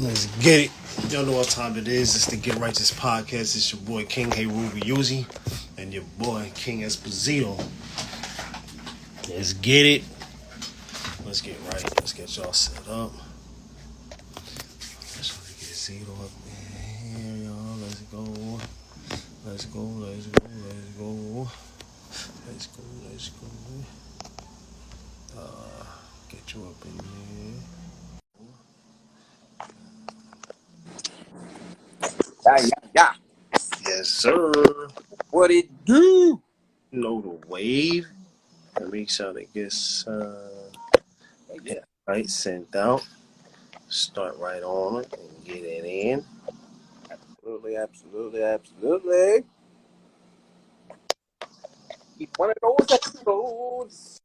Let's 0.00 0.24
get 0.38 0.60
it. 0.60 0.70
Y'all 1.12 1.26
know 1.26 1.32
what 1.36 1.50
time 1.50 1.76
it 1.76 1.86
is. 1.86 2.16
It's 2.16 2.24
the 2.24 2.38
Get 2.38 2.56
Righteous 2.56 2.90
Podcast. 2.90 3.54
It's 3.54 3.70
your 3.70 3.82
boy 3.82 4.06
King 4.06 4.30
Hey 4.30 4.46
Ruby 4.46 4.80
Uzi 4.80 5.26
and 5.76 5.92
your 5.92 6.04
boy 6.16 6.50
King 6.54 6.80
Esposito. 6.80 7.62
Let's 9.28 9.52
get 9.52 9.84
it. 9.84 10.02
Let's 11.26 11.42
get 11.42 11.54
right. 11.66 11.82
Let's 12.00 12.14
get 12.14 12.34
y'all 12.34 12.54
set 12.54 12.88
up. 12.88 13.12
Let's 15.16 15.36
get 15.60 15.68
Zito 15.68 16.24
up 16.24 16.30
here, 16.48 17.36
y'all. 17.44 17.76
Let's 17.82 18.00
go. 18.00 18.58
Let's 19.44 19.66
go. 19.66 19.80
Let's 19.82 20.26
go. 20.28 20.40
Let's 20.48 20.96
go. 20.96 21.48
Let's 22.48 22.66
go. 22.68 22.82
Let's 23.12 23.28
go. 23.28 23.46
Uh, 25.38 25.84
get 26.30 26.54
you 26.54 26.62
up 26.62 26.86
in 26.86 26.92
here. 27.04 27.79
Yeah, 32.50 32.66
yeah, 32.66 32.88
yeah. 32.94 33.60
Yes, 33.86 34.08
sir. 34.08 34.88
What 35.30 35.50
it 35.50 35.68
do? 35.84 36.42
know 36.92 37.20
the 37.20 37.48
wave 37.48 38.06
and 38.76 38.90
make 38.90 39.10
sure 39.10 39.32
that 39.32 39.52
gets 39.54 40.06
uh, 40.06 40.70
yeah, 41.62 41.80
right 42.06 42.28
sent 42.28 42.74
out. 42.74 43.06
Start 43.88 44.36
right 44.38 44.62
on 44.62 45.02
it 45.02 45.12
and 45.12 45.44
get 45.44 45.64
it 45.64 45.84
in. 45.84 46.24
Absolutely, 47.10 47.76
absolutely, 47.76 48.42
absolutely. 48.42 49.44
Keep 52.18 52.38
one 52.38 52.50
of 52.50 52.56
those 52.62 52.90
episodes. 52.90 54.20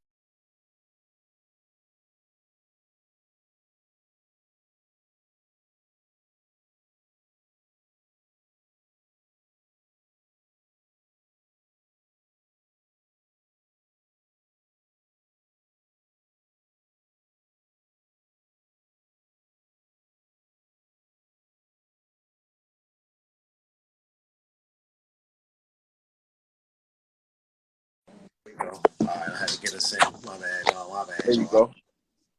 To. 29.80 30.12
My 30.26 30.38
bad, 30.38 30.74
y'all. 30.74 30.94
My 30.94 31.06
bad. 31.06 31.22
There 31.26 31.36
you 31.36 31.46
go. 31.46 31.72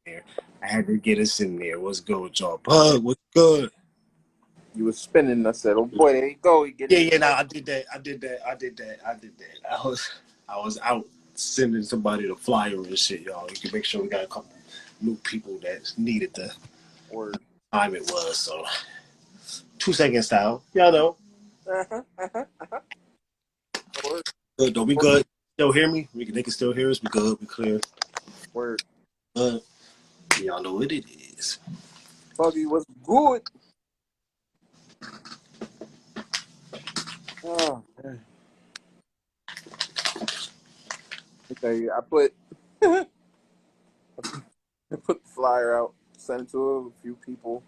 I 0.07 0.67
had 0.67 0.87
to 0.87 0.97
get 0.97 1.19
us 1.19 1.41
in 1.41 1.59
there. 1.59 1.81
What's 1.81 2.01
good 2.01 2.39
y'all? 2.39 2.59
Bug, 2.59 3.03
what's 3.03 3.21
good? 3.35 3.71
You 4.75 4.85
was 4.85 4.99
spinning. 4.99 5.47
I 5.47 5.53
said, 5.53 5.77
"Oh 5.77 5.87
boy, 5.87 6.13
there 6.13 6.29
you 6.29 6.37
go." 6.41 6.67
Get 6.67 6.91
Yeah, 6.91 6.99
yeah, 6.99 7.19
no, 7.19 7.33
I 7.33 7.45
did 7.45 7.67
that. 7.67 7.87
I 7.93 7.99
did 7.99 8.21
that. 8.21 8.47
I 8.47 8.55
did 8.55 8.77
that. 8.77 8.99
I 9.07 9.15
did 9.15 9.33
that. 9.39 9.73
I 9.73 9.87
was 9.87 10.11
I 10.49 10.59
was 10.59 10.79
out 10.83 11.07
sending 11.35 11.83
somebody 11.83 12.27
the 12.27 12.35
flyer 12.35 12.75
and 12.75 12.99
shit, 12.99 13.23
y'all. 13.23 13.49
You 13.49 13.57
can 13.57 13.71
make 13.73 13.85
sure 13.85 14.03
we 14.03 14.09
got 14.09 14.25
a 14.25 14.27
couple 14.27 14.51
new 15.01 15.17
people 15.17 15.59
that 15.63 15.93
needed 15.97 16.35
the 16.35 16.53
Word. 17.11 17.39
time 17.73 17.95
it 17.95 18.03
was. 18.03 18.39
So 18.39 18.65
two 19.79 19.93
second 19.93 20.23
style. 20.23 20.63
Y'all 20.75 20.93
know. 20.93 21.17
Uh-huh, 21.69 22.03
uh-huh, 22.19 22.45
uh-huh. 22.61 22.81
Word. 24.11 24.23
Good 24.59 24.75
though. 24.75 24.85
We 24.85 24.97
good. 24.97 25.25
Still 25.57 25.73
hear 25.73 25.89
me? 25.89 26.07
We 26.15 26.27
can, 26.27 26.35
they 26.35 26.43
can 26.43 26.53
still 26.53 26.75
hear 26.75 26.91
us. 26.91 27.03
We 27.03 27.09
good. 27.09 27.39
We 27.41 27.47
clear. 27.47 27.81
Word. 28.53 28.83
But 29.35 29.63
y'all 30.39 30.63
know 30.63 30.75
what 30.75 30.93
it 30.93 31.07
is. 31.09 31.59
Buggy 32.37 32.67
was 32.67 32.85
good. 33.03 33.41
Oh 37.43 37.83
man. 38.05 38.21
Okay, 41.53 41.89
I 41.89 42.01
put 42.03 42.35
I 42.85 43.07
put 45.07 45.25
the 45.25 45.31
flyer 45.35 45.79
out, 45.79 45.95
sent 46.19 46.43
it 46.43 46.51
to 46.51 46.93
a 46.95 47.03
few 47.03 47.15
people, 47.25 47.63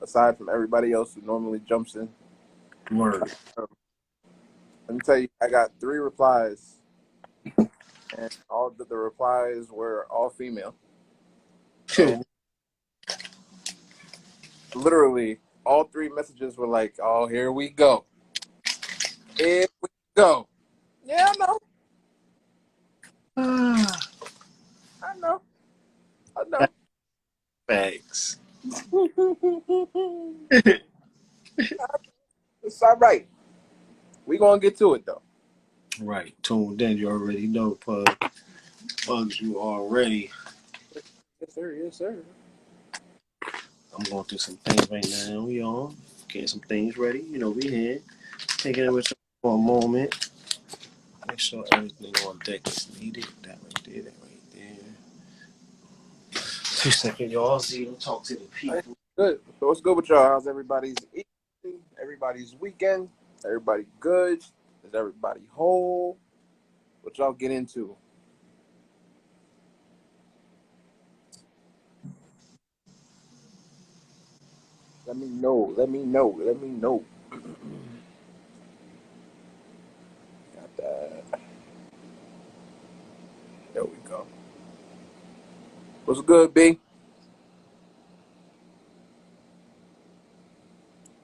aside 0.00 0.38
from 0.38 0.48
everybody 0.48 0.92
else 0.92 1.14
who 1.14 1.20
normally 1.20 1.60
jumps 1.68 1.96
in. 1.96 2.08
Word. 2.90 3.30
Um, 3.58 3.66
let 4.88 4.94
me 4.94 5.00
tell 5.04 5.18
you, 5.18 5.28
I 5.42 5.50
got 5.50 5.72
three 5.78 5.98
replies, 5.98 6.76
and 8.16 8.36
all 8.48 8.70
the, 8.70 8.84
the 8.84 8.96
replies 8.96 9.68
were 9.70 10.06
all 10.10 10.30
female. 10.30 10.74
So 11.86 12.22
literally, 14.74 15.38
all 15.64 15.84
three 15.84 16.08
messages 16.08 16.56
were 16.56 16.66
like, 16.68 16.94
"Oh, 17.02 17.26
here 17.26 17.52
we 17.52 17.68
go, 17.70 18.04
here 19.36 19.66
we 19.82 19.88
go." 20.16 20.46
Yeah, 21.04 21.32
I 21.32 21.38
know, 21.38 21.58
Ah, 23.36 24.00
I 25.02 25.18
know, 25.18 25.40
I 26.36 26.42
know. 26.48 26.66
Thanks. 27.68 28.38
it's 32.62 32.82
all 32.82 32.96
right. 32.96 33.26
We're 34.26 34.38
gonna 34.38 34.60
get 34.60 34.76
to 34.78 34.94
it 34.94 35.06
though. 35.06 35.22
Right. 36.00 36.34
Tuned 36.42 36.82
in. 36.82 36.96
You 36.96 37.10
already 37.10 37.46
know, 37.46 37.72
Pug. 37.72 38.08
Pugs, 39.06 39.40
you 39.40 39.60
already. 39.60 40.30
Yes, 41.40 41.54
sir. 41.54 41.72
Yes, 41.72 41.96
sir. 41.96 42.16
I'm 43.96 44.04
going 44.04 44.24
through 44.24 44.38
some 44.38 44.56
things 44.56 44.90
right 44.90 45.28
now, 45.28 45.46
y'all. 45.48 45.94
Getting 46.28 46.48
some 46.48 46.60
things 46.60 46.98
ready. 46.98 47.20
You 47.20 47.38
know, 47.38 47.50
we 47.50 47.68
here. 47.68 48.00
Taking 48.58 48.84
it 48.84 48.92
with 48.92 49.10
you 49.10 49.16
for 49.42 49.54
a 49.54 49.58
moment. 49.58 50.30
Make 51.28 51.38
sure 51.38 51.64
everything 51.72 52.14
on 52.26 52.38
deck 52.44 52.66
is 52.68 53.00
needed. 53.00 53.26
That 53.42 53.58
right 53.62 53.84
there, 53.84 54.02
that 54.02 54.14
right 54.22 54.52
there. 54.54 54.76
Two 56.32 56.90
seconds, 56.90 57.32
y'all. 57.32 57.58
See, 57.58 57.86
talk 57.98 58.24
to 58.24 58.34
the 58.34 58.44
people. 58.54 58.96
Good. 59.16 59.40
So 59.58 59.66
what's 59.68 59.80
good 59.80 59.96
with 59.96 60.08
y'all? 60.08 60.24
How's 60.24 60.46
everybody's 60.46 60.96
evening? 61.12 61.80
Everybody's 62.00 62.54
weekend? 62.60 63.08
Everybody 63.44 63.86
good? 63.98 64.42
Is 64.86 64.94
everybody 64.94 65.42
whole? 65.52 66.18
What 67.02 67.16
y'all 67.18 67.32
get 67.32 67.50
into? 67.52 67.96
Let 75.06 75.16
me 75.16 75.26
know. 75.26 75.72
Let 75.76 75.90
me 75.90 76.04
know. 76.04 76.34
Let 76.38 76.60
me 76.60 76.68
know. 76.68 77.04
Got 77.32 77.42
that. 80.78 81.24
There 83.74 83.84
we 83.84 83.96
go. 84.08 84.26
What's 86.06 86.22
good, 86.22 86.54
B? 86.54 86.80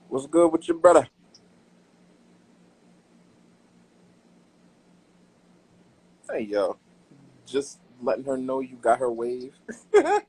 What's 0.08 0.26
good 0.26 0.52
with 0.52 0.68
your 0.68 0.76
brother? 0.78 1.08
Hey, 6.32 6.44
yo. 6.44 6.78
Just 7.46 7.78
letting 8.00 8.24
her 8.24 8.38
know 8.38 8.60
you 8.60 8.76
got 8.76 8.98
her 9.00 9.12
wave. 9.12 9.52
Y'all 9.94 10.22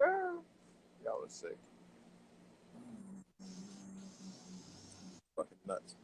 are 1.07 1.29
sick. 1.29 1.55
Fucking 5.37 5.57
nuts. 5.65 5.95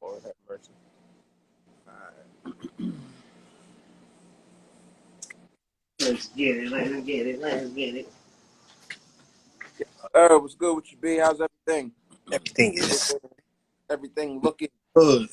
Lord 0.00 0.20
have 0.24 0.32
mercy. 0.48 0.72
Alright. 1.86 2.56
Let's 6.00 6.26
get 6.30 6.56
it. 6.56 6.70
Let's 6.70 7.06
get 7.06 7.26
it. 7.28 7.40
Let's 7.40 7.70
get 7.70 7.94
it. 7.94 8.12
Uh, 10.12 10.38
what's 10.40 10.56
good 10.56 10.74
with 10.74 10.90
you, 10.90 10.98
B? 11.00 11.18
How's 11.18 11.40
everything? 11.40 11.92
Everything 12.32 12.74
is 12.74 13.14
Everything 13.88 14.40
looking 14.40 14.70
good. 14.96 15.28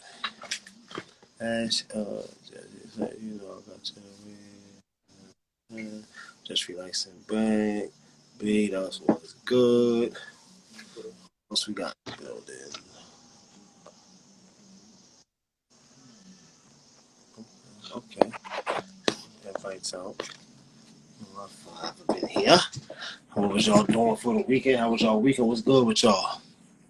As 1.39 1.85
uh, 1.95 2.21
just, 2.99 3.21
you 3.21 3.33
know, 3.35 3.57
I 3.57 3.69
got 3.69 3.83
to 3.83 3.99
uh, 5.75 6.01
just 6.43 6.67
relaxing 6.67 7.13
back. 7.27 7.89
B, 8.39 8.69
that 8.69 8.79
was 8.81 9.35
good. 9.45 10.13
What 10.95 11.05
else 11.51 11.67
we 11.67 11.73
got 11.73 11.95
in 12.07 12.13
the 12.13 12.23
building? 12.23 12.55
Okay. 17.95 18.31
Invites 19.47 19.93
out. 19.93 20.29
I 21.37 21.85
haven't 21.87 22.07
been 22.07 22.27
here. 22.27 22.59
How 23.35 23.47
was 23.47 23.67
y'all 23.67 23.83
doing 23.83 24.15
for 24.15 24.33
the 24.35 24.41
weekend? 24.47 24.79
How 24.79 24.91
was 24.91 25.01
y'all 25.01 25.21
weekend? 25.21 25.47
What's 25.47 25.61
good 25.61 25.85
with 25.85 26.03
y'all? 26.03 26.41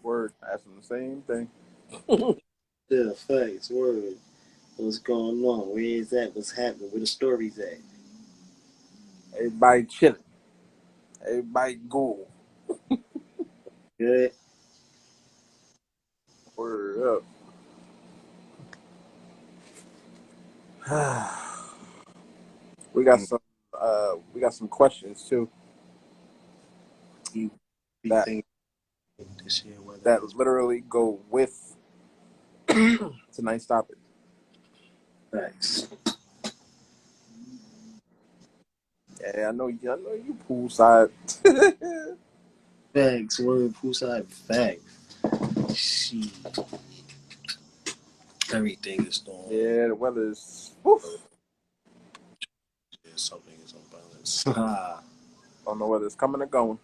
word. 0.04 0.34
Asking 0.52 0.76
the 0.76 0.84
same 0.84 1.22
thing. 1.24 1.50
Yeah, 2.92 3.12
facts, 3.14 3.70
word. 3.70 4.16
What's 4.80 4.98
going 4.98 5.44
on? 5.44 5.72
Where 5.72 5.84
is 5.84 6.10
that? 6.12 6.34
What's 6.34 6.52
happening? 6.52 6.90
Where 6.90 7.02
the 7.02 7.06
stories 7.06 7.60
at? 7.60 7.80
Everybody 9.36 9.84
chilling. 9.84 10.16
Everybody 11.28 11.80
cool. 11.90 12.30
Good. 14.00 14.32
Word 16.56 17.22
up. 20.88 20.90
we 22.94 23.04
got 23.04 23.20
some. 23.20 23.40
Uh, 23.78 24.12
we 24.34 24.40
got 24.40 24.54
some 24.54 24.70
questions 24.70 25.26
too. 25.28 25.50
You 27.34 27.52
That- 28.06 28.44
this 29.44 29.66
year 29.66 29.76
whether 29.82 30.00
that 30.04 30.24
literally 30.24 30.82
go 30.90 31.20
with 31.30 31.76
tonight's 32.68 33.66
topic. 33.66 33.98
Facts. 35.32 35.90
Yeah, 39.22 39.50
I 39.50 39.52
know. 39.52 39.68
you- 39.68 39.92
I 39.92 39.96
know 39.98 40.14
you 40.14 40.38
poolside. 40.50 41.12
Facts. 42.94 43.40
Word 43.40 43.74
poolside 43.76 44.28
fact. 44.28 44.82
She. 45.76 46.32
Everything 48.54 49.06
is 49.08 49.16
storm. 49.18 49.48
yeah, 49.52 49.88
the 49.90 49.96
weather 49.96 50.30
is. 50.32 50.74
Woof. 50.84 51.06
Yeah, 53.06 53.12
something 53.16 53.54
is 53.66 53.74
unbalanced. 53.74 54.48
I 54.50 55.00
don't 55.66 55.80
know 55.80 55.88
whether 55.88 56.06
it's 56.08 56.16
coming 56.16 56.42
or 56.42 56.48
going. 56.48 56.80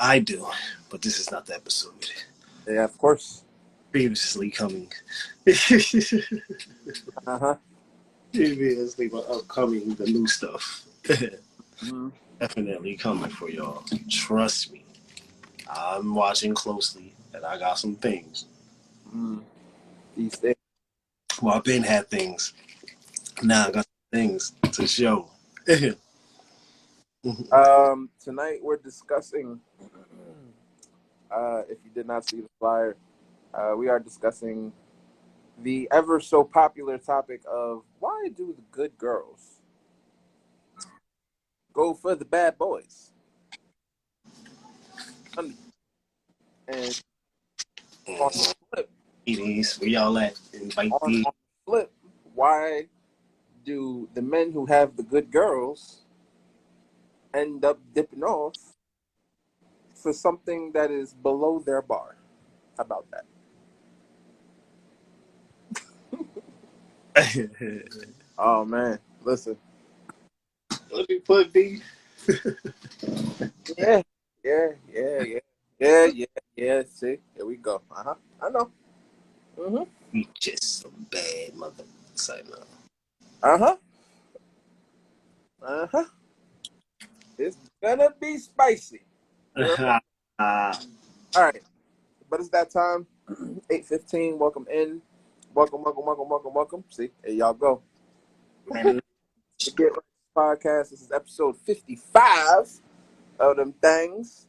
I 0.00 0.20
do, 0.20 0.46
but 0.90 1.02
this 1.02 1.18
is 1.20 1.30
not 1.30 1.46
the 1.46 1.54
episode. 1.56 2.10
Yeah, 2.68 2.84
of 2.84 2.98
course. 2.98 3.44
Previously 3.94 4.50
coming. 4.50 4.92
Uh 7.28 7.38
huh. 7.38 7.54
Previously, 8.32 9.06
but 9.06 9.24
upcoming, 9.30 9.94
the 9.94 10.06
new 10.06 10.26
stuff. 10.26 10.84
hmm 11.78 12.08
Definitely 12.40 12.96
coming 12.96 13.30
for 13.30 13.48
y'all. 13.48 13.84
Trust 14.10 14.72
me. 14.72 14.84
I'm 15.70 16.12
watching 16.12 16.54
closely, 16.54 17.14
and 17.34 17.44
I 17.44 17.56
got 17.56 17.78
some 17.78 17.94
things. 17.94 18.46
Mm. 19.14 19.42
These 20.16 20.34
things. 20.38 20.56
Well, 21.40 21.54
I've 21.54 21.62
been 21.62 21.84
had 21.84 22.08
things. 22.08 22.52
Now 23.44 23.68
I 23.68 23.70
got 23.70 23.86
things 24.12 24.54
to 24.72 24.88
show. 24.88 25.28
Um, 27.52 28.10
tonight 28.20 28.58
we're 28.60 28.76
discussing. 28.76 29.60
Uh, 31.30 31.62
if 31.70 31.78
you 31.84 31.90
did 31.94 32.06
not 32.06 32.28
see 32.28 32.40
the 32.42 32.48
flyer, 32.58 32.96
uh, 33.56 33.74
we 33.76 33.88
are 33.88 34.00
discussing 34.00 34.72
the 35.62 35.88
ever 35.92 36.20
so 36.20 36.42
popular 36.42 36.98
topic 36.98 37.42
of 37.50 37.82
why 38.00 38.28
do 38.36 38.54
the 38.56 38.62
good 38.70 38.96
girls 38.98 39.60
go 41.72 41.94
for 41.94 42.14
the 42.14 42.24
bad 42.24 42.58
boys? 42.58 43.12
And 45.36 45.54
on 48.06 48.30
the 48.32 48.54
flip, 48.72 48.90
Ladies, 49.26 49.80
where 49.80 49.88
y'all 49.88 50.18
at? 50.18 50.38
Invite 50.52 50.92
on, 50.92 50.98
on 51.02 51.22
the 51.22 51.32
flip, 51.66 51.92
why 52.34 52.88
do 53.64 54.08
the 54.14 54.22
men 54.22 54.52
who 54.52 54.66
have 54.66 54.96
the 54.96 55.02
good 55.02 55.30
girls 55.30 56.02
end 57.32 57.64
up 57.64 57.78
dipping 57.94 58.22
off 58.22 58.54
for 59.94 60.12
something 60.12 60.72
that 60.72 60.90
is 60.90 61.14
below 61.14 61.62
their 61.64 61.82
bar? 61.82 62.16
How 62.76 62.84
about 62.84 63.10
that? 63.10 63.24
Oh 68.38 68.64
man, 68.64 68.98
listen. 69.22 69.56
Let 70.90 71.08
me 71.08 71.20
put 71.20 71.52
B. 71.52 71.80
Yeah, 73.78 74.02
yeah, 74.44 74.68
yeah, 74.92 75.20
yeah, 75.22 75.38
yeah, 75.80 76.06
yeah, 76.06 76.26
yeah. 76.56 76.82
See, 76.92 77.18
here 77.34 77.46
we 77.46 77.56
go. 77.56 77.80
Uh 77.90 78.02
huh. 78.04 78.14
I 78.42 78.50
know. 78.50 78.70
Mhm. 79.58 79.86
We 80.12 80.28
just 80.38 80.82
some 80.82 81.06
bad 81.10 81.54
mother. 81.54 81.84
Say 82.14 82.42
no. 82.50 82.58
Uh 83.42 83.58
huh. 83.58 83.76
Uh 85.62 85.86
huh. 85.92 86.04
It's 87.38 87.56
gonna 87.82 88.10
be 88.20 88.38
spicy. 88.38 89.02
Ah, 89.56 90.00
All 91.36 91.42
right, 91.44 91.62
but 92.30 92.40
it's 92.40 92.50
that 92.50 92.70
time. 92.70 93.06
Eight 93.70 93.86
fifteen. 93.86 94.38
Welcome 94.38 94.66
in. 94.72 95.00
Welcome, 95.54 95.84
welcome, 95.84 96.04
welcome, 96.04 96.28
welcome, 96.28 96.52
welcome. 96.52 96.84
See, 96.88 97.10
here 97.24 97.32
y'all 97.32 97.54
go. 97.54 97.80
The 98.66 99.00
Get 99.76 99.92
Right 99.92 100.00
Podcast. 100.36 100.90
This 100.90 101.00
is 101.00 101.12
episode 101.14 101.56
fifty-five 101.58 102.68
of 103.38 103.56
them 103.56 103.72
things. 103.80 104.48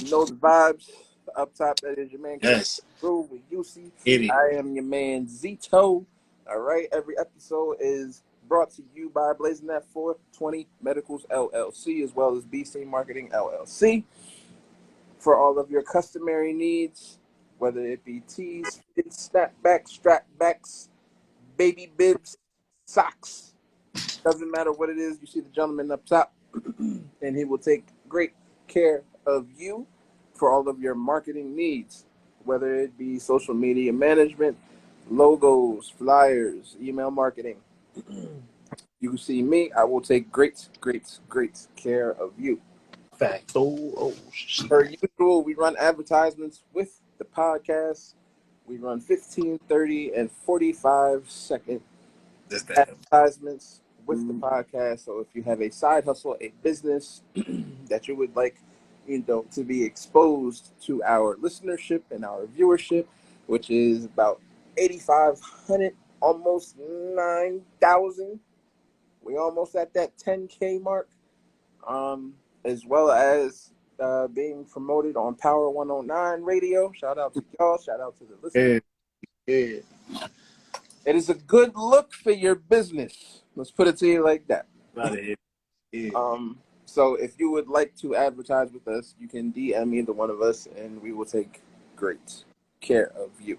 You 0.00 0.10
know 0.10 0.26
the 0.26 0.34
vibes. 0.34 0.90
Up 1.34 1.54
top, 1.54 1.80
that 1.80 1.98
is 1.98 2.12
your 2.12 2.20
man. 2.20 2.38
yes, 2.42 2.82
Crew 3.00 3.26
with 3.30 3.50
UC. 3.50 4.30
I 4.30 4.58
am 4.58 4.74
your 4.74 4.84
man 4.84 5.26
Zito. 5.26 6.04
All 6.46 6.58
right. 6.58 6.86
Every 6.92 7.18
episode 7.18 7.78
is 7.80 8.22
brought 8.46 8.72
to 8.72 8.82
you 8.94 9.08
by 9.08 9.32
Blazing 9.32 9.68
That 9.68 9.86
420 9.86 10.66
Medicals 10.82 11.24
LLC 11.30 12.04
as 12.04 12.14
well 12.14 12.36
as 12.36 12.44
Be 12.44 12.62
Seen 12.62 12.88
Marketing 12.88 13.30
LLC 13.30 14.04
for 15.18 15.34
all 15.36 15.58
of 15.58 15.70
your 15.70 15.82
customary 15.82 16.52
needs, 16.52 17.17
whether 17.58 17.80
it 17.80 18.04
be 18.04 18.20
tees, 18.20 18.80
fits, 18.94 19.30
snapbacks, 19.32 19.98
strapbacks, 19.98 20.88
baby 21.56 21.92
bibs, 21.96 22.36
socks. 22.86 23.54
Doesn't 24.24 24.50
matter 24.50 24.72
what 24.72 24.90
it 24.90 24.98
is. 24.98 25.18
You 25.20 25.26
see 25.26 25.40
the 25.40 25.50
gentleman 25.50 25.90
up 25.90 26.04
top, 26.06 26.32
and 26.78 27.36
he 27.36 27.44
will 27.44 27.58
take 27.58 27.86
great 28.08 28.32
care 28.66 29.02
of 29.26 29.46
you 29.56 29.86
for 30.34 30.50
all 30.50 30.68
of 30.68 30.80
your 30.80 30.94
marketing 30.94 31.54
needs, 31.56 32.04
whether 32.44 32.74
it 32.76 32.96
be 32.96 33.18
social 33.18 33.54
media 33.54 33.92
management, 33.92 34.56
logos, 35.10 35.92
flyers, 35.98 36.76
email 36.80 37.10
marketing. 37.10 37.56
you 39.00 39.16
see 39.16 39.42
me, 39.42 39.70
I 39.72 39.84
will 39.84 40.00
take 40.00 40.30
great, 40.30 40.68
great, 40.80 41.18
great 41.28 41.66
care 41.76 42.12
of 42.12 42.32
you. 42.38 42.60
Fact. 43.16 43.52
Oh, 43.56 43.92
oh. 43.96 44.14
Per 44.68 44.84
usual, 44.84 45.42
we 45.42 45.54
run 45.54 45.76
advertisements 45.76 46.62
with 46.72 47.00
the 47.18 47.24
podcast. 47.24 48.14
We 48.66 48.76
run 48.76 49.00
15, 49.00 49.58
30, 49.68 50.12
and 50.14 50.30
45 50.30 51.30
second 51.30 51.80
This 52.48 52.62
that. 52.64 52.88
advertisements 52.88 53.80
with 54.06 54.26
the 54.26 54.34
podcast. 54.34 55.04
So 55.04 55.20
if 55.20 55.28
you 55.34 55.42
have 55.44 55.60
a 55.60 55.70
side 55.70 56.04
hustle, 56.04 56.36
a 56.40 56.52
business 56.62 57.22
that 57.88 58.08
you 58.08 58.16
would 58.16 58.34
like, 58.36 58.56
you 59.06 59.24
know, 59.26 59.44
to 59.52 59.64
be 59.64 59.84
exposed 59.84 60.72
to 60.82 61.02
our 61.02 61.36
listenership 61.36 62.02
and 62.10 62.24
our 62.24 62.46
viewership, 62.46 63.06
which 63.46 63.70
is 63.70 64.04
about 64.04 64.40
8,500, 64.76 65.94
almost 66.20 66.76
9,000. 66.78 68.40
We 69.22 69.36
almost 69.36 69.74
at 69.76 69.92
that 69.94 70.16
10K 70.18 70.82
mark. 70.82 71.08
Um, 71.86 72.34
as 72.64 72.84
well 72.84 73.10
as 73.10 73.72
uh, 74.00 74.28
being 74.28 74.64
promoted 74.64 75.16
on 75.16 75.34
Power 75.34 75.70
109 75.70 76.42
radio. 76.42 76.92
Shout 76.92 77.18
out 77.18 77.34
to 77.34 77.44
y'all. 77.58 77.78
Shout 77.78 78.00
out 78.00 78.16
to 78.18 78.24
the 78.24 78.36
listeners. 78.42 78.82
Yeah, 79.46 79.54
yeah. 79.54 80.26
It 81.04 81.16
is 81.16 81.30
a 81.30 81.34
good 81.34 81.72
look 81.74 82.12
for 82.12 82.32
your 82.32 82.54
business. 82.54 83.42
Let's 83.56 83.70
put 83.70 83.88
it 83.88 83.96
to 83.98 84.06
you 84.06 84.24
like 84.24 84.46
that. 84.48 84.66
Out 85.00 85.18
of. 85.18 85.24
Yeah. 85.92 86.10
Um, 86.14 86.58
so 86.84 87.14
if 87.14 87.38
you 87.38 87.50
would 87.50 87.68
like 87.68 87.96
to 87.96 88.14
advertise 88.14 88.72
with 88.72 88.86
us, 88.88 89.14
you 89.18 89.28
can 89.28 89.52
DM 89.52 89.94
either 89.94 90.12
one 90.12 90.30
of 90.30 90.42
us, 90.42 90.68
and 90.76 91.00
we 91.02 91.12
will 91.12 91.24
take 91.24 91.60
great 91.96 92.44
care 92.80 93.12
of 93.16 93.30
you. 93.40 93.58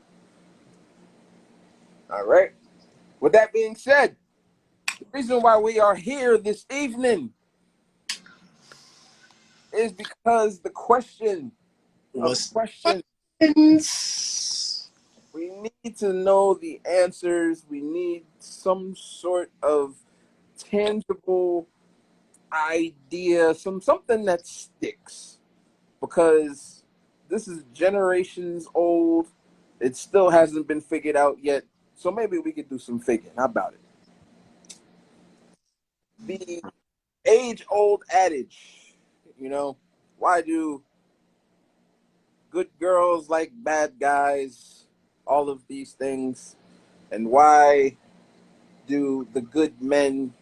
All 2.12 2.26
right. 2.26 2.52
With 3.20 3.34
that 3.34 3.52
being 3.54 3.76
said, 3.76 4.16
the 5.00 5.06
reason 5.12 5.42
why 5.42 5.58
we 5.58 5.80
are 5.80 5.96
here 5.96 6.38
this 6.38 6.66
evening 6.72 7.32
is 9.74 9.94
because 9.94 10.60
the 10.60 10.70
question 10.70 11.52
of 12.16 12.22
What's 12.22 12.50
questions 12.50 13.04
we 15.34 15.72
need 15.84 15.98
to 15.98 16.12
know 16.12 16.54
the 16.54 16.82
answers. 16.86 17.66
We 17.70 17.82
need 17.82 18.26
some 18.40 18.96
sort 18.96 19.52
of 19.62 19.96
tangible 20.58 21.68
idea, 22.52 23.54
some 23.54 23.82
something 23.82 24.26
that 24.26 24.46
sticks. 24.46 25.38
Because 26.02 26.84
this 27.30 27.48
is 27.48 27.64
generations 27.74 28.68
old. 28.74 29.28
It 29.80 29.96
still 29.96 30.30
hasn't 30.30 30.68
been 30.68 30.82
figured 30.82 31.16
out 31.16 31.38
yet. 31.42 31.64
So 31.96 32.12
maybe 32.12 32.38
we 32.40 32.52
could 32.52 32.70
do 32.70 32.80
some 32.80 33.00
figuring. 33.00 33.36
How 33.38 33.46
about 33.46 33.74
it? 33.74 33.80
The 36.26 36.62
age 37.26 37.66
old 37.70 38.04
adage, 38.14 38.79
you 39.40 39.50
know, 39.50 39.78
why 40.18 40.42
do 40.42 40.84
good 42.52 42.70
girls 42.80 43.30
like 43.30 43.52
bad 43.56 43.94
guys? 44.00 44.76
all 45.30 45.48
of 45.48 45.62
these 45.68 45.94
things 45.94 46.56
and 47.12 47.30
why 47.30 47.96
do 48.88 49.28
the 49.34 49.42
good 49.42 49.80
men 49.80 50.34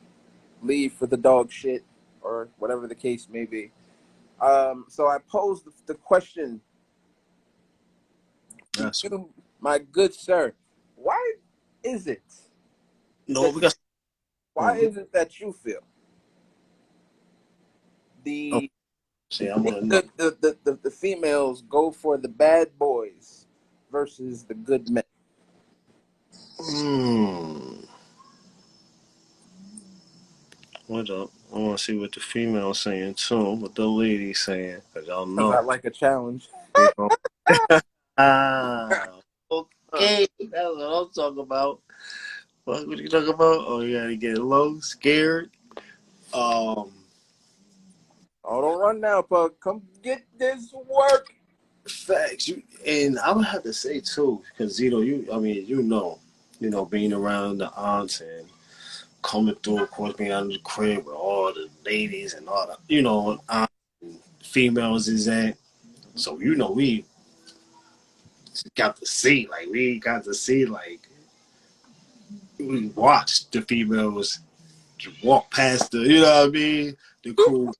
leave 0.62 0.94
for 0.94 1.06
the 1.08 1.18
dog 1.18 1.51
shit 1.51 1.84
or 2.22 2.48
whatever 2.58 2.88
the 2.88 2.96
case 2.96 3.27
may 3.30 3.44
be. 3.46 3.70
Um, 4.42 4.86
so 4.88 5.08
I 5.08 5.18
posed 5.30 5.68
the 5.86 5.94
question, 5.94 6.62
That's 8.77 9.01
to 9.01 9.30
my 9.60 9.80
good 9.80 10.13
sir, 10.13 10.54
why 10.96 11.34
is 11.84 12.08
it? 12.08 12.24
no, 13.27 13.51
because 13.51 13.75
Why 14.54 14.77
Mhm. 14.77 14.84
is 14.84 14.98
it 14.98 15.12
that 15.12 15.39
you 15.39 15.51
feel 15.51 15.82
the 18.24 18.54
Oh, 18.54 18.76
see, 19.29 19.48
I'm 19.48 19.63
gonna 19.63 19.81
know. 19.81 20.01
the, 20.01 20.10
the, 20.17 20.38
the, 20.41 20.57
the, 20.63 20.79
the 20.84 20.91
females 20.91 21.62
go 21.63 21.91
for 21.91 22.17
the 22.17 22.27
bad 22.27 22.77
boys 22.77 23.46
versus 23.91 24.43
the 24.43 24.53
good 24.53 24.89
men? 24.89 25.03
Hmm. 26.60 27.77
What 30.88 31.10
up? 31.10 31.31
I 31.53 31.57
want 31.60 31.77
to 31.77 31.84
see 31.84 31.98
what 31.98 32.13
the 32.13 32.19
female's 32.19 32.79
saying 32.79 33.15
too. 33.15 33.51
What 33.53 33.75
the 33.75 33.86
lady's 33.86 34.39
saying, 34.39 34.81
cause 34.93 35.05
y'all 35.05 35.25
know. 35.25 35.51
I 35.51 35.60
like 35.60 35.84
a 35.86 35.89
challenge. 35.89 36.48
ah, 38.17 39.07
okay, 39.51 40.27
that's 40.39 40.51
what 40.51 40.81
I'm 40.81 41.10
talking 41.13 41.39
about. 41.39 41.81
What, 42.63 42.88
what 42.88 42.98
you 43.00 43.07
talking 43.07 43.34
about? 43.34 43.65
Oh, 43.67 43.81
you 43.81 43.98
gotta 43.98 44.15
get 44.15 44.38
low, 44.38 44.79
scared. 44.79 45.51
Um, 46.34 46.91
Oh, 48.50 48.62
don't 48.62 48.80
run 48.80 49.01
now, 49.01 49.22
Pug. 49.22 49.60
Come 49.60 49.82
get 50.01 50.24
this 50.38 50.74
work. 50.74 51.34
facts. 51.86 52.48
You 52.48 52.63
and 52.86 53.20
I 53.20 53.34
would 53.34 53.46
have 53.46 53.63
to 53.63 53.74
say 53.74 54.00
too, 54.00 54.42
because 54.51 54.80
know, 54.80 55.01
you. 55.01 55.27
I 55.34 55.38
mean, 55.38 55.66
you 55.66 55.82
know, 55.84 56.20
you 56.60 56.70
know, 56.70 56.86
being 56.86 57.12
around 57.12 57.58
the 57.58 57.70
aunts 57.75 58.22
and 58.22 58.48
coming 59.22 59.56
through, 59.56 59.84
of 59.84 59.92
course, 59.92 60.13
being 60.13 60.32
of 60.32 60.48
the 60.48 60.60
crib 60.60 61.06
with 61.06 61.16
all 61.16 61.54
the 61.54 61.68
ladies 61.86 62.34
and 62.36 62.48
all 62.48 62.68
the, 62.68 62.77
you 62.88 63.01
know, 63.01 63.38
females 64.42 65.10
is 65.10 65.27
at. 65.27 65.58
So 66.16 66.39
you 66.39 66.56
know, 66.56 66.72
we 66.72 67.04
got 68.75 68.96
to 68.98 69.06
see, 69.06 69.48
like, 69.51 69.68
we 69.70 70.00
got 70.00 70.24
to 70.24 70.34
see, 70.34 70.66
like, 70.66 71.01
we 72.58 72.88
watched 72.89 73.51
the 73.51 73.62
females 73.62 74.39
walk 75.22 75.51
past 75.51 75.92
the, 75.92 76.00
you 76.00 76.22
know 76.22 76.39
what 76.39 76.48
I 76.48 76.51
mean, 76.51 76.98
the 77.24 77.34
cool, 77.34 77.72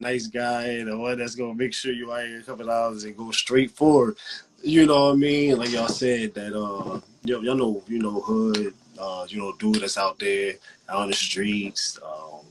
nice 0.00 0.26
guy, 0.26 0.84
the 0.84 0.96
one 0.96 1.18
that's 1.18 1.34
gonna 1.34 1.54
make 1.54 1.72
sure 1.72 1.92
you 1.92 2.12
out 2.12 2.26
here 2.26 2.40
a 2.40 2.42
couple 2.42 2.70
hours 2.70 3.04
and 3.04 3.16
go 3.16 3.30
straight 3.30 3.70
forward. 3.70 4.16
You 4.62 4.86
know 4.86 5.06
what 5.06 5.12
I 5.12 5.16
mean? 5.16 5.56
Like 5.58 5.70
y'all 5.70 5.88
said 5.88 6.34
that 6.34 6.54
uh 6.54 7.00
y'all, 7.24 7.44
y'all 7.44 7.54
know 7.54 7.82
you 7.88 7.98
know 7.98 8.20
hood, 8.20 8.74
uh, 8.98 9.26
you 9.28 9.38
know, 9.38 9.52
dude 9.58 9.76
that's 9.76 9.98
out 9.98 10.18
there 10.18 10.54
out 10.88 11.02
on 11.02 11.08
the 11.08 11.14
streets, 11.14 11.98
um, 12.04 12.44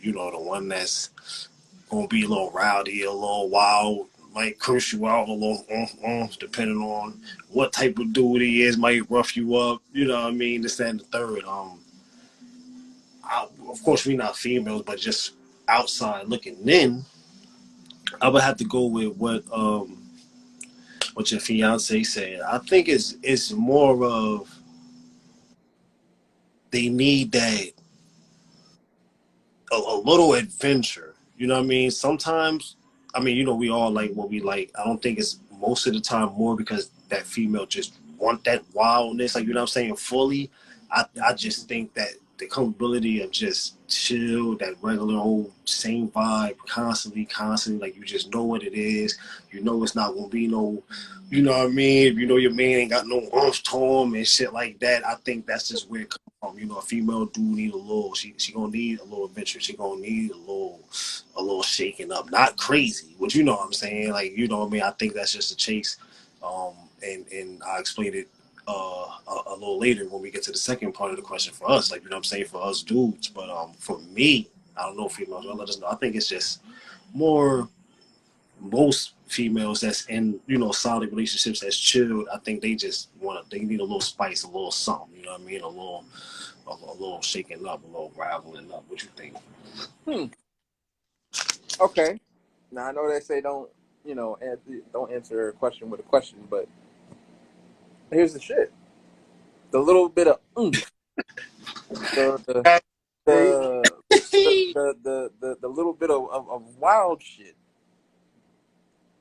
you 0.00 0.12
know, 0.12 0.30
the 0.30 0.38
one 0.38 0.68
that's 0.68 1.48
gonna 1.90 2.08
be 2.08 2.24
a 2.24 2.28
little 2.28 2.50
rowdy, 2.50 3.02
a 3.04 3.10
little 3.10 3.48
wild, 3.48 4.08
might 4.34 4.58
curse 4.58 4.92
you 4.92 5.06
out 5.06 5.28
a 5.28 5.32
little, 5.32 5.64
uh, 6.04 6.26
depending 6.38 6.78
on 6.78 7.20
what 7.50 7.72
type 7.72 7.98
of 7.98 8.12
dude 8.12 8.42
he 8.42 8.62
is, 8.62 8.76
might 8.76 9.08
rough 9.10 9.36
you 9.36 9.56
up, 9.56 9.82
you 9.92 10.06
know 10.06 10.14
what 10.14 10.28
I 10.28 10.30
mean? 10.32 10.62
This, 10.62 10.76
that, 10.76 10.88
and 10.88 11.00
the 11.00 11.04
third. 11.04 11.44
Um, 11.44 11.80
I, 13.24 13.46
of 13.68 13.82
course, 13.82 14.06
we're 14.06 14.16
not 14.16 14.36
females, 14.36 14.82
but 14.82 14.98
just 14.98 15.32
outside 15.68 16.28
looking 16.28 16.68
in, 16.68 17.04
I 18.20 18.28
would 18.28 18.42
have 18.42 18.56
to 18.58 18.64
go 18.64 18.86
with 18.86 19.16
what 19.16 19.44
um 19.52 20.02
what 21.14 21.30
your 21.30 21.40
fiance 21.40 22.02
said. 22.04 22.40
I 22.40 22.58
think 22.58 22.88
it's 22.88 23.16
it's 23.22 23.52
more 23.52 24.04
of 24.04 24.54
they 26.70 26.88
need 26.88 27.32
that 27.32 27.72
a, 29.72 29.76
a 29.76 29.96
little 30.04 30.34
adventure. 30.34 31.14
You 31.36 31.46
know 31.46 31.54
what 31.54 31.64
I 31.64 31.66
mean? 31.66 31.90
Sometimes, 31.90 32.76
I 33.14 33.20
mean, 33.20 33.36
you 33.36 33.44
know, 33.44 33.54
we 33.54 33.70
all 33.70 33.90
like 33.90 34.12
what 34.12 34.30
we 34.30 34.40
like. 34.40 34.70
I 34.78 34.84
don't 34.84 35.02
think 35.02 35.18
it's 35.18 35.38
most 35.58 35.86
of 35.86 35.94
the 35.94 36.00
time 36.00 36.32
more 36.32 36.56
because 36.56 36.90
that 37.08 37.22
female 37.22 37.66
just 37.66 37.98
want 38.18 38.44
that 38.44 38.62
wildness, 38.72 39.34
like 39.34 39.46
you 39.46 39.52
know 39.52 39.60
what 39.60 39.64
I'm 39.64 39.68
saying, 39.68 39.96
fully. 39.96 40.50
I 40.90 41.04
I 41.24 41.32
just 41.34 41.68
think 41.68 41.94
that 41.94 42.10
the 42.38 42.46
comfortability 42.46 43.24
of 43.24 43.30
just 43.30 43.75
chill, 43.88 44.56
that 44.56 44.74
regular 44.82 45.16
old 45.16 45.52
same 45.64 46.08
vibe, 46.08 46.56
constantly, 46.66 47.24
constantly, 47.24 47.88
like 47.88 47.96
you 47.96 48.04
just 48.04 48.32
know 48.32 48.44
what 48.44 48.62
it 48.62 48.74
is. 48.74 49.18
You 49.50 49.62
know 49.62 49.82
it's 49.82 49.94
not 49.94 50.14
gonna 50.14 50.28
be 50.28 50.46
no, 50.46 50.82
you 51.30 51.42
know 51.42 51.52
what 51.52 51.66
I 51.66 51.68
mean. 51.68 52.08
If 52.08 52.18
you 52.18 52.26
know 52.26 52.36
your 52.36 52.52
man 52.52 52.78
ain't 52.78 52.90
got 52.90 53.06
no 53.06 53.28
arms 53.32 53.60
to 53.62 53.76
him 53.76 54.14
and 54.14 54.26
shit 54.26 54.52
like 54.52 54.78
that, 54.80 55.06
I 55.06 55.14
think 55.24 55.46
that's 55.46 55.68
just 55.68 55.90
where 55.90 56.02
it 56.02 56.10
comes 56.10 56.20
from. 56.40 56.58
You 56.58 56.66
know, 56.66 56.78
a 56.78 56.82
female 56.82 57.26
do 57.26 57.40
need 57.40 57.72
a 57.72 57.76
little. 57.76 58.14
She 58.14 58.34
she 58.36 58.52
gonna 58.52 58.70
need 58.70 59.00
a 59.00 59.04
little 59.04 59.26
adventure. 59.26 59.60
She 59.60 59.74
gonna 59.76 60.00
need 60.00 60.30
a 60.30 60.36
little 60.36 60.80
a 61.36 61.42
little 61.42 61.62
shaking 61.62 62.12
up. 62.12 62.30
Not 62.30 62.56
crazy, 62.56 63.14
but 63.20 63.34
you 63.34 63.44
know 63.44 63.56
what 63.56 63.66
I'm 63.66 63.72
saying. 63.72 64.10
Like 64.10 64.36
you 64.36 64.48
know 64.48 64.60
what 64.60 64.68
I 64.68 64.70
mean. 64.70 64.82
I 64.82 64.90
think 64.92 65.14
that's 65.14 65.32
just 65.32 65.52
a 65.52 65.56
chase. 65.56 65.96
Um, 66.42 66.74
and 67.02 67.26
and 67.32 67.62
I 67.62 67.78
explained 67.78 68.14
it 68.14 68.28
uh, 68.66 69.06
a, 69.28 69.42
a 69.48 69.54
little 69.54 69.78
later 69.78 70.08
when 70.08 70.22
we 70.22 70.30
get 70.30 70.42
to 70.44 70.52
the 70.52 70.58
second 70.58 70.92
part 70.92 71.10
of 71.10 71.16
the 71.16 71.22
question 71.22 71.52
for 71.52 71.70
us, 71.70 71.90
like 71.90 72.02
you 72.02 72.08
know 72.08 72.16
what 72.16 72.20
I'm 72.20 72.24
saying, 72.24 72.46
for 72.46 72.62
us 72.62 72.82
dudes. 72.82 73.28
But 73.28 73.50
um, 73.50 73.72
for 73.78 73.98
me, 73.98 74.48
I 74.76 74.82
don't 74.82 74.96
know 74.96 75.08
females 75.08 75.46
will 75.46 75.56
let 75.56 75.68
us 75.68 75.78
know. 75.78 75.88
I 75.88 75.96
think 75.96 76.16
it's 76.16 76.28
just 76.28 76.62
more 77.14 77.68
most 78.60 79.12
females 79.26 79.80
that's 79.80 80.06
in 80.06 80.40
you 80.46 80.58
know 80.58 80.72
solid 80.72 81.10
relationships 81.10 81.60
that's 81.60 81.78
chilled. 81.78 82.28
I 82.32 82.38
think 82.38 82.60
they 82.60 82.74
just 82.74 83.10
want 83.20 83.48
to. 83.48 83.58
They 83.58 83.64
need 83.64 83.80
a 83.80 83.84
little 83.84 84.00
spice, 84.00 84.44
a 84.44 84.48
little 84.48 84.70
something. 84.70 85.16
You 85.16 85.24
know 85.26 85.32
what 85.32 85.40
I 85.40 85.44
mean? 85.44 85.60
A 85.60 85.68
little, 85.68 86.04
a, 86.66 86.70
a 86.70 86.92
little 86.92 87.22
shaking 87.22 87.66
up, 87.66 87.82
a 87.84 87.86
little 87.86 88.12
raveling 88.16 88.72
up. 88.72 88.84
What 88.88 89.02
you 89.02 89.08
think? 89.16 89.36
Hmm. 90.04 90.24
Okay. 91.80 92.20
Now 92.72 92.86
I 92.86 92.92
know 92.92 93.10
they 93.10 93.20
say 93.20 93.40
don't, 93.40 93.70
you 94.04 94.14
know, 94.14 94.38
answer, 94.42 94.82
don't 94.92 95.12
answer 95.12 95.48
a 95.48 95.52
question 95.52 95.90
with 95.90 96.00
a 96.00 96.04
question, 96.04 96.38
but 96.50 96.68
here's 98.10 98.32
the 98.32 98.40
shit: 98.40 98.72
the 99.70 99.78
little 99.78 100.08
bit 100.08 100.28
of 100.28 100.40
oomph, 100.58 100.90
the 101.88 102.40
the 102.50 102.80
the 103.26 104.96
the, 105.02 105.30
the, 105.40 105.56
the, 105.60 105.68
little 105.68 105.92
bit 105.92 106.10
of, 106.10 106.28
of, 106.30 106.48
of 106.50 106.76
wild 106.76 107.22
shit. 107.22 107.56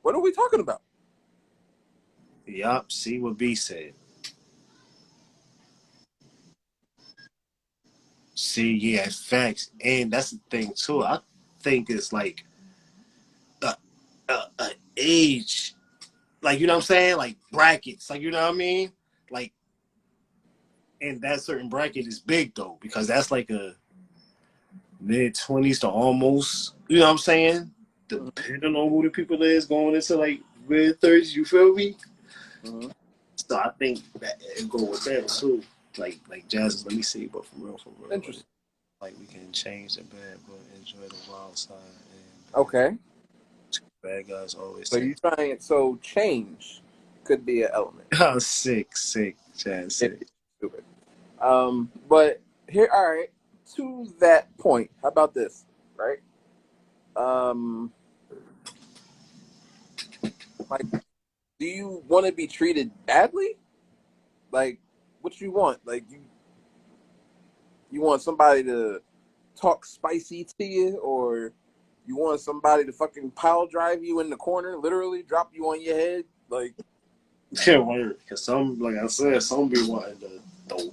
What 0.01 0.15
are 0.15 0.22
we 0.22 0.32
talking 0.32 0.60
about? 0.60 0.82
Yup. 2.46 2.92
See 2.92 3.20
what 3.20 3.38
B 3.38 3.56
said. 3.56 3.94
See, 8.36 8.74
yeah, 8.74 9.08
facts, 9.10 9.72
and 9.82 10.12
that's 10.12 10.32
the 10.32 10.39
thing 10.50 10.74
too. 10.75 11.04
I 11.04 11.20
think 11.62 11.89
it's 11.89 12.12
like 12.12 12.46
a, 13.62 13.75
a, 14.27 14.34
a 14.60 14.70
age, 14.98 15.75
like 16.45 16.59
you 16.59 16.67
know 16.67 16.73
what 16.73 16.83
I'm 16.83 16.83
saying, 16.83 17.17
like 17.17 17.37
brackets, 17.51 18.09
like 18.09 18.21
you 18.21 18.29
know 18.29 18.43
what 18.43 18.53
I 18.53 18.57
mean, 18.57 18.91
like, 19.31 19.51
and 21.01 21.19
that 21.21 21.41
certain 21.41 21.69
bracket 21.69 22.07
is 22.07 22.19
big 22.19 22.53
though 22.53 22.77
because 22.81 23.07
that's 23.07 23.31
like 23.31 23.49
a 23.49 23.73
mid 25.01 25.35
twenties 25.35 25.79
to 25.79 25.89
almost, 25.89 26.75
you 26.87 26.99
know 26.99 27.05
what 27.05 27.11
I'm 27.11 27.17
saying, 27.17 27.71
depending 28.07 28.75
on 28.75 28.89
who 28.89 29.01
the 29.03 29.09
people 29.09 29.41
is 29.41 29.65
going 29.65 29.95
into 29.95 30.15
like 30.17 30.39
mid 30.69 31.01
thirties. 31.01 31.35
You 31.35 31.45
feel 31.45 31.73
me? 31.73 31.97
Mm-hmm. 32.63 32.89
So 33.35 33.57
I 33.57 33.71
think 33.79 33.99
that 34.19 34.35
it 34.39 34.69
go 34.69 34.83
with 34.85 35.03
that 35.05 35.27
too. 35.27 35.63
Like 35.97 36.19
like 36.29 36.47
jazz. 36.47 36.85
Let 36.85 36.95
me 36.95 37.01
see, 37.01 37.25
but 37.25 37.43
for 37.45 37.55
real, 37.57 37.77
for 37.79 37.91
real. 37.99 38.11
Interesting. 38.11 38.45
Like 39.01 39.15
we 39.19 39.25
can 39.25 39.51
change 39.51 39.95
the 39.95 40.03
bad, 40.03 40.37
but 40.47 40.59
enjoy 40.77 41.07
the 41.07 41.31
wild 41.31 41.57
side. 41.57 41.75
And 41.75 42.55
Okay, 42.55 42.97
bad 44.05 44.27
guys 44.27 44.53
always. 44.53 44.89
so 44.89 44.97
you 44.97 45.15
trying 45.15 45.51
it? 45.51 45.63
So 45.63 45.97
change 46.01 46.81
could 47.24 47.45
be 47.45 47.63
an 47.63 47.69
element. 47.74 48.07
oh, 48.19 48.38
sick, 48.39 48.95
sick, 48.95 49.35
jazz, 49.57 49.95
sick. 49.95 50.27
Stupid. 50.57 50.83
Um, 51.41 51.91
but 52.07 52.41
here, 52.69 52.89
all 52.93 53.12
right. 53.12 53.29
To 53.75 54.07
that 54.19 54.55
point, 54.59 54.91
how 55.01 55.07
about 55.07 55.33
this? 55.33 55.65
Right. 55.97 56.19
Um, 57.15 57.91
like, 60.69 60.85
do 61.59 61.65
you 61.65 62.03
want 62.07 62.27
to 62.27 62.31
be 62.31 62.45
treated 62.45 62.91
badly? 63.07 63.57
Like, 64.51 64.79
what 65.21 65.41
you 65.41 65.51
want? 65.51 65.79
Like, 65.83 66.03
you 66.12 66.19
you 67.91 68.01
want 68.01 68.21
somebody 68.21 68.63
to 68.65 69.01
talk 69.59 69.83
spicy 69.83 70.43
to 70.43 70.63
you, 70.63 70.97
or 70.97 71.53
you 72.07 72.17
want 72.17 72.39
somebody 72.39 72.85
to 72.85 72.91
fucking 72.91 73.31
pile 73.31 73.67
drive 73.67 74.03
you 74.03 74.19
in 74.19 74.29
the 74.29 74.35
corner, 74.35 74.77
literally 74.77 75.24
drop 75.24 75.51
you 75.53 75.65
on 75.65 75.81
your 75.81 75.95
head? 75.95 76.25
Like, 76.50 76.75
Yeah, 77.67 77.79
word. 77.79 78.17
Cause 78.27 78.43
some, 78.43 78.79
like 78.79 78.95
I 78.95 79.07
said, 79.07 79.41
some 79.43 79.69
be 79.69 79.81
wanting 79.88 80.19
the 80.19 80.41
the, 80.67 80.91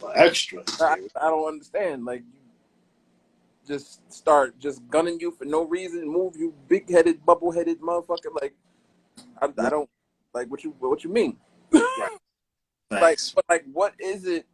the 0.00 0.06
extra. 0.14 0.62
I, 0.80 0.96
I 1.20 1.30
don't 1.30 1.48
understand. 1.48 2.04
Like, 2.04 2.20
you 2.20 2.40
just 3.66 4.12
start 4.12 4.58
just 4.58 4.86
gunning 4.88 5.18
you 5.20 5.30
for 5.32 5.44
no 5.44 5.64
reason, 5.64 6.06
move 6.06 6.36
you 6.36 6.54
big 6.68 6.90
headed, 6.90 7.24
bubble 7.24 7.50
headed 7.50 7.80
motherfucker. 7.80 8.32
Like, 8.40 8.54
I, 9.40 9.46
I 9.58 9.70
don't 9.70 9.88
like 10.34 10.50
what 10.50 10.62
you 10.62 10.74
what 10.78 11.04
you 11.04 11.10
mean. 11.10 11.36
Like, 12.90 13.18
but 13.34 13.44
like, 13.50 13.64
what 13.70 13.92
is 13.98 14.24
it 14.24 14.46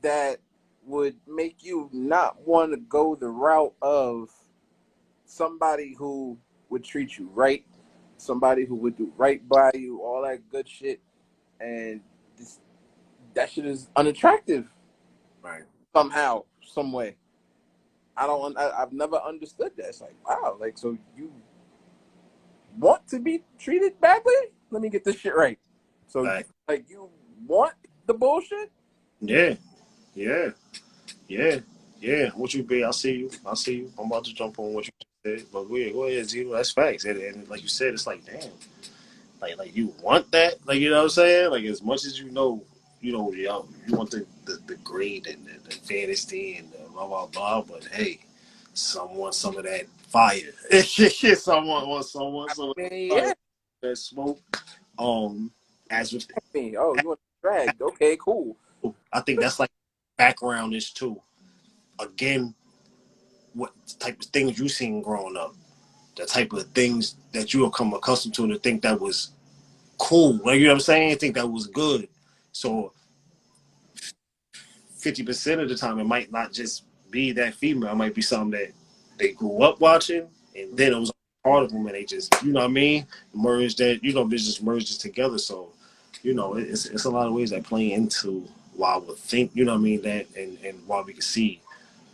that 0.00 0.38
would 0.86 1.16
make 1.26 1.62
you 1.62 1.90
not 1.92 2.40
want 2.46 2.72
to 2.72 2.78
go 2.78 3.14
the 3.14 3.28
route 3.28 3.74
of 3.82 4.30
somebody 5.32 5.94
who 5.98 6.36
would 6.68 6.84
treat 6.84 7.16
you 7.18 7.30
right, 7.32 7.64
somebody 8.18 8.64
who 8.66 8.74
would 8.76 8.96
do 8.96 9.10
right 9.16 9.46
by 9.48 9.70
you, 9.74 10.00
all 10.02 10.22
that 10.22 10.38
good 10.50 10.68
shit, 10.68 11.00
and 11.60 12.00
this, 12.36 12.60
that 13.34 13.50
shit 13.50 13.64
is 13.64 13.88
unattractive 13.96 14.68
Right. 15.42 15.62
somehow, 15.94 16.44
some 16.62 16.92
way. 16.92 17.16
I 18.14 18.26
don't. 18.26 18.56
I, 18.58 18.70
I've 18.82 18.92
never 18.92 19.16
understood 19.16 19.72
that. 19.78 19.86
It's 19.88 20.02
like, 20.02 20.14
wow, 20.28 20.58
like 20.60 20.76
so 20.76 20.98
you 21.16 21.32
want 22.78 23.08
to 23.08 23.18
be 23.18 23.42
treated 23.58 23.98
badly? 24.00 24.34
Let 24.70 24.82
me 24.82 24.90
get 24.90 25.02
this 25.02 25.16
shit 25.16 25.34
right. 25.34 25.58
So, 26.08 26.24
Right. 26.24 26.46
like, 26.68 26.84
you 26.90 27.08
want 27.46 27.72
the 28.06 28.12
bullshit? 28.12 28.70
Yeah. 29.20 29.54
Yeah. 30.14 30.50
Yeah. 31.26 31.60
Yeah. 32.00 32.28
What 32.30 32.52
you 32.52 32.62
be? 32.64 32.84
I 32.84 32.90
see 32.90 33.12
you. 33.12 33.30
I 33.46 33.54
see 33.54 33.76
you. 33.76 33.92
I'm 33.98 34.06
about 34.06 34.24
to 34.24 34.34
jump 34.34 34.58
on 34.58 34.74
what 34.74 34.84
you 34.86 34.92
said. 35.24 35.44
But 35.52 35.70
ahead, 35.70 35.92
go 35.92 36.04
ahead, 36.04 36.28
Zero. 36.28 36.52
That's 36.52 36.72
facts. 36.72 37.04
And, 37.04 37.18
and 37.20 37.48
like 37.48 37.62
you 37.62 37.68
said, 37.68 37.94
it's 37.94 38.06
like, 38.06 38.24
damn. 38.24 38.50
Like 39.40 39.58
like 39.58 39.74
you 39.74 39.92
want 40.00 40.30
that? 40.30 40.64
Like 40.66 40.78
you 40.78 40.90
know 40.90 40.98
what 40.98 41.02
I'm 41.04 41.10
saying? 41.10 41.50
Like 41.50 41.64
as 41.64 41.82
much 41.82 42.04
as 42.04 42.18
you 42.18 42.30
know, 42.30 42.62
you 43.00 43.12
know, 43.12 43.32
you, 43.32 43.50
you 43.88 43.96
want 43.96 44.12
the, 44.12 44.24
the, 44.44 44.60
the 44.66 44.76
grade 44.76 45.26
and 45.26 45.44
the, 45.44 45.68
the 45.68 45.74
fantasy 45.74 46.58
and 46.58 46.70
the 46.70 46.78
blah 46.92 47.08
blah 47.08 47.26
blah, 47.26 47.62
but 47.62 47.84
hey, 47.86 48.20
someone 48.72 49.32
some 49.32 49.56
of 49.56 49.64
that 49.64 49.86
fire. 50.08 50.52
someone 51.34 51.88
wants 51.88 52.12
someone 52.12 52.48
some 52.50 52.70
of 52.70 52.74
yeah. 52.78 53.32
that 53.80 53.98
smoke. 53.98 54.62
Um 54.96 55.50
as 55.90 56.12
with 56.12 56.28
Me. 56.54 56.76
Oh, 56.76 56.94
you 57.02 57.08
want 57.08 57.20
drag? 57.42 57.82
Okay, 57.82 58.16
cool. 58.20 58.56
I 59.12 59.20
think 59.20 59.40
that's 59.40 59.58
like 59.58 59.70
background 60.16 60.72
is 60.74 60.92
too. 60.92 61.20
Again, 61.98 62.54
what 63.54 63.72
type 63.98 64.20
of 64.20 64.26
things 64.26 64.58
you 64.58 64.68
seen 64.68 65.02
growing 65.02 65.36
up, 65.36 65.54
the 66.16 66.26
type 66.26 66.52
of 66.52 66.64
things 66.68 67.16
that 67.32 67.52
you 67.52 67.64
have 67.64 67.72
come 67.72 67.92
accustomed 67.94 68.34
to, 68.34 68.44
and 68.44 68.52
to 68.52 68.58
think 68.58 68.82
that 68.82 69.00
was 69.00 69.30
cool. 69.98 70.40
Like 70.44 70.58
you 70.58 70.64
know 70.64 70.70
what 70.70 70.76
I'm 70.76 70.80
saying? 70.80 71.18
think 71.18 71.34
that 71.34 71.50
was 71.50 71.66
good. 71.66 72.08
So 72.52 72.92
fifty 74.96 75.22
percent 75.22 75.60
of 75.60 75.68
the 75.68 75.76
time, 75.76 75.98
it 75.98 76.04
might 76.04 76.30
not 76.32 76.52
just 76.52 76.84
be 77.10 77.32
that 77.32 77.54
female. 77.54 77.92
It 77.92 77.96
might 77.96 78.14
be 78.14 78.22
something 78.22 78.58
that 78.58 78.72
they 79.18 79.32
grew 79.32 79.62
up 79.62 79.80
watching, 79.80 80.28
and 80.56 80.76
then 80.76 80.92
it 80.92 80.98
was 80.98 81.12
part 81.44 81.64
of 81.64 81.72
them, 81.72 81.86
and 81.86 81.94
they 81.94 82.04
just, 82.04 82.34
you 82.42 82.52
know 82.52 82.60
what 82.60 82.70
I 82.70 82.72
mean, 82.72 83.06
merged 83.34 83.78
that. 83.78 84.02
You 84.02 84.12
know, 84.12 84.24
merged 84.24 84.94
it 84.94 85.00
together. 85.00 85.38
So, 85.38 85.72
you 86.22 86.34
know, 86.34 86.54
it's 86.54 86.86
it's 86.86 87.04
a 87.04 87.10
lot 87.10 87.26
of 87.26 87.34
ways 87.34 87.50
that 87.50 87.64
play 87.64 87.92
into 87.92 88.48
why 88.74 88.96
would 88.96 89.18
think, 89.18 89.50
you 89.54 89.64
know 89.64 89.72
what 89.72 89.78
I 89.78 89.82
mean, 89.82 90.02
that 90.02 90.26
and, 90.36 90.58
and 90.64 90.78
why 90.86 91.02
we 91.02 91.12
can 91.12 91.22
see, 91.22 91.60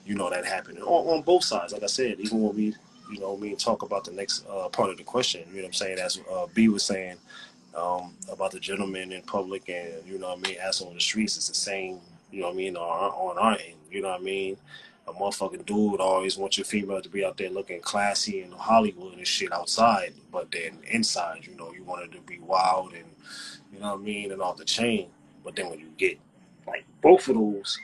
you 0.09 0.15
know, 0.15 0.31
that 0.31 0.47
happened 0.47 0.79
on, 0.79 1.19
on 1.19 1.23
both 1.23 1.45
sides. 1.45 1.75
Like 1.75 1.83
I 1.83 1.87
said, 1.87 2.19
even 2.19 2.41
when 2.41 2.57
we, 2.57 2.75
you 3.13 3.21
know, 3.21 3.37
me 3.37 3.55
talk 3.55 3.83
about 3.83 4.05
the 4.05 4.13
next 4.13 4.47
uh, 4.49 4.69
part 4.71 4.89
of 4.89 4.97
the 4.97 5.05
question, 5.05 5.43
you 5.51 5.57
know 5.57 5.63
what 5.63 5.67
I'm 5.67 5.73
saying, 5.75 5.99
as 5.99 6.19
uh, 6.33 6.47
B 6.55 6.69
was 6.69 6.83
saying 6.83 7.19
um, 7.77 8.15
about 8.33 8.53
the 8.53 8.59
gentleman 8.59 9.13
in 9.13 9.21
public 9.23 9.69
and, 9.69 9.93
you 10.07 10.19
know 10.19 10.31
what 10.31 10.39
I 10.39 10.49
mean, 10.49 10.57
as 10.67 10.81
on 10.81 10.95
the 10.95 11.01
streets, 11.01 11.37
it's 11.37 11.49
the 11.49 11.55
same, 11.55 12.01
you 12.33 12.41
know 12.41 12.47
what 12.47 12.55
I 12.55 12.57
mean, 12.57 12.77
on 12.77 13.11
on 13.11 13.39
our 13.39 13.53
end, 13.53 13.77
you 13.91 14.01
know 14.01 14.09
what 14.09 14.21
I 14.21 14.25
mean? 14.25 14.57
A 15.09 15.13
motherfucking 15.13 15.67
dude 15.67 16.01
always 16.01 16.39
wants 16.39 16.57
your 16.57 16.65
female 16.65 17.03
to 17.03 17.09
be 17.11 17.25
out 17.25 17.37
there 17.37 17.51
looking 17.51 17.81
classy 17.81 18.43
in 18.43 18.51
Hollywood 18.53 19.19
and 19.19 19.27
shit 19.27 19.53
outside, 19.53 20.15
but 20.33 20.51
then 20.51 20.79
inside, 20.89 21.47
you 21.47 21.55
know, 21.55 21.73
you 21.73 21.83
want 21.85 22.03
her 22.03 22.09
to 22.17 22.21
be 22.23 22.39
wild 22.39 22.95
and, 22.95 23.05
you 23.73 23.79
know 23.79 23.93
what 23.93 24.01
I 24.01 24.03
mean, 24.03 24.33
and 24.33 24.41
off 24.41 24.57
the 24.57 24.65
chain. 24.65 25.09
But 25.45 25.55
then 25.55 25.69
when 25.69 25.81
you 25.81 25.89
get 25.99 26.19
like 26.67 26.87
both 27.03 27.29
of 27.29 27.35
those, 27.37 27.79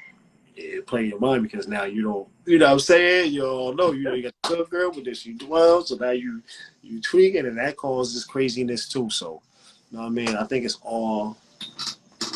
it 0.56 0.87
play 0.87 1.06
your 1.06 1.18
mind 1.18 1.42
because 1.42 1.68
now 1.68 1.84
you 1.84 2.02
don't, 2.02 2.28
you 2.46 2.58
know 2.58 2.66
what 2.66 2.73
I'm 2.73 2.78
saying? 2.80 3.32
You 3.32 3.42
don't 3.42 3.76
know. 3.76 3.92
You 3.92 4.04
know, 4.04 4.14
you 4.14 4.23
got 4.23 4.34
the 4.42 4.56
good 4.56 4.70
girl, 4.70 4.90
but 4.92 5.04
then 5.04 5.14
she 5.14 5.32
dwells, 5.34 5.88
so 5.88 5.97
now 5.97 6.10
you 6.10 6.43
you 6.82 7.00
tweaking, 7.00 7.47
and 7.47 7.58
that 7.58 7.76
causes 7.76 8.25
craziness 8.25 8.88
too. 8.88 9.10
So, 9.10 9.43
you 9.90 9.97
know 9.97 10.04
what 10.04 10.10
I 10.10 10.12
mean? 10.12 10.36
I 10.36 10.45
think 10.45 10.64
it's 10.64 10.78
all 10.82 11.36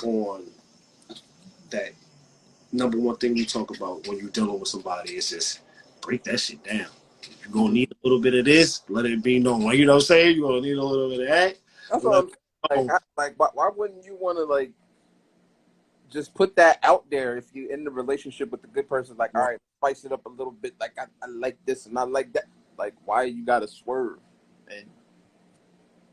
on 0.05 0.45
that 1.71 1.93
number 2.73 2.99
one 2.99 3.17
thing 3.17 3.35
we 3.35 3.45
talk 3.45 3.77
about 3.77 4.07
when 4.07 4.19
you're 4.19 4.31
dealing 4.31 4.59
with 4.59 4.69
somebody 4.69 5.13
is 5.13 5.31
just 5.31 5.61
break 6.01 6.25
that 6.25 6.39
shit 6.39 6.63
down. 6.65 6.87
You're 7.43 7.53
gonna 7.53 7.73
need 7.73 7.93
a 7.93 7.97
little 8.07 8.21
bit 8.21 8.35
of 8.35 8.45
this, 8.45 8.83
let 8.89 9.07
it 9.07 9.23
be 9.23 9.39
known. 9.39 9.63
You 9.77 9.87
know 9.87 9.95
what 9.95 10.03
I'm 10.03 10.07
saying? 10.07 10.37
You're 10.37 10.49
gonna 10.49 10.61
need 10.63 10.77
a 10.77 10.83
little 10.83 11.11
bit 11.11 11.21
of 11.21 11.29
that. 11.29 11.57
That's 11.91 12.05
what 12.05 12.31
I'm 12.71 12.87
like. 12.87 12.91
I, 12.91 13.23
like, 13.23 13.35
why, 13.37 13.49
why 13.55 13.71
wouldn't 13.75 14.05
you 14.05 14.17
want 14.21 14.39
to 14.39 14.45
like 14.45 14.73
just 16.11 16.35
put 16.35 16.57
that 16.57 16.79
out 16.83 17.09
there 17.11 17.37
if 17.37 17.47
you're 17.53 17.71
in 17.71 17.85
the 17.85 17.91
relationship 17.91 18.51
with 18.51 18.63
the 18.63 18.69
good 18.69 18.89
person? 18.89 19.17
Like, 19.17 19.31
all 19.35 19.43
right, 19.43 19.59
spice 19.81 20.05
it 20.05 20.13
up 20.13 20.25
a 20.27 20.31
little 20.31 20.53
bit. 20.53 20.75
Like, 20.81 20.93
I, 20.99 21.05
I 21.23 21.29
like 21.29 21.59
this 21.67 21.87
and 21.87 21.99
I 21.99 22.03
like 22.03 22.33
that. 22.33 22.45
Like, 22.79 22.95
why 23.05 23.25
you 23.25 23.45
gotta 23.45 23.69
swerve 23.69 24.19
and 24.71 24.87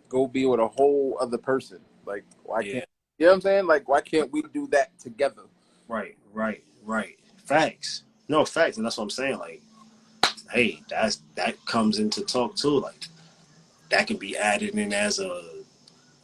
go 0.09 0.27
be 0.27 0.45
with 0.45 0.59
a 0.59 0.67
whole 0.67 1.17
other 1.21 1.37
person? 1.37 1.79
Like, 2.05 2.23
why 2.43 2.61
Yeah. 2.61 2.71
can't 2.73 2.85
you 3.17 3.25
know 3.25 3.31
what 3.31 3.35
I'm 3.35 3.41
saying? 3.41 3.65
Like, 3.67 3.87
why 3.87 4.01
can't 4.01 4.31
we 4.31 4.41
do 4.53 4.67
that 4.67 4.97
together? 4.99 5.43
Right, 5.87 6.17
right, 6.33 6.63
right. 6.83 7.17
Facts. 7.45 8.03
No 8.27 8.43
facts, 8.43 8.75
and 8.75 8.85
that's 8.85 8.97
what 8.97 9.03
I'm 9.05 9.09
saying. 9.09 9.37
Like, 9.37 9.61
hey, 10.51 10.81
that's 10.89 11.21
that 11.35 11.63
comes 11.65 11.99
into 11.99 12.21
talk 12.21 12.55
too. 12.55 12.79
Like, 12.79 13.05
that 13.89 14.07
can 14.07 14.17
be 14.17 14.35
added 14.35 14.71
in 14.77 14.91
as 14.91 15.19
a 15.19 15.43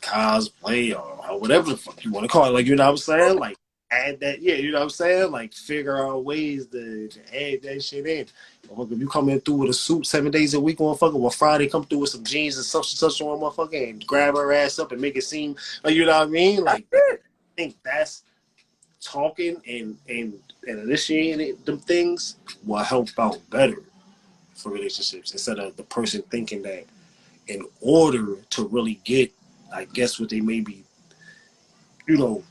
cosplay 0.02 0.94
or, 0.94 1.30
or 1.30 1.40
whatever 1.40 1.70
the 1.70 1.78
fuck 1.78 2.04
you 2.04 2.12
want 2.12 2.26
to 2.26 2.28
call 2.28 2.46
it. 2.46 2.50
Like, 2.52 2.66
you 2.66 2.76
know 2.76 2.84
what 2.84 2.92
I'm 2.92 2.98
saying? 2.98 3.38
Like, 3.40 3.56
add 3.92 4.20
that. 4.22 4.42
Yeah, 4.42 4.56
you 4.56 4.72
know 4.72 4.80
what 4.80 4.86
I'm 4.86 4.90
saying? 4.90 5.32
Like, 5.32 5.54
figure 5.54 5.98
out 5.98 6.24
ways 6.24 6.68
to, 6.68 7.08
to 7.08 7.20
add 7.54 7.62
that 7.64 7.84
shit 7.84 8.06
in. 8.06 8.26
Motherfucker, 8.68 8.94
if 8.94 9.00
you 9.00 9.10
come 9.10 9.30
in 9.30 9.42
through 9.42 9.56
with 9.56 9.70
a 9.70 9.74
suit 9.74 10.06
seven 10.06 10.32
days 10.32 10.54
a 10.54 10.60
week, 10.60 10.80
motherfucker, 10.80 11.20
well, 11.20 11.30
Friday 11.30 11.68
come 11.68 11.84
through 11.84 12.00
with 12.00 12.10
some 12.10 12.24
jeans 12.24 12.56
and 12.56 12.66
such 12.66 12.92
and 12.92 13.00
such 13.00 13.22
on, 13.22 13.40
motherfucker, 13.40 13.90
and 13.90 14.06
grab 14.08 14.36
her 14.36 14.54
ass 14.54 14.80
up 14.80 14.92
and 14.92 15.02
make 15.02 15.16
it 15.16 15.24
seem 15.24 15.56
like 15.84 15.96
you 15.96 16.06
know 16.06 16.18
what 16.18 16.28
I 16.28 16.32
mean? 16.32 16.64
Like, 16.64 16.86
I 16.94 17.18
think 17.56 17.76
that's 17.84 18.24
talking 19.02 19.58
and 19.68 19.98
and 20.08 20.40
and 20.68 20.80
initiating 20.80 21.58
them 21.66 21.80
things 21.80 22.36
will 22.66 22.78
help 22.78 23.10
out 23.18 23.40
better 23.50 23.84
for 24.54 24.72
relationships 24.72 25.32
instead 25.32 25.60
of 25.60 25.76
the 25.76 25.84
person 25.84 26.22
thinking 26.30 26.62
that 26.62 26.86
in 27.48 27.66
order 27.82 28.36
to 28.52 28.68
really 28.68 29.00
get, 29.04 29.32
I 29.74 29.86
guess, 29.86 30.20
what 30.20 30.30
they 30.30 30.40
may 30.40 30.60
be, 30.62 30.84
you 32.08 32.18
know, 32.18 32.44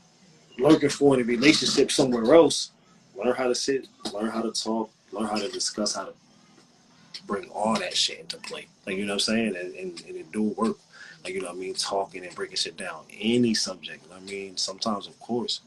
looking 0.57 0.89
for 0.89 1.15
in 1.15 1.21
a 1.21 1.23
relationship 1.23 1.91
somewhere 1.91 2.33
else, 2.35 2.71
learn 3.15 3.35
how 3.35 3.47
to 3.47 3.55
sit, 3.55 3.87
learn 4.13 4.29
how 4.29 4.41
to 4.41 4.51
talk, 4.51 4.91
learn 5.11 5.27
how 5.27 5.37
to 5.37 5.49
discuss 5.49 5.95
how 5.95 6.05
to 6.05 6.13
bring 7.27 7.49
all 7.49 7.75
that 7.79 7.95
shit 7.95 8.19
into 8.19 8.37
play. 8.37 8.67
Like 8.85 8.97
you 8.97 9.05
know 9.05 9.13
what 9.13 9.27
I'm 9.27 9.35
saying, 9.35 9.55
and 9.55 9.75
and, 9.75 10.03
and 10.07 10.15
it 10.17 10.31
do 10.31 10.43
work. 10.43 10.77
Like 11.23 11.33
you 11.33 11.41
know 11.41 11.47
what 11.47 11.55
I 11.57 11.59
mean, 11.59 11.75
talking 11.75 12.25
and 12.25 12.35
breaking 12.35 12.57
shit 12.57 12.77
down. 12.77 13.03
Any 13.19 13.53
subject. 13.53 14.05
I 14.13 14.19
mean, 14.21 14.57
sometimes 14.57 15.07
of 15.07 15.19
course 15.19 15.61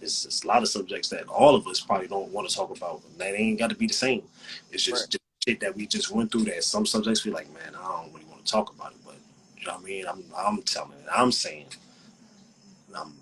it's, 0.00 0.24
it's 0.24 0.44
a 0.44 0.46
lot 0.46 0.62
of 0.62 0.68
subjects 0.68 1.08
that 1.10 1.26
all 1.28 1.54
of 1.54 1.66
us 1.66 1.80
probably 1.80 2.06
don't 2.08 2.30
want 2.32 2.48
to 2.48 2.54
talk 2.54 2.74
about. 2.74 3.02
That 3.18 3.34
ain't 3.34 3.58
got 3.58 3.70
to 3.70 3.76
be 3.76 3.86
the 3.86 3.92
same. 3.94 4.22
It's 4.70 4.82
just, 4.84 5.02
Right. 5.02 5.10
just 5.10 5.22
shit 5.46 5.60
that 5.60 5.76
we 5.76 5.86
just 5.86 6.10
went 6.10 6.30
through. 6.32 6.44
That 6.44 6.64
some 6.64 6.86
subjects 6.86 7.24
we 7.24 7.32
like, 7.32 7.52
man, 7.52 7.74
I 7.74 8.02
don't 8.02 8.12
really 8.12 8.26
want 8.26 8.44
to 8.44 8.50
talk 8.50 8.72
about 8.74 8.92
it. 8.92 8.98
But 9.04 9.16
you 9.58 9.66
know 9.66 9.74
what 9.74 9.82
I 9.82 9.84
mean? 9.84 10.06
I'm 10.06 10.24
I'm 10.36 10.62
telling 10.62 10.92
it. 10.92 11.06
I'm 11.12 11.32
saying. 11.32 11.66
I'm 12.96 13.12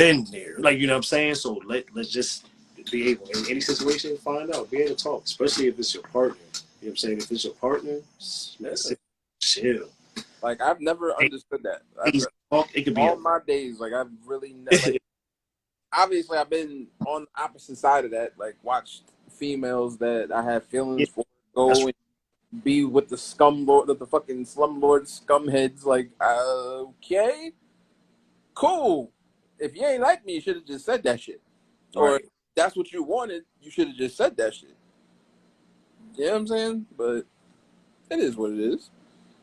been 0.00 0.24
there. 0.30 0.54
Like 0.58 0.78
you 0.78 0.86
know 0.86 0.94
what 0.94 0.98
I'm 0.98 1.02
saying. 1.04 1.34
So 1.36 1.60
let 1.66 1.84
let's 1.94 2.10
just 2.10 2.46
be 2.90 3.08
able 3.10 3.26
in 3.30 3.50
any 3.50 3.60
situation 3.60 4.16
find 4.16 4.54
out, 4.54 4.70
be 4.70 4.78
able 4.78 4.96
to 4.96 5.04
talk, 5.04 5.24
especially 5.24 5.68
if 5.68 5.78
it's 5.78 5.94
your 5.94 6.02
partner. 6.04 6.36
You 6.80 6.88
know 6.88 6.90
what 6.90 6.90
I'm 6.90 6.96
saying? 6.96 7.18
If 7.18 7.30
it's 7.30 7.44
your 7.44 7.54
partner, 7.54 7.98
let's 8.60 8.92
chill. 9.40 9.88
Like, 10.42 10.62
I've 10.62 10.80
never 10.80 11.12
understood 11.20 11.62
that. 11.64 11.82
I've. 12.02 12.66
It 12.74 12.82
could 12.82 12.94
be 12.94 13.02
all 13.02 13.16
my 13.16 13.38
days, 13.46 13.78
like 13.78 13.92
I've 13.92 14.10
really 14.26 14.54
never. 14.54 14.92
Like, 14.92 15.02
obviously, 15.92 16.38
I've 16.38 16.50
been 16.50 16.86
on 17.06 17.26
the 17.34 17.42
opposite 17.42 17.76
side 17.76 18.04
of 18.06 18.10
that. 18.12 18.32
Like, 18.38 18.56
watched 18.62 19.02
females 19.30 19.98
that 19.98 20.32
I 20.32 20.42
have 20.42 20.64
feelings 20.64 21.00
Yeah. 21.00 21.14
for 21.14 21.24
go 21.54 21.68
That's- 21.68 21.84
and 21.84 22.64
be 22.64 22.84
with 22.84 23.08
the 23.08 23.16
scum 23.18 23.66
lord, 23.66 23.86
the, 23.86 23.94
the 23.94 24.06
fucking 24.06 24.46
slumlord 24.46 25.02
scumheads. 25.02 25.84
Like, 25.84 26.10
uh, 26.20 26.84
okay, 26.88 27.52
cool. 28.54 29.12
If 29.60 29.76
you 29.76 29.84
ain't 29.86 30.02
like 30.02 30.24
me, 30.24 30.34
you 30.34 30.40
should 30.40 30.56
have 30.56 30.64
just 30.64 30.84
said 30.86 31.02
that 31.04 31.20
shit. 31.20 31.40
Or 31.94 32.12
Right. 32.12 32.22
if 32.22 32.30
that's 32.56 32.76
what 32.76 32.90
you 32.92 33.02
wanted, 33.02 33.44
you 33.60 33.70
should 33.70 33.88
have 33.88 33.96
just 33.96 34.16
said 34.16 34.36
that 34.38 34.54
shit. 34.54 34.74
You 36.16 36.26
know 36.26 36.32
what 36.32 36.38
I'm 36.38 36.46
saying? 36.46 36.86
But 36.96 37.26
it 38.10 38.18
is 38.18 38.36
what 38.36 38.50
it 38.52 38.58
is. 38.58 38.90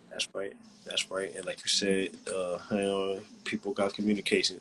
That's 0.09 0.27
right. 0.33 0.53
That's 0.85 1.09
right. 1.11 1.33
And 1.35 1.45
like 1.45 1.59
you 1.63 1.69
said, 1.69 2.17
uh, 2.33 2.57
you 2.71 2.77
know, 2.77 3.19
people 3.43 3.73
got 3.73 3.93
communication, 3.93 4.59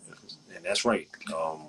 and 0.55 0.65
that's 0.65 0.85
right. 0.85 1.09
Um, 1.35 1.63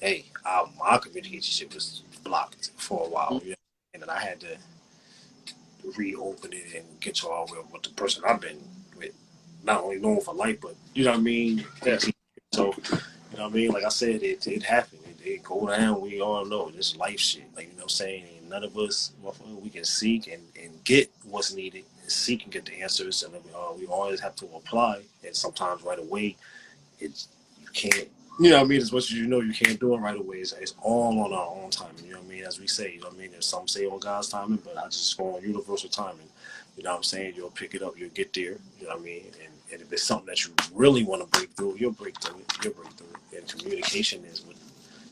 hey, 0.00 0.24
I, 0.44 0.64
my 0.78 0.98
communication 0.98 1.42
shit 1.42 1.74
was 1.74 2.02
blocked 2.24 2.70
for 2.76 3.06
a 3.06 3.08
while, 3.08 3.40
you 3.44 3.50
know, 3.50 3.56
and 3.94 4.02
then 4.02 4.10
I 4.10 4.18
had 4.20 4.40
to 4.40 4.56
reopen 5.96 6.52
it 6.52 6.74
and 6.76 6.84
get 7.00 7.16
to 7.16 7.28
all 7.28 7.46
with, 7.50 7.70
with 7.72 7.82
the 7.82 7.90
person 7.90 8.22
I've 8.26 8.40
been 8.40 8.58
with, 8.96 9.12
not 9.64 9.82
only 9.82 9.98
known 9.98 10.20
for 10.20 10.34
life, 10.34 10.60
but 10.60 10.76
you 10.94 11.04
know 11.04 11.12
what 11.12 11.18
I 11.18 11.22
mean. 11.22 11.64
Yeah. 11.84 11.98
So, 12.52 12.74
you 12.76 12.98
know 13.40 13.48
what 13.48 13.54
I 13.54 13.56
mean. 13.56 13.70
Like 13.72 13.84
I 13.84 13.88
said, 13.88 14.22
it 14.22 14.46
it 14.46 14.62
happened. 14.62 15.02
It 15.06 15.26
it 15.26 15.42
go 15.42 15.66
down. 15.66 16.00
We 16.00 16.20
all 16.20 16.44
know 16.44 16.70
this 16.70 16.96
life 16.96 17.20
shit. 17.20 17.44
Like 17.56 17.66
you 17.66 17.72
know, 17.72 17.76
what 17.76 17.82
I'm 17.84 17.88
saying 17.88 18.26
none 18.50 18.64
of 18.64 18.76
us 18.76 19.12
we 19.62 19.70
can 19.70 19.84
seek 19.84 20.26
and, 20.26 20.42
and 20.60 20.82
get 20.84 21.10
what's 21.24 21.54
needed, 21.54 21.84
and 22.02 22.10
seek 22.10 22.42
and 22.42 22.52
get 22.52 22.66
the 22.66 22.82
answers, 22.82 23.22
and 23.22 23.34
uh, 23.34 23.72
we 23.78 23.86
always 23.86 24.20
have 24.20 24.34
to 24.36 24.46
apply. 24.56 25.00
And 25.24 25.34
sometimes 25.34 25.82
right 25.82 25.98
away, 25.98 26.36
it's 26.98 27.28
you 27.60 27.68
can't. 27.72 28.08
You 28.38 28.50
know 28.50 28.56
what 28.56 28.64
I 28.64 28.68
mean? 28.68 28.80
As 28.80 28.92
much 28.92 29.04
as 29.04 29.12
you 29.12 29.26
know, 29.26 29.40
you 29.40 29.52
can't 29.52 29.78
do 29.78 29.94
it 29.94 29.98
right 29.98 30.18
away. 30.18 30.38
It's, 30.38 30.52
it's 30.52 30.74
all 30.82 31.20
on 31.20 31.32
our 31.32 31.62
own 31.62 31.70
timing. 31.70 32.04
You 32.06 32.12
know 32.12 32.20
what 32.20 32.26
I 32.26 32.30
mean? 32.30 32.44
As 32.44 32.58
we 32.58 32.66
say, 32.66 32.94
you 32.94 33.00
know 33.00 33.08
what 33.08 33.16
I 33.16 33.18
mean? 33.18 33.32
There's 33.32 33.46
some 33.46 33.68
say 33.68 33.84
on 33.86 33.98
God's 33.98 34.28
timing, 34.28 34.62
but 34.64 34.78
I 34.78 34.86
just 34.86 35.16
go 35.16 35.36
on 35.36 35.42
universal 35.42 35.90
timing. 35.90 36.28
You 36.76 36.84
know 36.84 36.90
what 36.90 36.96
I'm 36.98 37.02
saying? 37.02 37.34
You'll 37.36 37.50
pick 37.50 37.74
it 37.74 37.82
up, 37.82 37.98
you'll 37.98 38.10
get 38.10 38.32
there. 38.32 38.56
You 38.80 38.88
know 38.88 38.88
what 38.88 39.00
I 39.00 39.02
mean? 39.02 39.24
And, 39.44 39.52
and 39.72 39.82
if 39.82 39.92
it's 39.92 40.04
something 40.04 40.26
that 40.26 40.44
you 40.44 40.54
really 40.74 41.04
want 41.04 41.22
to 41.22 41.38
break 41.38 41.50
through, 41.50 41.76
you'll 41.78 41.92
break 41.92 42.18
through 42.20 42.40
it. 42.40 42.52
You'll 42.64 42.72
break 42.72 42.92
through 42.92 43.08
it. 43.08 43.09
And 43.36 43.46
communication 43.48 44.24
is 44.24 44.42
what, 44.42 44.56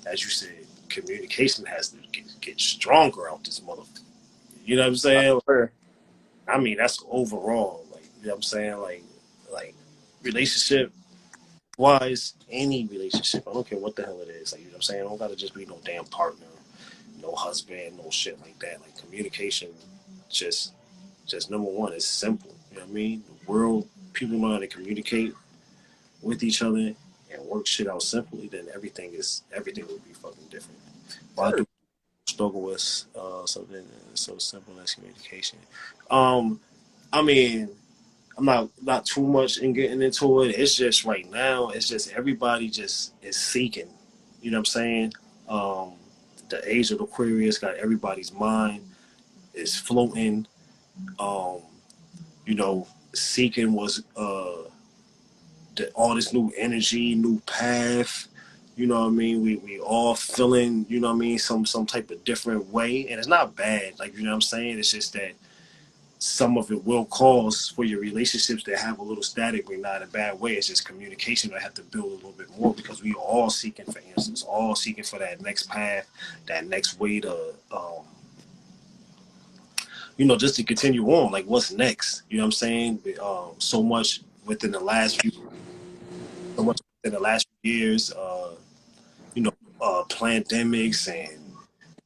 as 0.07 0.23
you 0.23 0.31
said, 0.31 0.67
communication 0.89 1.65
has 1.67 1.89
to 1.89 1.99
get, 2.13 2.25
get 2.41 2.61
stronger 2.61 3.31
out 3.31 3.45
this 3.45 3.61
motherfucker. 3.61 4.01
You 4.65 4.77
know 4.77 4.83
what 4.83 4.89
I'm 4.89 4.97
saying? 4.97 5.41
Sure. 5.47 5.73
I 6.47 6.59
mean, 6.59 6.77
that's 6.77 7.03
overall. 7.11 7.85
Like, 7.93 8.05
you 8.21 8.27
know 8.27 8.33
what 8.33 8.37
I'm 8.37 8.43
saying? 8.43 8.79
Like, 8.79 9.03
like 9.53 9.75
relationship 10.23 10.93
wise, 11.77 12.35
any 12.51 12.87
relationship, 12.87 13.45
I 13.49 13.53
don't 13.53 13.69
care 13.69 13.79
what 13.79 13.97
the 13.97 14.03
hell 14.03 14.21
it 14.21 14.29
is. 14.29 14.53
Like, 14.53 14.61
you 14.61 14.67
know 14.67 14.73
what 14.73 14.77
I'm 14.77 14.83
saying? 14.83 15.01
I 15.01 15.05
don't 15.05 15.19
gotta 15.19 15.37
just 15.37 15.55
be 15.55 15.65
no 15.65 15.79
damn 15.85 16.05
partner, 16.07 16.47
no 17.23 17.33
husband, 17.33 17.97
no 17.97 18.11
shit 18.11 18.39
like 18.41 18.59
that. 18.59 18.81
Like, 18.81 18.97
communication, 18.99 19.69
just, 20.29 20.75
just 21.27 21.51
number 21.51 21.71
one, 21.71 21.93
is 21.93 22.05
simple. 22.05 22.55
You 22.71 22.79
know 22.79 22.85
what 22.85 22.91
I 22.91 22.95
mean? 22.95 23.23
The 23.27 23.51
world, 23.51 23.89
people 24.13 24.39
know 24.39 24.53
how 24.53 24.59
to 24.59 24.67
communicate 24.67 25.33
with 26.21 26.43
each 26.43 26.63
other 26.63 26.95
and 27.33 27.43
work 27.45 27.67
shit 27.67 27.89
out 27.89 28.03
simply. 28.03 28.49
Then 28.49 28.67
everything 28.75 29.13
is 29.15 29.43
everything 29.55 29.87
would 29.89 30.05
be 30.05 30.13
fucking 30.13 30.47
different. 30.51 30.79
But 31.37 31.43
I 31.43 31.57
do 31.59 31.67
struggle 32.27 32.63
with 32.63 33.05
uh, 33.19 33.47
something 33.47 33.85
so 34.15 34.39
simple 34.39 34.79
as 34.81 34.95
communication. 34.95 35.59
Um, 36.11 36.61
I 37.13 37.23
mean, 37.23 37.71
I'm 38.37 38.45
not 38.45 38.69
not 38.83 39.05
too 39.05 39.27
much 39.27 39.59
in 39.59 39.73
getting 39.73 40.03
into 40.03 40.43
it. 40.43 40.59
It's 40.59 40.77
just 40.77 41.05
right 41.05 41.29
now, 41.31 41.71
it's 41.71 41.89
just 41.89 42.13
everybody 42.13 42.69
just 42.69 43.13
is 43.23 43.37
seeking. 43.37 43.89
You 44.41 44.53
know 44.53 44.59
what 44.59 44.61
I'm 44.61 44.65
saying? 44.67 45.13
Um, 45.49 45.93
the 46.49 46.63
age 46.65 46.91
of 46.91 47.01
Aquarius 47.01 47.59
got 47.59 47.75
everybody's 47.77 48.33
mind 48.33 48.85
is 49.55 49.77
floating. 49.77 50.47
Um, 51.19 51.63
you 52.47 52.55
know, 52.55 52.87
seeking 53.15 53.73
was 53.73 54.05
uh 54.17 54.69
the, 55.79 55.91
all 55.93 56.15
this 56.15 56.33
new 56.33 56.53
energy, 56.57 57.15
new 57.15 57.41
path. 57.41 58.29
You 58.77 58.87
know 58.87 59.01
what 59.01 59.09
I 59.09 59.11
mean? 59.11 59.43
We 59.43 59.57
we 59.57 59.81
all 59.81 60.15
feeling, 60.15 60.87
you 60.89 61.01
know 61.01 61.09
what 61.09 61.15
I 61.15 61.19
mean, 61.19 61.39
some 61.39 61.67
some 61.67 61.87
type 61.87 62.11
of 62.11 62.25
different 62.25 62.71
way. 62.73 63.09
And 63.09 63.19
it's 63.19 63.27
not 63.27 63.57
bad. 63.57 63.99
Like, 63.99 64.17
you 64.17 64.23
know 64.23 64.31
what 64.31 64.37
I'm 64.37 64.41
saying? 64.43 64.79
It's 64.79 64.93
just 64.93 65.15
that 65.15 65.33
some 66.21 66.59
of 66.59 66.71
it 66.71 66.85
will 66.85 67.05
cause 67.07 67.73
for 67.75 67.85
your 67.85 68.01
relationships 68.01 68.65
to 68.65 68.77
have 68.77 68.99
a 68.99 69.03
little 69.03 69.23
static, 69.23 69.67
but 69.67 69.79
not 69.79 69.97
in 69.97 70.03
a 70.03 70.07
bad 70.07 70.39
way. 70.39 70.55
It's 70.55 70.67
just 70.67 70.85
communication 70.85 71.53
I 71.55 71.61
have 71.61 71.75
to 71.75 71.83
build 71.83 72.07
a 72.07 72.15
little 72.17 72.33
bit 72.33 72.51
more 72.59 72.75
because 72.75 73.03
we 73.03 73.15
all 73.15 73.51
seeking 73.51 73.87
for 73.87 74.01
answers, 74.17 74.43
all 74.43 74.75
seeking 74.75 75.05
for 75.05 75.19
that 75.21 75.41
next 75.41 75.69
path, 75.69 76.09
that 76.47 76.67
next 76.67 76.99
way 77.01 77.21
to 77.21 77.55
um 77.73 78.05
you 80.19 80.27
know, 80.27 80.37
just 80.37 80.57
to 80.57 80.65
continue 80.65 81.07
on, 81.07 81.33
like 81.33 81.47
what's 81.47 81.71
next? 81.71 82.23
You 82.29 82.39
know 82.39 82.43
what 82.43 82.47
I'm 82.47 82.53
saying? 82.53 83.03
Um, 83.23 83.53
so 83.59 83.83
much 83.83 84.21
within 84.45 84.73
the 84.73 84.81
last 84.81 85.23
few, 85.23 85.31
much 86.63 86.81
within 87.03 87.19
the 87.19 87.23
last 87.23 87.47
few 87.63 87.73
years, 87.73 88.13
uh, 88.13 88.55
you 89.35 89.43
know, 89.43 89.53
uh, 89.81 90.03
pandemics 90.09 91.09
and 91.09 91.39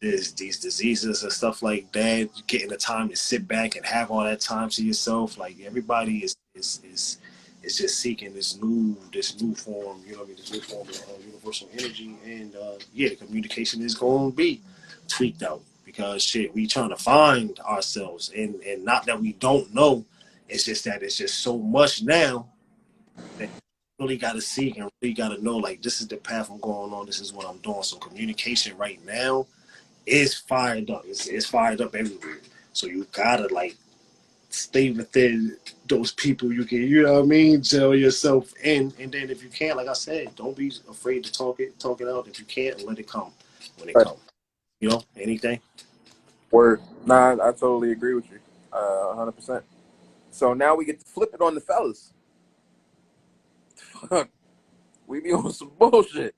this, 0.00 0.32
these 0.32 0.58
diseases 0.58 1.22
and 1.22 1.32
stuff 1.32 1.62
like 1.62 1.90
that. 1.92 2.28
Getting 2.46 2.68
the 2.68 2.76
time 2.76 3.08
to 3.08 3.16
sit 3.16 3.46
back 3.46 3.76
and 3.76 3.86
have 3.86 4.10
all 4.10 4.24
that 4.24 4.40
time 4.40 4.68
to 4.70 4.84
yourself, 4.84 5.38
like 5.38 5.56
everybody 5.64 6.18
is 6.18 6.36
is 6.54 6.80
is 6.84 7.18
is 7.62 7.78
just 7.78 8.00
seeking 8.00 8.34
this 8.34 8.60
new 8.60 8.96
this 9.12 9.40
new 9.40 9.54
form. 9.54 10.02
You 10.06 10.16
know, 10.16 10.22
I 10.22 10.26
mean, 10.26 10.36
this 10.36 10.52
new 10.52 10.60
form 10.60 10.88
of 10.88 10.96
uh, 10.96 11.24
universal 11.24 11.68
energy, 11.78 12.16
and 12.24 12.54
uh, 12.56 12.74
yeah, 12.92 13.10
the 13.10 13.16
communication 13.16 13.82
is 13.82 13.94
going 13.94 14.30
to 14.30 14.36
be 14.36 14.60
tweaked 15.08 15.42
out 15.42 15.62
because 15.84 16.22
shit, 16.22 16.54
we 16.54 16.66
trying 16.66 16.90
to 16.90 16.96
find 16.96 17.58
ourselves, 17.60 18.32
and 18.36 18.56
and 18.62 18.84
not 18.84 19.06
that 19.06 19.20
we 19.20 19.32
don't 19.34 19.72
know. 19.72 20.04
It's 20.48 20.64
just 20.64 20.84
that 20.84 21.02
it's 21.02 21.16
just 21.16 21.38
so 21.38 21.56
much 21.56 22.02
now 22.02 22.48
that 23.38 23.48
really 24.02 24.18
got 24.18 24.34
to 24.34 24.42
seek 24.42 24.78
and 24.78 24.90
really 25.02 25.14
got 25.14 25.30
to 25.30 25.44
know 25.44 25.58
like 25.58 25.82
this 25.82 26.02
is 26.02 26.08
the 26.08 26.18
path 26.18 26.50
I'm 26.50 26.60
going 26.60 26.92
on. 26.94 27.06
This 27.06 27.20
is 27.20 27.32
what 27.34 27.48
I'm 27.48 27.58
doing. 27.58 27.84
So 27.84 27.98
communication 27.98 28.76
right 28.78 29.00
now 29.06 29.46
is 30.06 30.34
fired 30.34 30.90
up. 30.90 31.04
It's, 31.06 31.28
it's 31.28 31.46
fired 31.46 31.80
up 31.82 31.94
everywhere. 31.96 32.38
So 32.74 32.86
you 32.88 33.06
gotta 33.12 33.52
like 33.54 33.76
stay 34.50 34.90
within 34.92 35.56
those 35.88 36.12
people 36.12 36.52
you 36.52 36.64
can, 36.64 36.82
you 36.82 37.02
know 37.04 37.14
what 37.14 37.24
I 37.24 37.26
mean, 37.26 37.62
gel 37.62 37.94
yourself 37.94 38.52
in. 38.64 38.92
And 39.00 39.12
then 39.12 39.30
if 39.30 39.42
you 39.42 39.50
can't, 39.50 39.76
like 39.76 39.88
I 39.88 39.94
said, 39.94 40.34
don't 40.36 40.56
be 40.56 40.72
afraid 40.90 41.24
to 41.24 41.32
talk 41.32 41.60
it, 41.60 41.78
talk 41.80 42.00
it 42.00 42.08
out. 42.08 42.28
If 42.28 42.38
you 42.40 42.46
can't, 42.46 42.86
let 42.86 42.98
it 42.98 43.08
come 43.08 43.32
when 43.78 43.88
it 43.90 43.96
Right. 43.96 43.98
comes. 43.98 44.20
You 44.80 44.90
know, 44.90 45.02
anything. 45.18 45.60
Word. 46.52 46.82
Nah, 47.06 47.34
I 47.34 47.52
totally 47.52 47.92
agree 47.92 48.14
with 48.14 48.30
you. 48.30 48.38
Uh, 48.72 49.14
100%. 49.16 49.62
So 50.32 50.54
now 50.54 50.74
we 50.76 50.84
get 50.86 51.00
to 51.00 51.06
flip 51.06 51.30
it 51.34 51.42
on 51.42 51.54
the 51.54 51.60
fellas. 51.62 52.12
Fuck. 54.08 54.28
We 55.06 55.20
be 55.20 55.32
on 55.32 55.52
some 55.52 55.72
bullshit. 55.78 56.34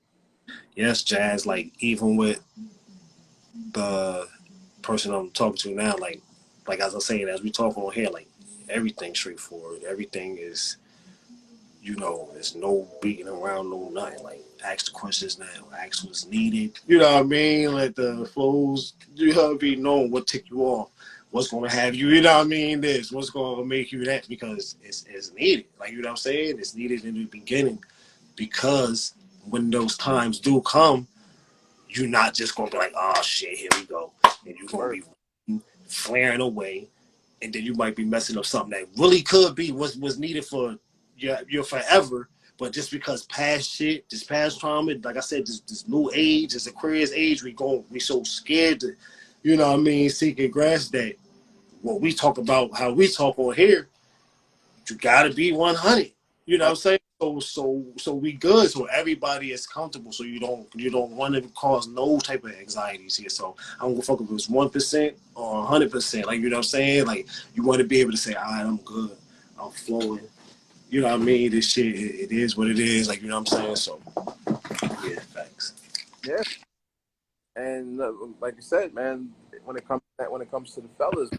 Yes, 0.75 1.01
Jazz, 1.03 1.45
like 1.45 1.71
even 1.79 2.17
with 2.17 2.43
the 3.71 4.27
person 4.81 5.13
I'm 5.13 5.31
talking 5.31 5.55
to 5.57 5.75
now, 5.75 5.95
like 5.97 6.21
like 6.67 6.81
as 6.81 6.93
I'm 6.93 6.99
saying, 6.99 7.29
as 7.29 7.41
we 7.41 7.51
talk 7.51 7.77
on 7.77 7.93
here, 7.93 8.09
like 8.09 8.27
everything's 8.67 9.19
straightforward. 9.19 9.83
Everything 9.83 10.37
is 10.37 10.77
you 11.81 11.95
know, 11.97 12.27
there's 12.33 12.55
no 12.55 12.87
beating 13.01 13.27
around, 13.27 13.69
no 13.69 13.89
nothing. 13.89 14.23
Like 14.23 14.43
ask 14.65 14.85
the 14.85 14.91
questions 14.91 15.37
now, 15.37 15.45
ask 15.77 16.03
what's 16.03 16.25
needed. 16.25 16.79
You 16.87 16.97
know 16.97 17.13
what 17.13 17.19
I 17.19 17.23
mean? 17.23 17.73
Let 17.73 17.95
the 17.95 18.29
flows 18.33 18.93
you 19.13 19.33
have 19.33 19.51
to 19.51 19.57
be 19.57 19.75
known 19.75 20.09
what 20.09 20.27
tick 20.27 20.49
you 20.49 20.61
off. 20.63 20.89
What's 21.35 21.49
gonna 21.49 21.69
have 21.69 21.95
you, 21.95 22.07
you 22.07 22.21
know 22.21 22.37
what 22.37 22.45
I 22.45 22.47
mean, 22.47 22.79
this, 22.79 23.11
what's 23.11 23.29
gonna 23.29 23.65
make 23.65 23.91
you 23.91 24.05
that 24.05 24.25
because 24.29 24.77
it's 24.81 25.03
it's 25.09 25.33
needed. 25.33 25.65
Like 25.77 25.91
you 25.91 25.97
know 25.97 26.07
what 26.07 26.11
I'm 26.11 26.15
saying? 26.15 26.59
It's 26.59 26.75
needed 26.75 27.03
in 27.03 27.13
the 27.13 27.25
beginning 27.25 27.83
because 28.37 29.15
when 29.49 29.69
those 29.69 29.97
times 29.97 30.39
do 30.39 30.61
come, 30.61 31.09
you're 31.89 32.07
not 32.07 32.35
just 32.35 32.55
gonna 32.55 32.71
be 32.71 32.77
like, 32.77 32.93
oh 32.95 33.21
shit, 33.21 33.57
here 33.57 33.67
we 33.77 33.83
go. 33.83 34.13
And 34.45 34.55
you're 34.57 34.69
gonna 34.69 34.93
be 34.93 35.59
flaring 35.87 36.39
away, 36.39 36.87
and 37.41 37.51
then 37.51 37.63
you 37.63 37.73
might 37.73 37.97
be 37.97 38.05
messing 38.05 38.37
up 38.37 38.45
something 38.45 38.69
that 38.71 38.87
really 38.97 39.21
could 39.21 39.55
be 39.55 39.73
what's 39.73 39.97
was 39.97 40.17
needed 40.17 40.45
for 40.45 40.77
your 41.17 41.39
your 41.49 41.65
forever. 41.65 42.29
But 42.57 42.71
just 42.71 42.91
because 42.91 43.25
past 43.25 43.69
shit, 43.69 44.09
this 44.09 44.23
past 44.23 44.61
trauma, 44.61 44.93
like 45.03 45.17
I 45.17 45.19
said, 45.19 45.45
this 45.45 45.59
this 45.59 45.85
new 45.85 46.09
age, 46.15 46.53
this 46.53 46.67
Aquarius 46.67 47.11
age, 47.11 47.43
we 47.43 47.51
go 47.51 47.83
we 47.89 47.99
so 47.99 48.23
scared 48.23 48.79
to, 48.79 48.93
you 49.43 49.57
know 49.57 49.67
what 49.71 49.79
I 49.81 49.83
mean, 49.83 50.09
seeking 50.09 50.45
and 50.45 50.53
grasp 50.53 50.93
that 50.93 51.17
what 51.85 52.01
we 52.01 52.11
talk 52.11 52.39
about, 52.39 52.75
how 52.75 52.91
we 52.91 53.07
talk 53.07 53.37
on 53.37 53.53
here, 53.53 53.89
you 54.89 54.95
gotta 54.95 55.31
be 55.31 55.51
100. 55.51 56.11
You 56.47 56.57
know 56.57 56.65
what 56.65 56.69
I'm 56.71 56.75
saying? 56.77 56.99
So 57.21 57.39
so 57.39 57.85
so 57.97 58.13
we 58.15 58.33
good. 58.33 58.69
So 58.71 58.85
everybody 58.85 59.51
is 59.51 59.67
comfortable. 59.67 60.11
So 60.11 60.23
you 60.23 60.39
don't 60.39 60.67
you 60.75 60.89
don't 60.89 61.11
want 61.11 61.35
to 61.35 61.41
cause 61.49 61.87
no 61.87 62.19
type 62.19 62.43
of 62.43 62.51
anxieties 62.51 63.15
here. 63.15 63.29
So 63.29 63.55
I 63.79 63.83
don't 63.83 63.93
give 63.93 63.99
a 63.99 64.05
fuck 64.05 64.21
if 64.21 64.31
it's 64.31 64.49
one 64.49 64.69
percent 64.69 65.15
or 65.35 65.63
hundred 65.63 65.91
percent. 65.91 66.25
Like 66.25 66.41
you 66.41 66.49
know 66.49 66.57
what 66.57 66.65
I'm 66.65 66.69
saying? 66.69 67.05
Like 67.05 67.27
you 67.53 67.63
want 67.63 67.79
to 67.79 67.87
be 67.87 68.01
able 68.01 68.11
to 68.11 68.17
say, 68.17 68.33
all 68.33 68.43
right, 68.51 68.65
I'm 68.65 68.77
good. 68.77 69.15
I'm 69.59 69.71
flowing. 69.71 70.27
You 70.89 71.01
know 71.01 71.07
what 71.07 71.21
I 71.21 71.23
mean? 71.23 71.51
This 71.51 71.69
shit, 71.71 71.85
it, 71.85 72.25
it 72.25 72.31
is 72.31 72.57
what 72.57 72.67
it 72.67 72.79
is. 72.79 73.07
Like 73.07 73.21
you 73.21 73.27
know 73.29 73.39
what 73.39 73.51
I'm 73.53 73.59
saying? 73.59 73.75
So 73.75 74.01
yeah, 75.03 75.19
thanks. 75.33 75.73
Yeah. 76.25 76.41
And 77.55 78.01
uh, 78.01 78.11
like 78.41 78.55
you 78.55 78.61
said, 78.61 78.93
man, 78.93 79.29
when 79.63 79.77
it 79.77 79.87
comes 79.87 80.01
when 80.29 80.41
it 80.41 80.51
comes 80.51 80.73
to 80.75 80.81
the 80.81 80.89
fellas, 80.97 81.29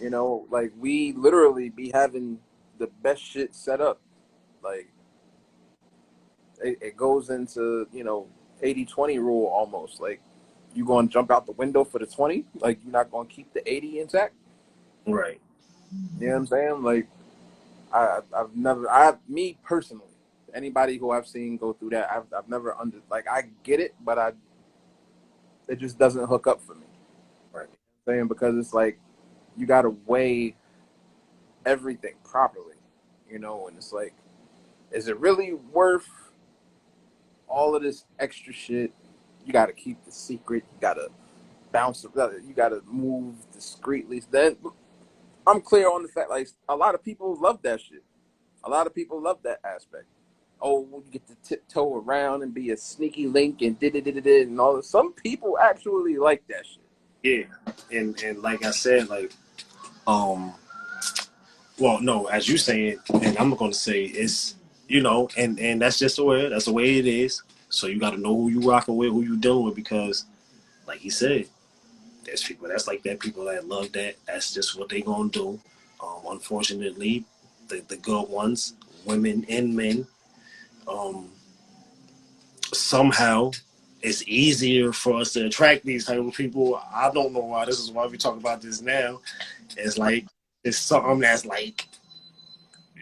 you 0.00 0.10
know, 0.10 0.46
like 0.50 0.72
we 0.78 1.12
literally 1.12 1.70
be 1.70 1.90
having 1.92 2.38
the 2.78 2.88
best 3.02 3.22
shit 3.22 3.54
set 3.54 3.80
up. 3.80 4.00
Like 4.62 4.88
it, 6.62 6.78
it 6.80 6.96
goes 6.96 7.30
into, 7.30 7.86
you 7.92 8.04
know, 8.04 8.26
80-20 8.62 9.18
rule 9.18 9.46
almost. 9.46 10.00
Like 10.00 10.20
you 10.74 10.84
going 10.84 11.08
to 11.08 11.12
jump 11.12 11.30
out 11.30 11.46
the 11.46 11.52
window 11.52 11.84
for 11.84 11.98
the 11.98 12.06
20, 12.06 12.44
like 12.60 12.78
you're 12.82 12.92
not 12.92 13.10
going 13.10 13.28
to 13.28 13.34
keep 13.34 13.52
the 13.52 13.68
80 13.70 14.00
intact. 14.00 14.34
Right. 15.06 15.40
You 16.18 16.28
know 16.28 16.32
what 16.32 16.38
I'm 16.40 16.46
saying? 16.46 16.82
Like 16.82 17.08
I 17.92 18.18
I've 18.36 18.54
never 18.54 18.90
I 18.90 19.14
me 19.28 19.56
personally, 19.64 20.04
anybody 20.54 20.98
who 20.98 21.10
I've 21.10 21.26
seen 21.26 21.56
go 21.56 21.72
through 21.72 21.90
that, 21.90 22.10
I've 22.10 22.24
I've 22.36 22.48
never 22.48 22.76
under 22.76 22.98
like 23.10 23.26
I 23.28 23.44
get 23.62 23.80
it, 23.80 23.94
but 24.04 24.18
I 24.18 24.32
it 25.68 25.78
just 25.78 25.98
doesn't 25.98 26.26
hook 26.26 26.46
up 26.46 26.60
for 26.60 26.74
me. 26.74 26.86
Right. 27.52 27.68
You 27.68 28.12
know 28.12 28.12
saying 28.12 28.28
because 28.28 28.56
it's 28.56 28.74
like 28.74 28.98
you 29.56 29.66
gotta 29.66 29.90
weigh 30.06 30.56
everything 31.64 32.14
properly, 32.24 32.76
you 33.30 33.38
know, 33.38 33.68
and 33.68 33.76
it's 33.76 33.92
like, 33.92 34.14
is 34.92 35.08
it 35.08 35.18
really 35.18 35.52
worth 35.52 36.08
all 37.48 37.74
of 37.74 37.82
this 37.82 38.04
extra 38.18 38.52
shit. 38.52 38.92
You 39.44 39.52
got 39.52 39.66
to 39.66 39.72
keep 39.72 40.04
the 40.04 40.12
secret. 40.12 40.64
You 40.74 40.80
got 40.80 40.94
to 40.94 41.08
bounce. 41.72 42.04
You 42.04 42.54
got 42.54 42.70
to 42.70 42.82
move 42.86 43.34
discreetly. 43.52 44.22
Then 44.30 44.56
I'm 45.46 45.60
clear 45.60 45.90
on 45.90 46.02
the 46.02 46.08
fact, 46.08 46.30
like 46.30 46.48
a 46.68 46.76
lot 46.76 46.94
of 46.94 47.04
people 47.04 47.36
love 47.40 47.60
that 47.62 47.80
shit. 47.80 48.02
A 48.64 48.70
lot 48.70 48.86
of 48.86 48.94
people 48.94 49.22
love 49.22 49.38
that 49.44 49.60
aspect. 49.64 50.04
Oh, 50.60 50.86
you 50.90 51.04
get 51.12 51.26
to 51.28 51.36
tiptoe 51.36 51.96
around 51.96 52.42
and 52.42 52.52
be 52.52 52.70
a 52.70 52.76
sneaky 52.76 53.26
link 53.26 53.60
and 53.62 53.78
did 53.78 53.94
it, 53.94 54.04
did 54.04 54.48
and 54.48 54.58
all. 54.58 54.80
Some 54.82 55.12
people 55.12 55.58
actually 55.58 56.16
like 56.16 56.42
that 56.48 56.64
shit. 56.66 56.82
Yeah, 57.22 57.74
and 57.96 58.20
and 58.22 58.40
like 58.40 58.64
I 58.64 58.70
said, 58.70 59.08
like, 59.08 59.32
um, 60.06 60.54
well, 61.78 62.00
no, 62.00 62.26
as 62.26 62.48
you 62.48 62.58
say 62.58 62.88
it, 62.88 62.98
and 63.22 63.36
I'm 63.38 63.54
gonna 63.54 63.72
say 63.74 64.04
it's 64.04 64.54
you 64.88 65.02
know, 65.02 65.28
and 65.36 65.58
and 65.58 65.80
that's 65.82 65.98
just 65.98 66.16
the 66.16 66.24
way 66.24 66.48
that's 66.48 66.66
the 66.66 66.72
way 66.72 66.98
it 66.98 67.06
is. 67.06 67.42
So 67.68 67.86
you 67.86 67.98
got 67.98 68.10
to 68.10 68.18
know 68.18 68.34
who 68.34 68.48
you 68.48 68.60
rocking 68.60 68.96
with, 68.96 69.10
who 69.10 69.22
you 69.22 69.36
dealing 69.36 69.64
with, 69.64 69.74
because, 69.74 70.24
like 70.86 70.98
he 71.00 71.10
said, 71.10 71.46
there's 72.24 72.42
people 72.42 72.68
that's 72.68 72.86
like 72.86 73.02
that. 73.02 73.20
People 73.20 73.44
that 73.46 73.66
love 73.68 73.92
that. 73.92 74.14
That's 74.26 74.54
just 74.54 74.78
what 74.78 74.88
they 74.88 75.02
gonna 75.02 75.28
do. 75.30 75.60
Um, 76.02 76.20
unfortunately, 76.30 77.24
the 77.68 77.82
the 77.88 77.96
good 77.96 78.28
ones, 78.28 78.74
women 79.04 79.44
and 79.48 79.74
men, 79.74 80.06
um, 80.88 81.28
somehow 82.72 83.50
it's 84.02 84.22
easier 84.28 84.92
for 84.92 85.20
us 85.20 85.32
to 85.32 85.46
attract 85.46 85.84
these 85.84 86.04
type 86.04 86.18
of 86.18 86.32
people. 86.34 86.80
I 86.94 87.10
don't 87.12 87.32
know 87.32 87.40
why. 87.40 87.64
This 87.64 87.80
is 87.80 87.90
why 87.90 88.06
we 88.06 88.16
talk 88.16 88.36
about 88.36 88.62
this 88.62 88.80
now. 88.80 89.20
It's 89.76 89.98
like 89.98 90.26
it's 90.64 90.78
something 90.78 91.20
that's 91.20 91.44
like, 91.44 91.86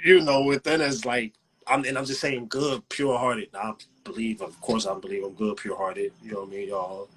you 0.05 0.21
know, 0.21 0.43
within 0.43 0.81
us 0.81 1.05
like 1.05 1.33
I'm 1.67 1.85
and 1.85 1.97
I'm 1.97 2.05
just 2.05 2.21
saying 2.21 2.47
good, 2.49 2.87
pure 2.89 3.19
hearted. 3.19 3.49
I 3.55 3.73
believe, 4.05 4.43
of 4.43 4.61
course, 4.61 4.87
I 4.87 4.99
believe 4.99 5.25
I'm 5.25 5.35
good, 5.35 5.57
pure 5.57 5.77
hearted. 5.77 6.13
You 6.23 6.33
know 6.33 6.41
what 6.41 6.49
I 6.49 6.53
mean, 6.53 6.69
y'all. 6.69 7.09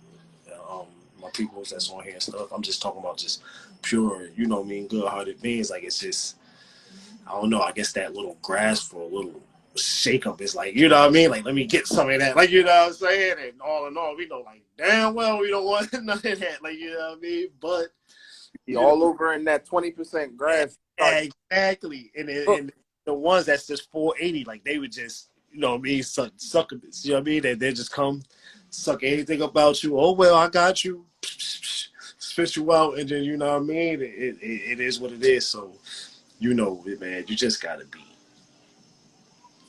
Um, 0.70 0.88
my 1.22 1.30
people 1.32 1.64
that's 1.70 1.90
on 1.90 2.04
here 2.04 2.14
and 2.14 2.22
stuff. 2.22 2.52
I'm 2.52 2.62
just 2.62 2.82
talking 2.82 3.02
about 3.02 3.18
just 3.18 3.42
pure, 3.82 4.30
you 4.36 4.48
know 4.48 4.58
what 4.58 4.66
I 4.66 4.70
mean, 4.70 4.88
good 4.88 5.08
hearted 5.08 5.42
beings. 5.42 5.70
Like 5.70 5.84
it's 5.84 6.00
just, 6.00 6.38
I 7.28 7.32
don't 7.32 7.50
know. 7.50 7.62
I 7.62 7.72
guess 7.72 7.94
that 7.94 8.14
little 8.16 8.38
grasp 8.42 8.92
for 8.92 9.02
a 9.02 9.06
little 9.06 9.42
shake 9.76 10.26
up 10.26 10.42
is 10.42 10.56
like, 10.56 10.76
you 10.76 10.88
know 10.90 11.00
what 11.00 11.10
I 11.10 11.12
mean? 11.12 11.30
Like, 11.30 11.46
let 11.46 11.56
me 11.56 11.66
get 11.66 11.88
some 11.88 12.10
of 12.10 12.20
that. 12.20 12.36
Like, 12.36 12.50
you 12.50 12.64
know 12.64 12.72
what 12.72 12.88
I'm 12.88 12.94
saying? 12.94 13.36
And 13.42 13.62
all 13.62 13.88
in 13.88 13.98
all, 13.98 14.16
we 14.16 14.28
know, 14.28 14.42
like, 14.42 14.64
damn 14.78 15.14
well, 15.14 15.40
we 15.40 15.50
don't 15.50 15.66
want 15.66 15.92
none 16.04 16.10
of 16.10 16.22
that. 16.22 16.64
Like, 16.64 16.78
you 16.78 16.92
know 16.92 17.10
what 17.10 17.18
I 17.18 17.22
mean? 17.22 17.48
But 17.60 17.88
you 18.68 18.80
all 18.80 19.04
over 19.04 19.34
in 19.34 19.46
that 19.46 19.66
20% 19.66 20.36
grass. 20.36 20.78
Exactly. 20.98 22.12
And, 22.16 22.30
and 22.30 22.72
the 23.06 23.14
ones 23.14 23.46
that's 23.46 23.66
just 23.66 23.90
480, 23.92 24.44
like 24.44 24.64
they 24.64 24.78
would 24.78 24.92
just, 24.92 25.30
you 25.52 25.60
know 25.60 25.72
what 25.72 25.80
I 25.80 25.82
mean, 25.82 26.04
suck, 26.04 26.32
suck 26.36 26.72
you 26.72 26.80
know 26.80 27.14
what 27.16 27.22
I 27.22 27.24
mean? 27.24 27.42
They, 27.42 27.54
they 27.54 27.72
just 27.72 27.92
come 27.92 28.22
suck 28.70 29.04
anything 29.04 29.42
about 29.42 29.82
you. 29.84 29.98
Oh, 29.98 30.12
well, 30.12 30.36
I 30.36 30.50
got 30.50 30.84
you. 30.84 31.06
Spit 31.24 32.58
you 32.58 32.74
out. 32.74 33.00
And 33.00 33.10
then, 33.10 33.24
you 33.24 33.38
know 33.38 33.54
what 33.54 33.62
I 33.62 33.66
mean? 33.66 34.02
It, 34.02 34.04
it, 34.04 34.38
it 34.42 34.80
is 34.82 35.00
what 35.00 35.14
it 35.14 35.24
is. 35.24 35.48
So, 35.48 35.74
you 36.40 36.54
know, 36.54 36.84
man, 37.00 37.24
you 37.28 37.36
just 37.36 37.62
got 37.62 37.80
to 37.80 37.86
be, 37.86 38.00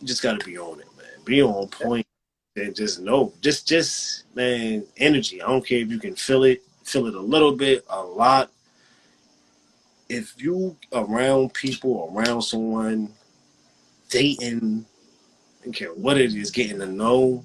you 0.01 0.07
just 0.07 0.23
got 0.23 0.39
to 0.39 0.45
be 0.45 0.59
on 0.59 0.81
it, 0.81 0.89
man. 0.97 1.07
Be 1.25 1.43
on 1.43 1.69
point 1.69 2.07
and 2.57 2.75
just 2.75 3.01
know, 3.01 3.33
just, 3.41 3.69
just, 3.69 4.25
man, 4.35 4.85
energy. 4.97 5.41
I 5.41 5.47
don't 5.47 5.65
care 5.65 5.79
if 5.79 5.91
you 5.91 6.01
can 6.01 6.17
feel 6.17 6.43
it, 6.43 6.63
feel 6.83 7.07
it 7.07 7.15
a 7.15 7.21
little 7.21 7.53
bit, 7.53 7.85
a 7.89 8.03
lot. 8.03 8.51
If 10.09 10.41
you 10.43 10.77
around 10.93 11.53
people, 11.55 12.13
around 12.15 12.43
someone 12.43 13.13
dating, 14.09 14.87
I 15.61 15.65
don't 15.65 15.73
care 15.73 15.91
what 15.91 16.19
it 16.19 16.35
is, 16.35 16.51
getting 16.51 16.79
to 16.79 16.87
know. 16.87 17.45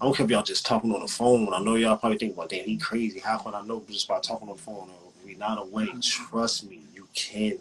I 0.00 0.04
don't 0.04 0.16
care 0.16 0.24
if 0.24 0.30
y'all 0.30 0.42
just 0.42 0.66
talking 0.66 0.92
on 0.92 1.00
the 1.00 1.06
phone. 1.06 1.54
I 1.54 1.60
know 1.60 1.76
y'all 1.76 1.96
probably 1.96 2.18
think, 2.18 2.36
well, 2.36 2.48
damn, 2.48 2.64
he 2.64 2.76
crazy. 2.76 3.20
How 3.20 3.38
can 3.38 3.54
I 3.54 3.62
know 3.62 3.84
just 3.88 4.08
by 4.08 4.18
talking 4.18 4.48
on 4.48 4.56
the 4.56 4.62
phone? 4.62 4.88
Or 4.90 5.12
we 5.24 5.34
not 5.34 5.58
away. 5.58 5.88
Trust 6.00 6.68
me, 6.68 6.80
you 6.92 7.06
can. 7.14 7.58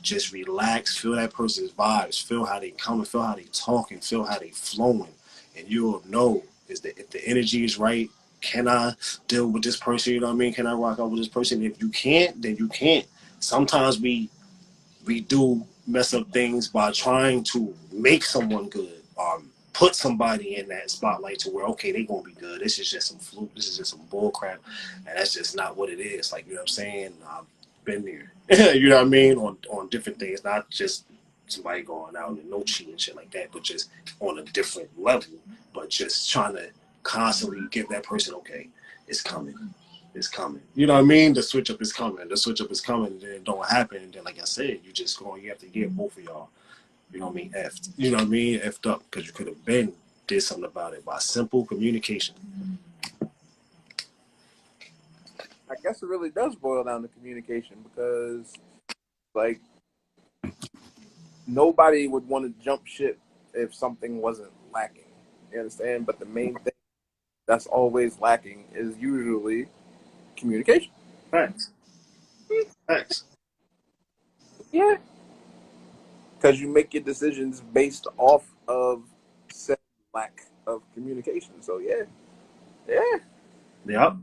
Just 0.00 0.32
relax, 0.32 0.96
feel 0.96 1.14
that 1.16 1.34
person's 1.34 1.72
vibes, 1.72 2.22
feel 2.22 2.46
how 2.46 2.58
they 2.58 2.70
coming, 2.70 3.04
feel 3.04 3.22
how 3.22 3.34
they 3.34 3.44
talking, 3.52 4.00
feel 4.00 4.24
how 4.24 4.38
they 4.38 4.48
flowing, 4.48 5.12
and 5.58 5.68
you'll 5.68 6.02
know 6.08 6.42
is 6.68 6.80
that 6.80 6.98
if 6.98 7.10
the 7.10 7.26
energy 7.26 7.64
is 7.64 7.78
right. 7.78 8.10
Can 8.40 8.68
I 8.68 8.92
deal 9.26 9.46
with 9.46 9.62
this 9.62 9.78
person? 9.78 10.12
You 10.12 10.20
know 10.20 10.26
what 10.26 10.34
I 10.34 10.36
mean? 10.36 10.52
Can 10.52 10.66
I 10.66 10.74
rock 10.74 10.98
out 10.98 11.10
with 11.10 11.18
this 11.18 11.28
person? 11.28 11.62
If 11.62 11.80
you 11.80 11.88
can't, 11.88 12.40
then 12.42 12.56
you 12.56 12.68
can't. 12.68 13.06
Sometimes 13.40 14.00
we 14.00 14.30
we 15.04 15.20
do 15.20 15.64
mess 15.86 16.14
up 16.14 16.30
things 16.32 16.68
by 16.68 16.90
trying 16.92 17.42
to 17.44 17.74
make 17.92 18.24
someone 18.24 18.68
good, 18.68 19.02
um, 19.18 19.50
put 19.72 19.94
somebody 19.94 20.56
in 20.56 20.68
that 20.68 20.90
spotlight 20.90 21.38
to 21.40 21.50
where 21.50 21.66
okay, 21.66 21.92
they're 21.92 22.04
gonna 22.04 22.22
be 22.22 22.32
good. 22.32 22.60
This 22.60 22.78
is 22.78 22.90
just 22.90 23.08
some 23.08 23.18
fluke. 23.18 23.54
This 23.54 23.68
is 23.68 23.76
just 23.78 23.90
some 23.90 24.06
bull 24.10 24.30
crap, 24.30 24.60
and 25.06 25.18
that's 25.18 25.34
just 25.34 25.56
not 25.56 25.76
what 25.76 25.90
it 25.90 26.00
is. 26.00 26.32
Like 26.32 26.46
you 26.46 26.54
know 26.54 26.60
what 26.60 26.62
I'm 26.62 26.68
saying? 26.68 27.14
I've 27.28 27.44
been 27.84 28.04
there. 28.04 28.32
you 28.74 28.88
know 28.88 28.96
what 28.96 29.06
I 29.06 29.08
mean? 29.08 29.36
On 29.38 29.56
on 29.70 29.88
different 29.88 30.18
things, 30.18 30.44
not 30.44 30.70
just 30.70 31.06
somebody 31.46 31.82
going 31.82 32.16
out 32.16 32.30
and 32.30 32.50
no 32.50 32.62
cheating 32.62 32.96
shit 32.96 33.16
like 33.16 33.30
that, 33.32 33.50
but 33.52 33.62
just 33.62 33.90
on 34.20 34.38
a 34.38 34.42
different 34.44 34.88
level. 35.00 35.34
But 35.74 35.90
just 35.90 36.30
trying 36.30 36.54
to 36.54 36.70
constantly 37.02 37.60
give 37.70 37.88
that 37.90 38.02
person 38.02 38.34
okay, 38.34 38.68
it's 39.06 39.22
coming 39.22 39.74
is 40.14 40.28
coming. 40.28 40.62
You 40.74 40.86
know 40.86 40.94
what 40.94 41.00
I 41.00 41.04
mean? 41.04 41.32
The 41.32 41.42
switch 41.42 41.70
up 41.70 41.82
is 41.82 41.92
coming. 41.92 42.28
The 42.28 42.36
switch 42.36 42.60
up 42.60 42.70
is 42.70 42.80
coming, 42.80 43.12
and 43.12 43.20
then 43.20 43.30
it 43.30 43.44
don't 43.44 43.66
happen. 43.66 43.98
And 43.98 44.12
then, 44.12 44.24
like 44.24 44.40
I 44.40 44.44
said, 44.44 44.80
you 44.84 44.92
just 44.92 45.18
going. 45.18 45.42
You 45.42 45.50
have 45.50 45.58
to 45.58 45.66
get 45.66 45.94
both 45.96 46.16
of 46.16 46.24
y'all. 46.24 46.48
You 47.12 47.20
know 47.20 47.26
what 47.26 47.32
I 47.32 47.36
mean? 47.36 47.52
Effed. 47.56 47.90
You 47.96 48.10
know 48.10 48.18
what 48.18 48.26
I 48.26 48.28
mean? 48.28 48.60
Effed 48.60 48.90
up 48.90 49.02
because 49.10 49.26
you 49.26 49.32
could 49.32 49.46
have 49.46 49.64
been 49.64 49.92
did 50.26 50.42
something 50.42 50.64
about 50.64 50.94
it 50.94 51.04
by 51.04 51.18
simple 51.18 51.64
communication. 51.64 52.34
I 55.70 55.74
guess 55.82 56.02
it 56.02 56.06
really 56.06 56.30
does 56.30 56.54
boil 56.54 56.84
down 56.84 57.02
to 57.02 57.08
communication 57.08 57.76
because, 57.82 58.52
like, 59.34 59.60
nobody 61.46 62.06
would 62.06 62.26
want 62.28 62.44
to 62.44 62.64
jump 62.64 62.86
ship 62.86 63.18
if 63.52 63.74
something 63.74 64.20
wasn't 64.20 64.52
lacking. 64.72 65.04
You 65.52 65.60
understand? 65.60 66.06
But 66.06 66.18
the 66.18 66.26
main 66.26 66.54
thing 66.56 66.72
that's 67.46 67.66
always 67.66 68.20
lacking 68.20 68.64
is 68.74 68.96
usually 68.98 69.68
communication. 70.36 70.90
Thanks. 71.30 71.70
Thanks. 72.86 73.24
Yeah. 74.72 74.96
Because 76.36 76.60
you 76.60 76.68
make 76.68 76.92
your 76.94 77.02
decisions 77.02 77.60
based 77.60 78.06
off 78.18 78.44
of 78.68 79.02
said 79.50 79.78
lack 80.14 80.42
of 80.66 80.82
communication. 80.92 81.60
So 81.60 81.78
yeah. 81.78 82.02
Yeah. 82.88 83.18
Yep. 83.86 84.16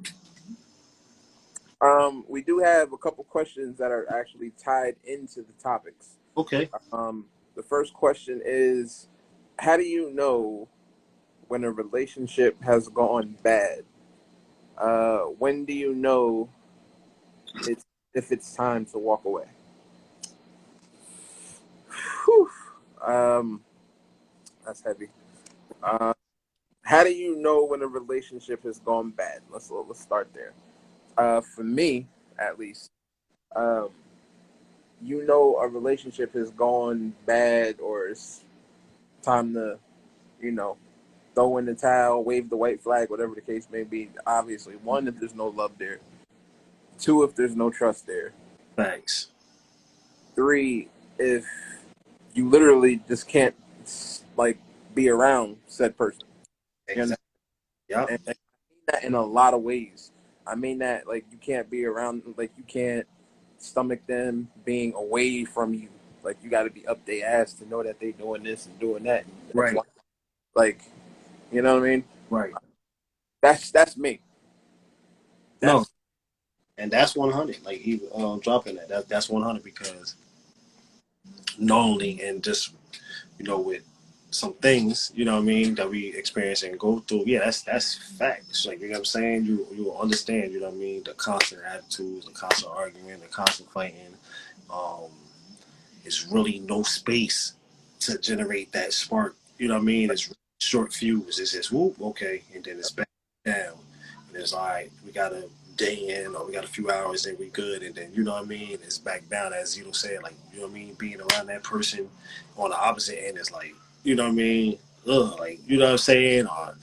Um, 1.82 2.26
we 2.28 2.44
do 2.44 2.60
have 2.60 2.94
a 2.94 2.98
couple 2.98 3.24
questions 3.24 3.78
that 3.80 3.92
are 3.92 4.08
actually 4.14 4.52
tied 4.52 4.96
into 5.04 5.42
the 5.42 5.54
topics. 5.62 6.18
Okay. 6.38 6.70
Um, 6.94 7.26
the 7.56 7.64
first 7.64 7.94
question 7.94 8.42
is 8.46 9.08
how 9.58 9.78
do 9.78 9.84
you 9.84 10.12
know 10.14 10.68
when 11.48 11.64
a 11.64 11.72
relationship 11.72 12.62
has 12.64 12.88
gone 12.88 13.36
bad? 13.44 13.84
Uh, 14.82 15.20
when 15.40 15.66
do 15.66 15.74
you 15.74 15.96
know 15.96 16.50
it's 17.68 17.86
if 18.14 18.32
it's 18.32 18.56
time 18.56 18.86
to 18.86 18.98
walk 18.98 19.26
away? 19.26 19.46
Whew. 22.26 22.50
Um, 23.06 23.62
that's 24.66 24.84
heavy. 24.84 25.10
Uh, 25.84 26.14
how 26.84 27.04
do 27.04 27.12
you 27.14 27.38
know 27.38 27.66
when 27.66 27.82
a 27.82 27.88
relationship 27.88 28.64
has 28.64 28.80
gone 28.80 29.12
bad? 29.12 29.42
Let's 29.52 29.72
let's 29.72 30.02
start 30.02 30.30
there. 30.34 30.54
Uh, 31.18 31.42
for 31.42 31.64
me, 31.64 32.08
at 32.40 32.60
least, 32.60 32.92
um, 33.56 33.90
you 35.04 35.26
know 35.26 35.58
a 35.58 35.68
relationship 35.68 36.34
has 36.34 36.52
gone 36.52 37.14
bad 37.26 37.80
or 37.80 38.08
it's 38.08 38.42
time 39.24 39.54
to, 39.54 39.80
you 40.42 40.52
know, 40.52 40.78
throw 41.36 41.58
in 41.58 41.66
the 41.66 41.76
towel, 41.76 42.24
wave 42.24 42.50
the 42.50 42.58
white 42.58 42.82
flag, 42.82 43.10
whatever 43.10 43.36
the 43.36 43.42
case 43.42 43.68
may 43.72 43.84
be. 43.84 44.10
Obviously, 44.26 44.76
one, 44.76 45.08
if 45.08 45.20
there's 45.20 45.36
no 45.36 45.48
love 45.48 45.72
there. 45.78 46.00
Two, 47.00 47.24
if 47.24 47.36
there's 47.36 47.56
no 47.56 47.70
trust 47.70 48.06
there. 48.08 48.32
Thanks. 48.76 49.28
Three, 50.36 50.88
if 51.18 51.46
you 52.34 52.50
literally 52.50 53.02
just 53.08 53.28
can't 53.28 53.56
like 54.38 54.58
be 54.94 55.10
around 55.10 55.58
said 55.68 55.98
person. 55.98 56.24
Exactly. 56.88 57.18
Yeah. 57.90 58.06
And 58.10 58.20
I 58.28 58.30
mean 58.30 58.84
that 58.88 59.04
in 59.04 59.14
a 59.14 59.22
lot 59.22 59.54
of 59.54 59.62
ways. 59.62 60.12
I 60.46 60.56
mean 60.56 60.80
that 60.80 61.08
like 61.08 61.26
you 61.32 61.38
can't 61.38 61.70
be 61.70 61.86
around, 61.86 62.24
like 62.38 62.52
you 62.58 62.64
can't 62.64 63.06
stomach 63.58 64.06
them 64.08 64.50
being 64.66 64.94
away 64.94 65.46
from 65.46 65.74
you. 65.74 65.90
Like 66.24 66.38
you 66.44 66.50
got 66.50 66.64
to 66.64 66.70
be 66.70 66.86
up 66.88 67.04
their 67.06 67.26
ass 67.26 67.54
to 67.54 67.68
know 67.68 67.84
that 67.84 68.00
they 68.00 68.12
doing 68.12 68.44
this 68.44 68.66
and 68.66 68.80
doing 68.80 69.04
that. 69.04 69.26
Right. 69.54 69.76
Like 70.56 70.82
you 71.52 71.62
know 71.62 71.76
what 71.76 71.84
I 71.84 71.90
mean? 71.90 72.04
Right. 72.30 72.54
That's 73.42 73.72
that's 73.72 73.98
me. 73.98 74.22
That's, 75.60 75.74
no. 75.74 75.86
And 76.78 76.92
that's 76.92 77.16
100. 77.16 77.64
Like 77.66 77.80
he 77.80 78.02
um, 78.16 78.40
dropping 78.40 78.76
that. 78.76 78.90
that 78.90 79.10
that's 79.10 79.30
100 79.30 79.64
because 79.64 80.16
not 81.60 81.80
only 81.80 82.22
and 82.24 82.44
just 82.44 82.74
you 83.38 83.46
know 83.46 83.60
with 83.60 83.84
some 84.32 84.54
things, 84.54 85.12
you 85.14 85.26
know 85.26 85.34
what 85.36 85.42
I 85.42 85.46
mean, 85.46 85.76
that 85.76 85.90
we 85.90 86.16
experience 86.16 86.64
and 86.64 86.80
go 86.80 87.00
through. 87.00 87.24
Yeah, 87.28 87.40
that's 87.40 87.64
that's 87.64 87.96
facts. 88.18 88.66
Like 88.66 88.80
you 88.80 88.88
know 88.88 88.94
what 88.94 89.00
I'm 89.00 89.06
saying, 89.06 89.46
you 89.46 89.68
you 89.76 89.86
will 89.86 90.00
understand, 90.00 90.54
you 90.54 90.62
know 90.62 90.68
what 90.68 90.76
I 90.76 90.80
mean, 90.80 91.04
the 91.04 91.14
constant 91.14 91.62
attitudes, 91.66 92.26
the 92.26 92.32
constant 92.32 92.72
arguing, 92.74 93.20
the 93.20 93.28
constant 93.28 93.70
fighting. 93.72 94.16
Um, 94.74 95.10
it's 96.06 96.28
really 96.28 96.60
no 96.60 96.82
space 96.84 97.54
to 98.00 98.18
generate 98.18 98.72
that 98.72 98.94
spark. 98.94 99.36
You 99.58 99.68
know 99.68 99.76
what 99.76 99.82
I 99.82 99.86
mean? 99.86 100.10
It's 100.10 100.34
short 100.62 100.94
fuse. 100.94 101.40
It's 101.40 101.52
just 101.52 101.72
whoop, 101.72 101.96
okay, 102.02 102.44
and 102.54 102.64
then 102.64 102.78
it's 102.78 102.92
back 102.92 103.08
down. 103.46 103.74
And 104.28 104.38
it's 104.38 104.54
right, 104.54 104.90
we 105.06 105.12
got 105.12 105.34
a 105.34 105.48
day 105.78 106.24
in 106.24 106.36
or 106.36 106.46
we 106.46 106.54
got 106.54 106.64
a 106.64 106.68
few 106.68 106.92
hours 106.92 107.26
and 107.26 107.40
we 107.40 107.48
good 107.48 107.82
and 107.82 107.96
then 107.96 108.12
you 108.14 108.24
know 108.24 108.34
what 108.34 108.44
I 108.44 108.46
mean, 108.46 108.74
it's 108.74 108.98
back 108.98 109.28
down 109.30 109.54
as 109.54 109.78
you 109.78 109.92
said, 109.94 110.22
like 110.22 110.36
you 110.54 110.60
know 110.60 110.68
what 110.68 110.72
I 110.72 110.76
mean, 110.76 110.94
being 110.96 111.20
around 111.20 111.48
that 111.48 111.64
person 111.64 112.10
on 112.58 112.70
the 112.70 112.78
opposite 112.78 113.26
end 113.26 113.38
is 113.38 113.52
like 113.52 113.74
you 114.04 114.16
know 114.16 114.24
what 114.24 114.30
I 114.30 114.36
mean? 114.36 114.78
Ugh, 115.08 115.40
like 115.40 115.60
you 115.66 115.78
know 115.78 115.86
what 115.86 115.92
I'm 115.92 115.98
saying? 115.98 116.48
Or 116.48 116.76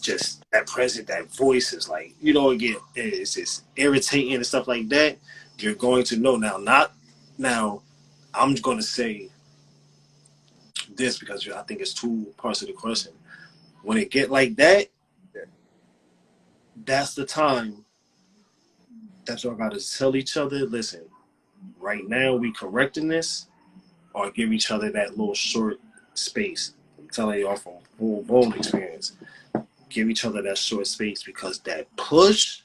just 0.00 0.44
that 0.52 0.66
present, 0.66 1.08
that 1.08 1.34
voice 1.34 1.72
is 1.72 1.88
like, 1.88 2.14
you 2.20 2.32
know, 2.32 2.50
again, 2.50 2.76
it's 2.94 3.34
just 3.34 3.64
irritating 3.76 4.34
and 4.34 4.46
stuff 4.46 4.68
like 4.68 4.88
that. 4.90 5.18
You're 5.58 5.74
going 5.74 6.04
to 6.04 6.16
know 6.16 6.36
now. 6.36 6.56
Not 6.58 6.92
now. 7.38 7.82
I'm 8.34 8.54
going 8.56 8.76
to 8.76 8.82
say 8.82 9.30
this 10.96 11.18
because 11.18 11.48
I 11.48 11.62
think 11.62 11.80
it's 11.80 11.94
two 11.94 12.32
parts 12.36 12.62
of 12.62 12.68
the 12.68 12.74
question. 12.74 13.12
When 13.82 13.98
it 13.98 14.10
get 14.10 14.30
like 14.30 14.56
that, 14.56 14.88
that's 16.84 17.14
the 17.14 17.24
time 17.24 17.84
that 19.26 19.42
y'all 19.42 19.54
got 19.54 19.72
to 19.72 19.98
tell 19.98 20.16
each 20.16 20.36
other, 20.36 20.66
listen, 20.66 21.04
right 21.78 22.06
now 22.08 22.34
we 22.34 22.52
correcting 22.52 23.08
this, 23.08 23.46
or 24.14 24.30
give 24.30 24.52
each 24.52 24.70
other 24.70 24.90
that 24.92 25.16
little 25.18 25.34
short 25.34 25.78
space. 26.14 26.72
I'm 26.98 27.08
telling 27.08 27.40
y'all 27.40 27.56
from 27.56 27.74
full 27.98 28.22
blown 28.22 28.54
experience. 28.54 29.12
Give 29.88 30.10
each 30.10 30.24
other 30.24 30.42
that 30.42 30.58
short 30.58 30.86
space 30.86 31.22
because 31.22 31.60
that 31.60 31.94
push 31.96 32.62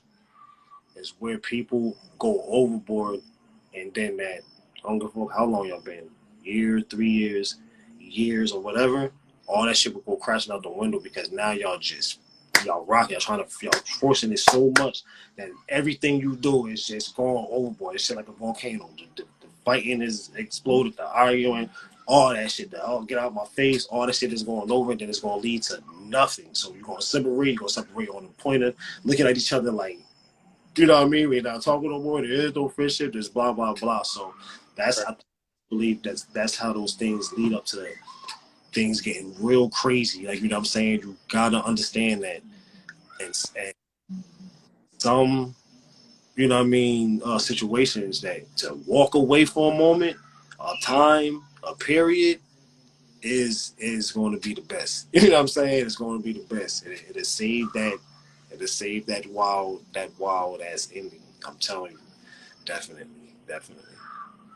is 0.95 1.13
where 1.19 1.37
people 1.37 1.97
go 2.19 2.43
overboard, 2.47 3.21
and 3.73 3.93
then 3.93 4.17
that 4.17 4.41
a 4.83 4.99
fuck 5.09 5.31
how 5.31 5.45
long 5.45 5.67
y'all 5.67 5.81
been, 5.81 6.09
year, 6.43 6.81
three 6.81 7.09
years, 7.09 7.57
years 8.11 8.51
or 8.51 8.61
whatever. 8.61 9.11
All 9.47 9.65
that 9.65 9.77
shit 9.77 9.93
will 9.93 10.01
go 10.01 10.15
crashing 10.15 10.53
out 10.53 10.63
the 10.63 10.69
window 10.69 10.99
because 10.99 11.31
now 11.31 11.51
y'all 11.51 11.77
just 11.77 12.19
y'all 12.65 12.85
rock, 12.85 13.09
y'all 13.09 13.19
trying 13.19 13.43
to 13.43 13.49
y'all 13.61 13.73
forcing 13.99 14.31
it 14.31 14.39
so 14.39 14.71
much 14.77 15.03
that 15.37 15.49
everything 15.69 16.19
you 16.19 16.35
do 16.35 16.67
is 16.67 16.87
just 16.87 17.15
going 17.15 17.47
overboard. 17.49 17.95
It's 17.95 18.05
shit 18.05 18.17
like 18.17 18.27
a 18.27 18.33
volcano. 18.33 18.89
The, 18.97 19.07
the, 19.15 19.23
the 19.41 19.47
fighting 19.65 20.01
is 20.01 20.31
exploded, 20.35 20.95
the 20.97 21.07
arguing, 21.07 21.69
all 22.07 22.33
that 22.33 22.51
shit, 22.51 22.71
that 22.71 22.83
all 22.83 22.99
oh, 22.99 23.01
get 23.01 23.17
out 23.17 23.27
of 23.27 23.33
my 23.33 23.45
face, 23.45 23.85
all 23.85 24.05
that 24.05 24.15
shit 24.15 24.33
is 24.33 24.43
going 24.43 24.71
over, 24.71 24.91
and 24.91 25.01
then 25.01 25.09
it's 25.09 25.19
gonna 25.19 25.41
lead 25.41 25.63
to 25.63 25.81
nothing. 26.01 26.49
So 26.53 26.73
you're 26.73 26.83
gonna 26.83 27.01
separate, 27.01 27.49
you're 27.49 27.57
gonna 27.57 27.69
separate 27.69 28.09
on 28.09 28.23
the 28.23 28.29
pointer, 28.31 28.73
looking 29.03 29.27
at 29.27 29.37
each 29.37 29.53
other 29.53 29.71
like, 29.71 29.99
you 30.75 30.85
know 30.85 30.95
what 30.95 31.05
I 31.05 31.09
mean? 31.09 31.29
We're 31.29 31.41
not 31.41 31.61
talking 31.61 31.89
no 31.89 31.99
more, 31.99 32.21
there 32.21 32.31
is 32.31 32.55
no 32.55 32.69
friendship, 32.69 33.13
there's 33.13 33.29
blah 33.29 33.53
blah 33.53 33.73
blah. 33.73 34.03
So 34.03 34.33
that's 34.75 34.99
I 35.03 35.15
believe 35.71 36.03
that's 36.03 36.23
that's 36.25 36.55
how 36.55 36.71
those 36.73 36.93
things 36.93 37.33
lead 37.33 37.53
up 37.53 37.65
to 37.65 37.87
things 38.73 39.01
getting 39.01 39.33
real 39.43 39.69
crazy. 39.69 40.27
Like 40.27 40.41
you 40.41 40.49
know 40.49 40.57
what 40.57 40.59
I'm 40.59 40.65
saying? 40.65 41.01
You 41.01 41.17
gotta 41.29 41.63
understand 41.63 42.23
that 42.23 42.41
and, 43.19 43.33
and 43.55 43.73
some 44.99 45.55
you 46.35 46.47
know 46.47 46.57
what 46.57 46.65
I 46.65 46.69
mean, 46.69 47.21
uh, 47.25 47.39
situations 47.39 48.21
that 48.21 48.55
to 48.57 48.75
walk 48.87 49.15
away 49.15 49.45
for 49.45 49.73
a 49.73 49.77
moment, 49.77 50.17
a 50.59 50.73
time, 50.81 51.43
a 51.63 51.75
period 51.75 52.39
is 53.21 53.75
is 53.77 54.11
going 54.11 54.33
to 54.33 54.39
be 54.39 54.53
the 54.53 54.61
best. 54.61 55.07
You 55.13 55.29
know 55.29 55.35
what 55.35 55.41
I'm 55.41 55.47
saying? 55.47 55.85
It's 55.85 55.95
going 55.95 56.17
to 56.17 56.23
be 56.23 56.33
the 56.33 56.55
best. 56.55 56.85
It, 56.85 57.03
it 57.09 57.15
has 57.15 57.27
saved 57.27 57.73
that. 57.73 57.97
It 58.51 58.59
has 58.59 58.71
saved 58.71 59.07
that 59.07 59.25
wild 59.27 59.83
that 59.93 60.09
wild 60.17 60.61
ass 60.61 60.89
ending. 60.95 61.21
I'm 61.47 61.57
telling 61.57 61.93
you, 61.93 61.99
definitely, 62.65 63.35
definitely. 63.47 63.90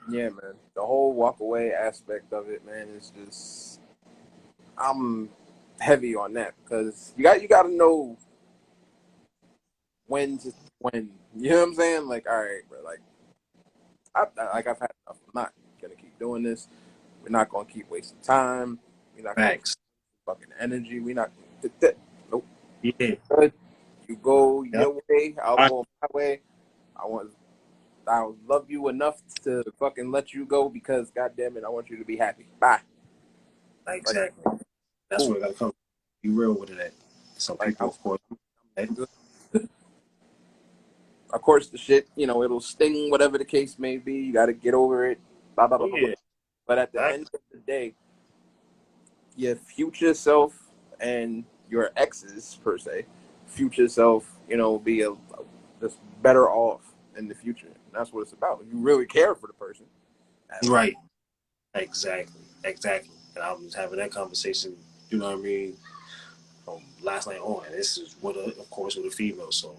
Yeah, 0.10 0.30
man. 0.30 0.56
The 0.76 0.82
whole 0.86 1.14
walk 1.14 1.40
away 1.42 1.74
aspect 1.74 2.34
of 2.34 2.50
it, 2.50 2.66
man, 2.66 2.90
is 2.90 3.12
just 3.26 3.80
I'm 4.78 5.30
heavy 5.80 6.16
on 6.16 6.34
that 6.36 6.56
because 6.64 7.14
you 7.18 7.24
got 7.24 7.42
you 7.42 7.48
got 7.50 7.64
to 7.64 7.70
know 7.74 8.18
when 10.08 10.38
to 10.40 10.54
when. 10.80 11.12
You 11.38 11.52
know 11.52 11.58
what 11.62 11.68
I'm 11.70 11.76
saying? 11.76 12.08
Like, 12.08 12.28
all 12.30 12.38
right, 12.38 12.62
bro. 12.70 12.80
Like, 12.84 13.00
I, 14.16 14.22
like 14.56 14.68
I've 14.68 14.80
had 14.80 14.92
enough. 15.08 15.18
I'm 15.26 15.32
not 15.36 15.54
gonna 15.82 15.96
keep 15.96 16.18
doing 16.20 16.44
this. 16.44 16.68
We're 17.24 17.30
not 17.30 17.50
gonna 17.50 17.66
keep 17.66 17.90
wasting 17.92 18.20
time. 18.24 18.80
We're 19.16 19.24
not 19.24 19.40
gonna 19.40 19.54
Thanks. 19.54 19.76
fucking 20.26 20.50
energy. 20.60 21.00
We're 21.02 21.16
not. 21.16 21.32
th- 21.62 21.74
th- 21.82 21.98
Nope. 22.32 22.46
Yeah. 22.84 23.16
You 24.08 24.18
go 24.18 24.64
Yep. 24.74 24.90
your 24.90 25.02
way. 25.10 25.36
I'll 25.44 25.58
I- 25.58 25.70
go 25.70 25.86
my 26.02 26.08
way. 26.14 26.42
I 26.96 27.08
want. 27.08 27.32
I 28.08 28.30
love 28.48 28.70
you 28.70 28.88
enough 28.90 29.22
to 29.44 29.64
fucking 29.80 30.12
let 30.12 30.34
you 30.34 30.46
go 30.46 30.70
because, 30.70 31.12
goddamn 31.12 31.58
it, 31.58 31.64
I 31.64 31.70
want 31.70 31.90
you 31.90 31.98
to 31.98 32.06
be 32.06 32.18
happy. 32.18 32.48
Bye. 32.60 32.82
exactly. 33.88 34.44
That's 35.10 35.28
where 35.28 35.38
I 35.38 35.42
gotta 35.42 35.54
come. 35.54 35.74
Be 36.22 36.30
real 36.30 36.54
with 36.54 36.72
it. 36.72 36.80
At. 36.80 36.94
Some 37.38 37.58
Like, 37.60 37.70
people, 37.70 37.90
of 37.90 38.02
course. 38.02 38.20
Of 41.34 41.42
course, 41.42 41.68
the 41.68 41.78
shit, 41.78 42.08
you 42.16 42.28
know, 42.28 42.44
it'll 42.44 42.62
sting, 42.62 43.12
whatever 43.12 43.38
the 43.38 43.44
case 43.44 43.78
may 43.78 43.98
be. 43.98 44.14
You 44.14 44.32
got 44.32 44.46
to 44.46 44.54
get 44.54 44.74
over 44.74 45.06
it. 45.08 45.20
Blah 45.56 45.68
blah 45.68 45.78
blah. 45.80 45.88
blah, 45.88 45.98
blah. 46.00 46.10
But 46.66 46.78
at 46.78 46.94
the 46.94 47.00
Right. 47.00 47.14
end 47.16 47.30
of 47.34 47.40
the 47.52 47.58
day, 47.58 47.94
your 49.36 49.56
future 49.58 50.14
self 50.14 50.54
and 51.00 51.44
your 51.70 51.92
exes 51.98 52.58
per 52.64 52.78
se, 52.78 53.06
future 53.48 53.90
self, 53.90 54.32
you 54.48 54.56
know, 54.56 54.72
will 54.72 54.80
be 54.80 55.02
a, 55.02 55.12
just 55.82 55.98
better 56.22 56.50
off 56.50 56.82
in 57.18 57.28
the 57.28 57.36
future. 57.36 57.75
That's 57.96 58.12
what 58.14 58.22
it's 58.22 58.34
about. 58.34 58.64
You 58.72 58.78
really 58.78 59.06
care 59.06 59.36
for 59.36 59.48
the 59.48 59.54
person. 59.54 59.86
right. 60.68 60.96
Exactly, 61.74 62.42
exactly. 62.64 63.12
And 63.36 63.44
I 63.44 63.52
was 63.52 63.74
having 63.74 64.00
that 64.00 64.12
conversation. 64.12 64.76
You 65.10 65.18
know 65.18 65.26
what 65.26 65.40
I 65.40 65.42
mean? 65.42 65.78
Um, 66.68 66.82
last 67.02 67.28
night 67.28 67.40
on. 67.40 67.64
This 67.72 67.98
is 67.98 68.16
with, 68.22 68.38
a, 68.38 68.58
of 68.60 68.70
course, 68.70 68.96
with 68.96 69.06
a 69.06 69.12
female. 69.12 69.52
So, 69.52 69.76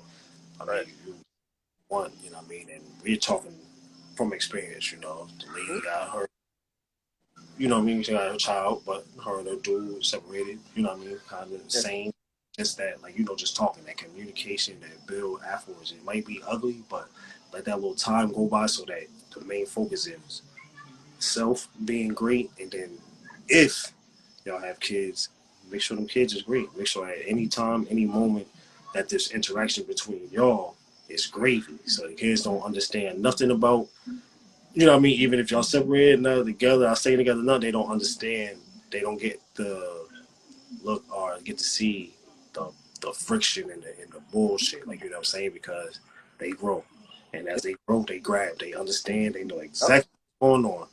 I 0.61 0.65
mean, 0.65 0.77
Right. 0.77 0.87
you 1.07 1.15
one. 1.89 2.13
You 2.23 2.31
know 2.31 2.37
what 2.39 2.47
I 2.47 2.49
mean? 2.49 2.69
And 2.73 2.83
we're 3.03 3.17
talking 3.17 3.55
from 4.15 4.33
experience. 4.33 4.93
You 4.93 4.99
know, 4.99 5.27
the 5.41 5.53
lady 5.53 5.81
got 5.83 6.11
her. 6.11 6.27
You 7.59 7.69
know 7.69 7.77
what 7.77 7.83
I 7.83 7.87
mean? 7.87 8.03
She 8.03 8.13
got 8.13 8.31
her 8.33 8.37
child, 8.37 8.83
but 8.85 9.07
her 9.25 9.39
and 9.39 9.49
her 9.49 9.57
dude 9.57 10.05
separated. 10.05 10.59
You 10.75 10.83
know 10.83 10.91
what 10.91 10.99
I 10.99 11.05
mean? 11.07 11.19
Kind 11.29 11.53
of 11.53 11.65
the 11.65 11.71
same. 11.71 12.13
Just 12.57 12.79
that, 12.79 13.03
like 13.03 13.19
you 13.19 13.25
know, 13.25 13.37
just 13.37 13.57
talking 13.57 13.85
that 13.85 13.99
communication 13.99 14.79
that 14.81 15.07
build 15.07 15.41
afterwards. 15.47 15.93
It 15.93 16.05
might 16.05 16.27
be 16.27 16.43
ugly, 16.47 16.83
but 16.89 17.09
let 17.57 17.65
that 17.65 17.77
little 17.77 17.95
time 17.95 18.33
go 18.33 18.47
by 18.47 18.67
so 18.67 18.85
that 18.85 19.07
the 19.35 19.45
main 19.47 19.65
focus 19.65 20.07
is 20.07 20.43
self 21.19 21.69
being 21.87 22.13
great, 22.13 22.51
and 22.61 22.71
then 22.71 22.91
if 23.49 23.93
y'all 24.45 24.61
have 24.61 24.79
kids, 24.79 25.31
make 25.71 25.81
sure 25.81 25.97
them 25.97 26.07
kids 26.07 26.35
is 26.35 26.43
great. 26.43 26.69
Make 26.77 26.87
sure 26.87 27.09
at 27.09 27.19
any 27.27 27.49
time, 27.49 27.87
any 27.91 28.05
moment 28.05 28.47
that 28.93 29.09
this 29.09 29.31
interaction 29.31 29.85
between 29.85 30.29
y'all 30.31 30.77
is 31.09 31.25
gravy. 31.27 31.79
So 31.87 32.07
the 32.07 32.13
kids 32.13 32.43
don't 32.43 32.63
understand 32.63 33.23
nothing 33.23 33.51
about 33.51 33.89
you 34.75 34.85
know 34.85 34.93
what 34.93 34.99
I 34.99 35.01
mean, 35.01 35.19
even 35.19 35.41
if 35.41 35.51
y'all 35.51 35.63
separated 35.63 36.21
now 36.21 36.43
together, 36.43 36.87
I 36.87 36.93
stay 36.93 37.17
together 37.17 37.43
now, 37.43 37.57
they 37.57 37.71
don't 37.71 37.91
understand 37.91 38.59
they 38.91 39.01
don't 39.01 39.19
get 39.19 39.41
the 39.55 40.07
look 40.83 41.03
or 41.11 41.39
get 41.43 41.57
to 41.57 41.65
see 41.65 42.13
the 42.53 42.71
the 43.01 43.13
friction 43.13 43.71
and 43.71 43.83
the 43.83 43.99
and 44.03 44.13
the 44.13 44.21
bullshit, 44.31 44.87
like 44.87 45.01
you 45.01 45.07
know 45.07 45.13
what 45.13 45.21
I'm 45.21 45.25
saying, 45.25 45.53
because 45.53 46.01
they 46.39 46.51
grow. 46.51 46.85
And 47.33 47.49
as 47.49 47.63
they 47.63 47.75
grow, 47.87 48.03
they 48.03 48.19
grab, 48.19 48.59
they 48.59 48.75
understand, 48.75 49.35
they 49.35 49.45
know 49.45 49.59
exactly 49.59 50.11
what's 50.39 50.63
going 50.63 50.65
on. 50.65 50.89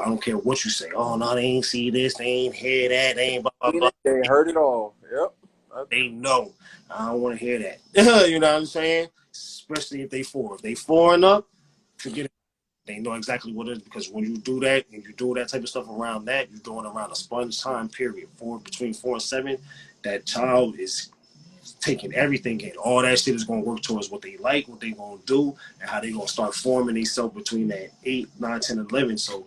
I 0.00 0.06
don't 0.06 0.22
care 0.22 0.38
what 0.38 0.64
you 0.64 0.70
say. 0.70 0.90
Oh 0.94 1.16
no, 1.16 1.34
they 1.34 1.42
ain't 1.42 1.64
see 1.64 1.90
this, 1.90 2.14
they 2.14 2.24
ain't 2.24 2.54
hear 2.54 2.88
that, 2.88 3.16
they 3.16 3.22
ain't 3.22 3.42
blah 3.42 3.52
blah 3.60 3.70
blah. 3.72 3.90
They 4.04 4.22
heard 4.26 4.48
it 4.48 4.56
all. 4.56 4.94
Yep. 5.10 5.34
They 5.90 6.08
know. 6.08 6.52
I 6.90 7.08
don't 7.08 7.20
want 7.20 7.38
to 7.38 7.44
hear 7.44 7.58
that. 7.58 7.78
you 8.28 8.38
know 8.38 8.52
what 8.52 8.56
I'm 8.56 8.66
saying? 8.66 9.08
Especially 9.32 10.02
if 10.02 10.10
they 10.10 10.22
four. 10.22 10.54
If 10.54 10.62
they 10.62 10.74
four 10.74 11.14
and 11.14 11.24
up, 11.24 11.48
forget 11.96 12.26
it. 12.26 12.32
They 12.86 12.98
know 12.98 13.12
exactly 13.12 13.52
what 13.52 13.68
it 13.68 13.78
is 13.78 13.82
because 13.82 14.10
when 14.10 14.24
you 14.24 14.38
do 14.38 14.58
that 14.60 14.86
and 14.92 15.04
you 15.04 15.12
do 15.12 15.34
that 15.34 15.48
type 15.48 15.62
of 15.62 15.68
stuff 15.68 15.88
around 15.88 16.24
that, 16.24 16.50
you're 16.50 16.60
doing 16.60 16.84
around 16.84 17.12
a 17.12 17.14
sponge 17.14 17.60
time 17.60 17.88
period. 17.88 18.28
Four 18.36 18.58
between 18.58 18.92
four 18.92 19.14
and 19.14 19.22
seven, 19.22 19.58
that 20.02 20.26
child 20.26 20.78
is 20.78 21.10
taking 21.80 22.14
everything 22.14 22.60
in. 22.60 22.72
All 22.76 23.02
that 23.02 23.18
shit 23.18 23.34
is 23.34 23.44
going 23.44 23.62
to 23.62 23.68
work 23.68 23.82
towards 23.82 24.10
what 24.10 24.22
they 24.22 24.36
like, 24.38 24.68
what 24.68 24.80
they 24.80 24.92
to 24.92 25.20
do, 25.26 25.56
and 25.80 25.88
how 25.88 26.00
they 26.00 26.10
going 26.10 26.26
to 26.26 26.32
start 26.32 26.54
forming 26.54 26.94
themselves 26.94 27.34
between 27.34 27.68
that 27.68 27.90
8, 28.04 28.28
9, 28.38 28.60
10, 28.60 28.78
and 28.78 28.90
11. 28.90 29.18
So 29.18 29.46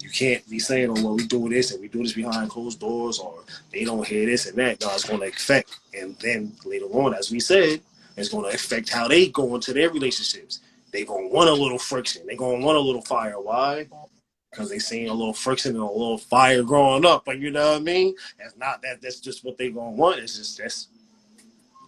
you 0.00 0.10
can't 0.10 0.48
be 0.48 0.58
saying, 0.58 0.90
oh, 0.90 0.94
well, 0.94 1.16
we 1.16 1.26
do 1.26 1.48
this 1.48 1.72
and 1.72 1.80
we 1.80 1.88
do 1.88 2.02
this 2.02 2.12
behind 2.12 2.50
closed 2.50 2.80
doors 2.80 3.18
or 3.18 3.40
they 3.72 3.84
don't 3.84 4.06
hear 4.06 4.26
this 4.26 4.46
and 4.46 4.56
that. 4.58 4.80
Going 4.80 5.20
to 5.20 5.28
affect. 5.28 5.78
And 5.94 6.16
then 6.20 6.52
later 6.64 6.86
on, 6.86 7.14
as 7.14 7.30
we 7.30 7.40
said, 7.40 7.80
it's 8.16 8.28
going 8.28 8.44
to 8.44 8.54
affect 8.54 8.90
how 8.90 9.08
they 9.08 9.28
go 9.28 9.54
into 9.54 9.72
their 9.72 9.90
relationships. 9.90 10.60
They 10.92 11.04
going 11.04 11.28
to 11.28 11.34
want 11.34 11.50
a 11.50 11.54
little 11.54 11.78
friction. 11.78 12.26
They 12.26 12.36
going 12.36 12.60
to 12.60 12.66
want 12.66 12.78
a 12.78 12.80
little 12.80 13.02
fire. 13.02 13.40
Why? 13.40 13.86
because 14.50 14.68
they 14.68 14.78
seen 14.78 15.08
a 15.08 15.14
little 15.14 15.32
friction 15.32 15.72
and 15.72 15.82
a 15.82 15.86
little 15.86 16.18
fire 16.18 16.62
growing 16.62 17.06
up. 17.06 17.24
But 17.24 17.38
you 17.38 17.50
know 17.50 17.72
what 17.72 17.80
I 17.80 17.84
mean? 17.84 18.14
That's 18.38 18.56
not 18.56 18.82
that. 18.82 19.00
That's 19.00 19.20
just 19.20 19.44
what 19.44 19.56
they 19.56 19.70
gonna 19.70 19.92
want. 19.92 20.20
It's 20.20 20.36
just 20.36 20.58
that's 20.58 20.88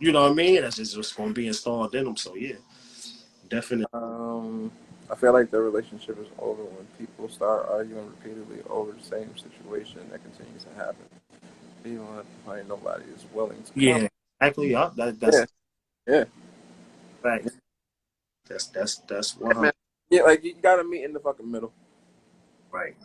you 0.03 0.11
know 0.11 0.23
what 0.23 0.33
I 0.33 0.35
mean. 0.35 0.61
That's 0.61 0.77
just 0.77 0.97
what's 0.97 1.13
gonna 1.13 1.33
be 1.33 1.47
installed 1.47 1.95
in 1.95 2.05
them. 2.05 2.17
So 2.17 2.35
yeah, 2.35 2.57
definitely. 3.49 3.87
Um, 3.93 4.73
I 5.09 5.15
feel 5.15 5.33
like 5.33 5.53
the 5.53 5.61
relationship 5.61 6.19
is 6.21 6.27
over 6.41 6.65
when 6.65 6.87
people 6.99 7.29
start 7.29 7.69
arguing 7.71 8.07
repeatedly 8.07 8.63
over 8.69 8.91
the 8.91 9.03
same 9.03 9.31
situation 9.37 10.01
that 10.11 10.21
continues 10.25 10.65
to 10.65 10.75
happen. 10.75 11.07
Even 11.85 12.01
when 12.45 12.67
nobody 12.67 13.05
is 13.15 13.25
willing 13.33 13.63
to. 13.63 13.71
Yeah, 13.77 14.09
exactly. 14.41 14.73
Yeah, 14.73 14.91
that, 14.97 15.21
that's 15.21 15.37
Yeah. 15.37 15.45
Yeah. 16.15 16.25
Right. 17.23 17.49
That's 18.49 18.67
that's 18.67 18.97
that's 18.97 19.37
one 19.37 19.61
man. 19.61 19.73
Yeah, 20.11 20.23
like 20.23 20.43
you 20.43 20.55
gotta 20.61 20.83
meet 20.83 21.05
in 21.05 21.13
the 21.13 21.21
fucking 21.21 21.49
middle. 21.49 21.73
right. 22.73 22.97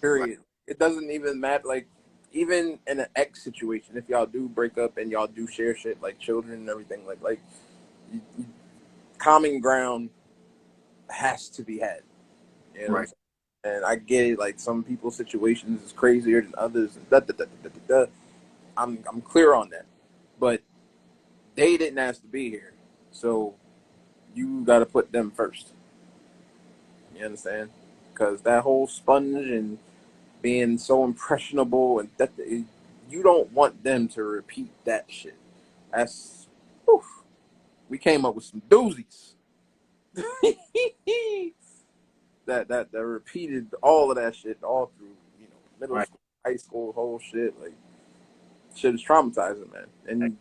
Period. 0.00 0.38
It 0.68 0.78
doesn't 0.78 1.10
even 1.10 1.40
matter. 1.40 1.64
Like 1.66 1.88
even 2.34 2.80
in 2.88 2.98
an 2.98 3.06
ex 3.14 3.42
situation, 3.42 3.96
if 3.96 4.08
y'all 4.08 4.26
do 4.26 4.48
break 4.48 4.76
up 4.76 4.98
and 4.98 5.10
y'all 5.10 5.28
do 5.28 5.46
share 5.46 5.74
shit 5.74 6.02
like 6.02 6.18
children 6.18 6.54
and 6.54 6.68
everything, 6.68 7.06
like 7.06 7.22
like 7.22 7.40
you, 8.12 8.20
you, 8.36 8.44
common 9.18 9.60
ground 9.60 10.10
has 11.08 11.48
to 11.48 11.62
be 11.62 11.78
had. 11.78 12.00
You 12.74 12.88
know 12.88 12.94
Right. 12.94 13.08
And 13.62 13.82
I 13.82 13.96
get 13.96 14.26
it. 14.26 14.38
Like 14.38 14.60
some 14.60 14.82
people's 14.82 15.16
situations 15.16 15.82
is 15.82 15.92
crazier 15.92 16.42
than 16.42 16.52
others. 16.58 16.96
And 16.96 17.08
da, 17.08 17.20
da, 17.20 17.32
da, 17.32 17.44
da, 17.62 17.70
da, 17.70 18.04
da. 18.04 18.10
I'm 18.76 19.02
I'm 19.08 19.22
clear 19.22 19.54
on 19.54 19.70
that, 19.70 19.86
but 20.38 20.60
they 21.54 21.76
didn't 21.76 21.98
ask 21.98 22.20
to 22.22 22.26
be 22.26 22.50
here, 22.50 22.72
so 23.12 23.54
you 24.34 24.64
got 24.64 24.80
to 24.80 24.86
put 24.86 25.12
them 25.12 25.30
first. 25.30 25.68
You 27.16 27.24
understand? 27.24 27.70
Because 28.12 28.42
that 28.42 28.64
whole 28.64 28.88
sponge 28.88 29.36
and 29.36 29.78
being 30.44 30.78
so 30.78 31.04
impressionable 31.06 32.00
and 32.00 32.10
that 32.18 32.32
you 33.10 33.24
don't 33.24 33.50
want 33.52 33.82
them 33.82 34.08
to 34.10 34.22
repeat 34.24 34.70
that 34.84 35.06
shit. 35.08 35.36
That's 35.92 36.48
whew, 36.84 37.02
we 37.88 37.98
came 37.98 38.26
up 38.26 38.36
with 38.36 38.44
some 38.44 38.62
doozies. 38.70 39.32
that 42.46 42.68
that 42.68 42.92
that 42.92 43.04
repeated 43.06 43.68
all 43.82 44.10
of 44.10 44.16
that 44.18 44.36
shit 44.36 44.62
all 44.62 44.92
through 44.98 45.08
you 45.40 45.46
know 45.46 45.56
middle 45.80 45.96
Right. 45.96 46.06
school, 46.06 46.20
high 46.46 46.56
school, 46.56 46.92
whole 46.92 47.18
shit 47.20 47.60
like 47.62 47.74
shit 48.76 48.94
is 48.94 49.04
traumatizing, 49.04 49.72
man, 49.72 49.86
and 50.08 50.38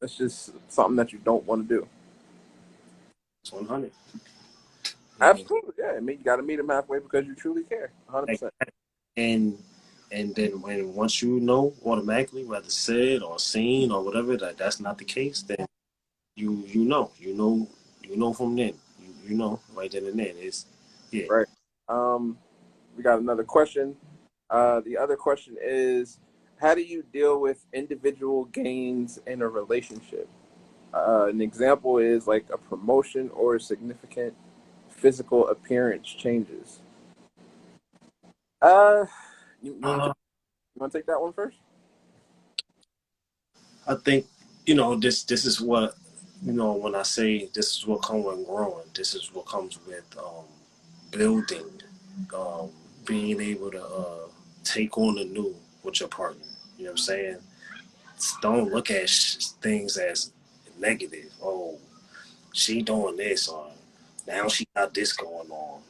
that's 0.00 0.16
just 0.18 0.52
something 0.68 0.96
that 0.96 1.12
you 1.12 1.20
don't 1.20 1.46
want 1.46 1.68
to 1.68 1.76
do. 1.76 1.88
One 3.52 3.66
hundred. 3.66 3.92
Absolutely, 5.20 5.74
yeah. 5.78 5.94
I 5.96 6.00
mean, 6.00 6.18
you 6.18 6.24
got 6.24 6.36
to 6.36 6.42
meet 6.42 6.56
them 6.56 6.68
halfway 6.70 6.98
because 7.00 7.26
you 7.26 7.34
truly 7.34 7.64
care, 7.64 7.92
hundred 8.08 8.28
percent. 8.28 8.52
And 9.16 9.58
and 10.10 10.34
then 10.34 10.60
when 10.60 10.94
once 10.94 11.22
you 11.22 11.40
know 11.40 11.72
automatically, 11.84 12.44
whether 12.44 12.70
said 12.70 13.22
or 13.22 13.38
seen 13.38 13.90
or 13.90 14.02
whatever, 14.04 14.36
that 14.36 14.58
that's 14.58 14.80
not 14.80 14.98
the 14.98 15.04
case, 15.04 15.42
then 15.42 15.66
you 16.36 16.64
you 16.66 16.84
know 16.84 17.10
you 17.18 17.34
know 17.34 17.68
you 18.02 18.16
know 18.16 18.32
from 18.32 18.56
then 18.56 18.74
you 19.00 19.14
you 19.28 19.34
know 19.36 19.60
right 19.74 19.90
then 19.90 20.06
and 20.06 20.18
then 20.18 20.34
it's 20.38 20.66
yeah 21.10 21.26
Right. 21.28 21.46
Um, 21.88 22.38
we 22.96 23.02
got 23.02 23.18
another 23.18 23.44
question. 23.44 23.96
Uh, 24.48 24.80
the 24.80 24.96
other 24.96 25.16
question 25.16 25.56
is, 25.62 26.18
how 26.60 26.74
do 26.74 26.82
you 26.82 27.02
deal 27.12 27.40
with 27.40 27.64
individual 27.72 28.46
gains 28.46 29.18
in 29.26 29.42
a 29.42 29.48
relationship? 29.48 30.28
Uh, 30.94 31.26
an 31.28 31.40
example 31.40 31.98
is 31.98 32.26
like 32.26 32.46
a 32.52 32.58
promotion 32.58 33.30
or 33.34 33.58
significant 33.58 34.34
physical 34.90 35.48
appearance 35.48 36.06
changes. 36.06 36.80
Uh, 38.62 39.06
you, 39.62 39.76
you 39.80 39.88
want 39.88 40.02
Uh, 40.02 40.12
to 40.92 40.98
take 40.98 41.06
that 41.06 41.20
one 41.20 41.32
first? 41.34 41.58
I 43.86 43.96
think 43.96 44.26
you 44.66 44.74
know 44.76 44.96
this. 44.96 45.24
This 45.24 45.44
is 45.46 45.60
what 45.60 45.96
you 46.42 46.52
know 46.52 46.72
when 46.74 46.94
I 46.94 47.02
say 47.02 47.48
this 47.54 47.76
is 47.78 47.86
what 47.86 48.02
comes 48.02 48.24
with 48.26 48.46
growing. 48.46 48.86
This 48.94 49.14
is 49.14 49.34
what 49.34 49.46
comes 49.46 49.78
with 49.86 50.04
um, 50.18 50.46
building, 51.12 51.82
um, 52.36 52.70
being 53.06 53.40
able 53.40 53.70
to 53.72 53.84
uh, 53.84 54.28
take 54.64 54.98
on 54.98 55.16
the 55.16 55.24
new 55.26 55.54
with 55.84 56.00
your 56.00 56.10
partner. 56.10 56.44
You 56.78 56.86
know 56.86 56.90
what 56.92 56.94
I'm 56.94 56.98
saying? 56.98 57.38
Don't 58.42 58.72
look 58.72 58.90
at 58.90 59.08
sh- 59.10 59.46
things 59.62 59.96
as 59.98 60.32
negative. 60.78 61.32
Oh, 61.42 61.78
she 62.52 62.82
doing 62.82 63.16
this, 63.16 63.48
or 63.48 63.68
now 64.28 64.48
she 64.48 64.66
got 64.76 64.94
this 64.94 65.12
going 65.12 65.50
on, 65.50 65.82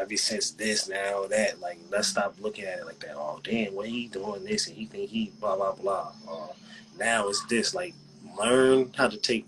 ever 0.00 0.16
since 0.16 0.50
this, 0.50 0.88
now 0.88 1.26
that. 1.26 1.60
Like, 1.60 1.78
let's 1.90 2.08
stop 2.08 2.34
looking 2.40 2.64
at 2.64 2.78
it 2.78 2.86
like 2.86 2.98
that. 3.00 3.14
Oh, 3.16 3.40
damn, 3.42 3.74
what 3.74 3.88
he 3.88 4.08
doing 4.08 4.44
this, 4.44 4.66
and 4.66 4.76
he 4.76 4.86
think 4.86 5.10
he 5.10 5.32
blah 5.40 5.56
blah 5.56 5.72
blah. 5.72 6.12
Or 6.26 6.50
now 6.98 7.28
it's 7.28 7.44
this. 7.46 7.74
Like, 7.74 7.94
learn 8.38 8.92
how 8.96 9.08
to 9.08 9.16
take, 9.16 9.46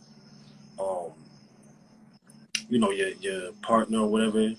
um, 0.78 1.12
you 2.68 2.78
know, 2.78 2.90
your 2.90 3.08
your 3.20 3.52
partner 3.62 4.00
or 4.00 4.08
whatever, 4.08 4.52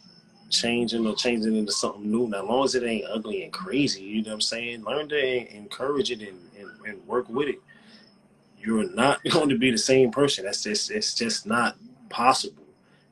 changing 0.49 1.05
or 1.05 1.15
changing 1.15 1.55
into 1.55 1.71
something 1.71 2.09
new. 2.09 2.27
Now, 2.27 2.43
as 2.43 2.49
long 2.49 2.65
as 2.65 2.75
it 2.75 2.83
ain't 2.83 3.05
ugly 3.09 3.43
and 3.43 3.53
crazy, 3.53 4.01
you 4.01 4.23
know 4.23 4.29
what 4.29 4.35
I'm 4.35 4.41
saying. 4.41 4.83
Learn 4.83 5.09
to 5.09 5.55
encourage 5.55 6.11
it 6.11 6.21
and, 6.21 6.39
and, 6.57 6.69
and 6.85 7.07
work 7.07 7.29
with 7.29 7.49
it. 7.49 7.61
You're 8.59 8.89
not 8.93 9.23
going 9.31 9.49
to 9.49 9.57
be 9.57 9.71
the 9.71 9.77
same 9.77 10.11
person. 10.11 10.45
That's 10.45 10.63
just 10.63 10.91
it's 10.91 11.13
just 11.13 11.45
not 11.45 11.77
possible. 12.09 12.63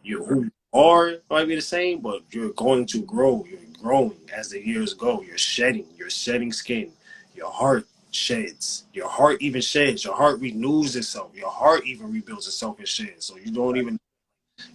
You're 0.03 0.25
who 0.25 0.49
are 0.73 1.15
might 1.29 1.47
be 1.47 1.55
the 1.55 1.61
same, 1.61 1.99
but 1.99 2.21
you're 2.31 2.53
going 2.53 2.85
to 2.87 3.01
grow. 3.03 3.45
You're 3.49 3.59
growing 3.81 4.17
as 4.33 4.49
the 4.49 4.65
years 4.65 4.93
go. 4.93 5.21
You're 5.21 5.37
shedding. 5.37 5.85
You're 5.97 6.09
shedding 6.09 6.51
skin. 6.51 6.91
Your 7.35 7.51
heart 7.51 7.85
sheds. 8.11 8.85
Your 8.93 9.09
heart 9.09 9.41
even 9.41 9.61
sheds. 9.61 10.03
Your 10.03 10.15
heart 10.15 10.39
renews 10.39 10.95
itself. 10.95 11.31
Your 11.35 11.49
heart 11.49 11.85
even 11.85 12.11
rebuilds 12.11 12.47
itself 12.47 12.79
and 12.79 12.87
sheds. 12.87 13.25
So 13.25 13.37
you 13.37 13.51
don't 13.51 13.77
even 13.77 13.97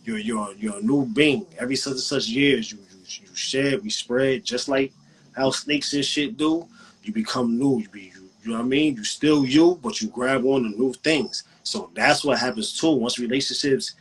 you're 0.05 0.19
you're 0.19 0.53
you're 0.55 0.79
a 0.79 0.83
new 0.83 1.07
being. 1.07 1.47
Every 1.59 1.77
such 1.77 1.93
and 1.93 2.01
such 2.01 2.29
years 2.29 2.73
you 2.73 2.79
you, 2.79 3.27
you 3.29 3.35
shed, 3.35 3.83
we 3.83 3.91
spread, 3.91 4.45
just 4.45 4.69
like 4.69 4.93
how 5.35 5.51
snakes 5.51 5.93
and 5.95 6.05
shit 6.05 6.37
do. 6.37 6.67
You 7.03 7.13
become 7.13 7.59
new. 7.59 7.79
You 7.79 7.89
be 7.89 8.13
you, 8.15 8.29
you 8.43 8.51
know 8.51 8.59
what 8.59 8.65
I 8.65 8.69
mean? 8.69 8.97
You 8.97 9.05
still 9.05 9.45
you, 9.45 9.79
but 9.83 10.01
you 10.01 10.09
grab 10.09 10.45
on 10.45 10.65
to 10.65 10.69
new 10.71 10.93
things. 10.93 11.45
So 11.63 11.91
that's 11.95 12.25
what 12.25 12.39
happens 12.39 12.79
too. 12.79 12.91
Once 12.91 13.19
relationships 13.19 13.95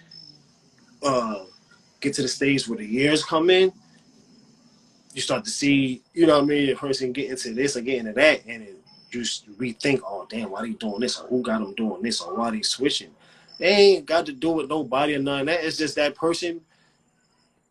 uh 1.04 1.44
get 2.06 2.14
to 2.16 2.22
the 2.22 2.28
stage 2.28 2.68
where 2.68 2.78
the 2.78 2.86
years 2.86 3.24
come 3.24 3.50
in, 3.50 3.74
you 5.14 5.22
start 5.22 5.44
to 5.44 5.50
see, 5.50 6.02
you 6.14 6.28
know 6.28 6.36
what 6.36 6.44
I 6.44 6.48
mean, 6.48 6.68
the 6.68 6.76
person 6.76 7.12
get 7.12 7.30
into 7.30 7.54
this 7.54 7.76
or 7.76 7.82
get 7.82 7.98
into 7.98 8.14
that, 8.14 8.46
and 8.46 8.64
it, 8.64 8.76
you 9.12 9.22
rethink, 9.22 10.02
oh 10.06 10.28
damn, 10.30 10.52
why 10.52 10.62
they 10.62 10.72
doing 10.72 11.00
this, 11.00 11.20
or 11.20 11.28
who 11.28 11.42
got 11.42 11.60
them 11.60 11.74
doing 11.74 12.02
this, 12.02 12.22
or 12.22 12.36
why 12.36 12.52
they 12.52 12.62
switching. 12.62 13.12
They 13.58 13.70
ain't 13.70 14.06
got 14.06 14.26
to 14.26 14.34
do 14.34 14.52
with 14.52 14.70
nobody 14.70 15.16
or 15.16 15.20
none 15.20 15.46
that. 15.46 15.64
It's 15.64 15.78
just 15.78 15.96
that 15.96 16.16
person, 16.16 16.62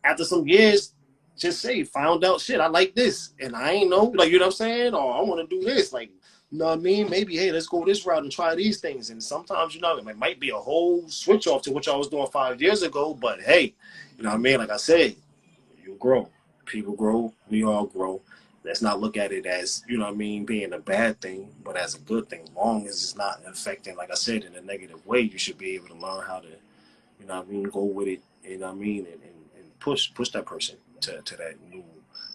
after 0.02 0.24
some 0.24 0.48
years, 0.48 0.94
just 1.36 1.60
say, 1.60 1.84
found 1.84 2.24
out 2.24 2.40
shit, 2.40 2.60
I 2.60 2.68
like 2.68 2.94
this. 2.94 3.34
And 3.40 3.54
I 3.54 3.72
ain't 3.72 3.90
know, 3.90 4.04
like, 4.04 4.30
you 4.30 4.38
know 4.38 4.46
what 4.46 4.54
I'm 4.54 4.56
saying? 4.56 4.94
Or 4.94 5.14
I 5.14 5.20
want 5.20 5.48
to 5.48 5.60
do 5.60 5.64
this. 5.64 5.92
Like, 5.92 6.10
you 6.50 6.58
know 6.58 6.66
what 6.66 6.78
I 6.78 6.80
mean? 6.80 7.10
Maybe, 7.10 7.36
hey, 7.36 7.52
let's 7.52 7.66
go 7.66 7.84
this 7.84 8.06
route 8.06 8.22
and 8.22 8.32
try 8.32 8.54
these 8.54 8.80
things. 8.80 9.10
And 9.10 9.22
sometimes, 9.22 9.74
you 9.74 9.80
know, 9.80 9.98
it 9.98 10.16
might 10.16 10.40
be 10.40 10.50
a 10.50 10.56
whole 10.56 11.06
switch 11.08 11.46
off 11.46 11.62
to 11.62 11.72
what 11.72 11.86
y'all 11.86 11.98
was 11.98 12.08
doing 12.08 12.26
five 12.28 12.62
years 12.62 12.82
ago. 12.82 13.12
But 13.12 13.40
hey, 13.40 13.74
you 14.16 14.24
know 14.24 14.30
what 14.30 14.36
I 14.36 14.38
mean? 14.38 14.58
Like 14.58 14.70
I 14.70 14.76
said, 14.76 15.16
you 15.82 15.96
grow. 15.98 16.28
People 16.66 16.94
grow. 16.94 17.32
We 17.48 17.64
all 17.64 17.86
grow. 17.86 18.20
Let's 18.64 18.80
not 18.80 19.00
look 19.00 19.18
at 19.18 19.32
it 19.32 19.44
as, 19.44 19.82
you 19.88 19.98
know 19.98 20.06
what 20.06 20.14
I 20.14 20.16
mean, 20.16 20.46
being 20.46 20.72
a 20.72 20.78
bad 20.78 21.20
thing, 21.20 21.50
but 21.62 21.76
as 21.76 21.94
a 21.94 21.98
good 21.98 22.30
thing. 22.30 22.48
Long 22.56 22.86
as 22.86 22.94
it's 22.94 23.16
not 23.16 23.42
affecting, 23.46 23.96
like 23.96 24.10
I 24.10 24.14
said, 24.14 24.44
in 24.44 24.54
a 24.54 24.62
negative 24.62 25.04
way, 25.06 25.20
you 25.20 25.36
should 25.38 25.58
be 25.58 25.74
able 25.74 25.88
to 25.88 25.94
learn 25.94 26.24
how 26.26 26.38
to, 26.38 26.48
you 27.20 27.26
know 27.26 27.36
what 27.40 27.48
I 27.48 27.50
mean, 27.50 27.64
go 27.64 27.84
with 27.84 28.08
it, 28.08 28.22
you 28.42 28.56
know 28.58 28.68
what 28.68 28.76
I 28.76 28.78
mean, 28.78 29.00
and, 29.00 29.22
and, 29.22 29.48
and 29.58 29.78
push 29.80 30.12
push 30.14 30.30
that 30.30 30.46
person 30.46 30.76
to, 31.02 31.20
to 31.20 31.36
that 31.36 31.56
new, 31.70 31.84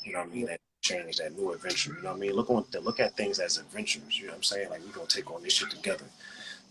you 0.03 0.13
know 0.13 0.19
what 0.19 0.30
I 0.30 0.32
mean, 0.32 0.45
that 0.45 0.59
change, 0.82 1.17
that 1.17 1.36
new 1.36 1.51
adventure. 1.51 1.93
You 1.95 2.03
know 2.03 2.09
what 2.09 2.17
I 2.17 2.19
mean? 2.19 2.34
Look 2.34 2.49
on 2.51 2.65
look 2.84 2.99
at 2.99 3.17
things 3.17 3.39
as 3.39 3.57
adventures, 3.57 4.19
you 4.19 4.25
know 4.25 4.34
what 4.34 4.38
I'm 4.38 4.43
saying? 4.43 4.69
Like 4.69 4.82
we're 4.86 4.93
gonna 4.93 5.07
take 5.07 5.32
on 5.32 5.41
this 5.41 5.53
shit 5.53 5.71
together. 5.71 6.05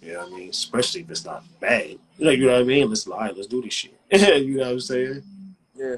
You 0.03 0.13
know 0.13 0.21
what 0.21 0.33
I 0.33 0.37
mean? 0.37 0.51
Especially 0.51 1.01
if 1.01 1.11
it's 1.11 1.25
not 1.25 1.45
bad. 1.61 1.99
Like, 2.19 2.39
you 2.39 2.47
know 2.47 2.53
what 2.53 2.63
I 2.63 2.65
mean? 2.65 2.89
Let's 2.89 3.07
lie, 3.07 3.31
let's 3.31 3.47
do 3.49 3.63
this 3.63 3.75
shit. 3.75 3.99
you 4.13 4.57
know 4.57 4.65
what 4.65 4.73
I'm 4.73 4.81
saying? 4.81 5.23
Yeah. 5.77 5.97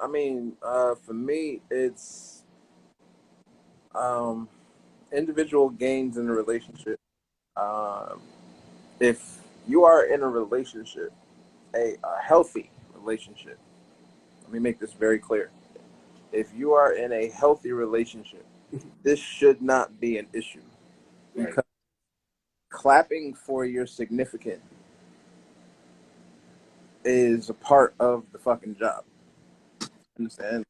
I 0.00 0.06
mean, 0.08 0.54
uh, 0.62 0.94
for 0.94 1.12
me, 1.12 1.60
it's 1.70 2.42
um, 3.94 4.48
individual 5.12 5.70
gains 5.70 6.16
in 6.16 6.28
a 6.28 6.32
relationship. 6.32 6.98
Um, 7.56 8.20
if 9.00 9.38
you 9.68 9.84
are 9.84 10.04
in 10.06 10.22
a 10.22 10.28
relationship, 10.28 11.12
a, 11.74 11.96
a 12.02 12.22
healthy 12.22 12.70
relationship, 12.94 13.58
let 14.42 14.52
me 14.52 14.58
make 14.58 14.80
this 14.80 14.92
very 14.92 15.18
clear. 15.18 15.50
If 16.32 16.48
you 16.56 16.72
are 16.72 16.94
in 16.94 17.12
a 17.12 17.28
healthy 17.28 17.72
relationship, 17.72 18.46
this 19.02 19.18
should 19.18 19.60
not 19.60 20.00
be 20.00 20.18
an 20.18 20.26
issue 20.32 20.60
Right. 21.34 21.46
because 21.48 21.61
clapping 22.82 23.34
for 23.34 23.64
your 23.64 23.86
significant 23.86 24.60
is 27.04 27.48
a 27.48 27.54
part 27.54 27.94
of 28.00 28.24
the 28.32 28.38
fucking 28.38 28.76
job. 28.76 29.04
Understand? 30.18 30.64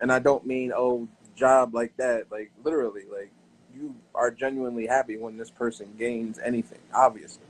and 0.00 0.12
I 0.12 0.18
don't 0.18 0.46
mean 0.46 0.72
oh 0.74 1.08
job 1.36 1.74
like 1.74 1.96
that. 1.96 2.30
Like 2.30 2.50
literally, 2.64 3.04
like 3.12 3.30
you 3.74 3.94
are 4.14 4.30
genuinely 4.30 4.86
happy 4.86 5.16
when 5.16 5.36
this 5.36 5.50
person 5.50 5.88
gains 5.98 6.38
anything. 6.38 6.80
Obviously, 6.94 7.46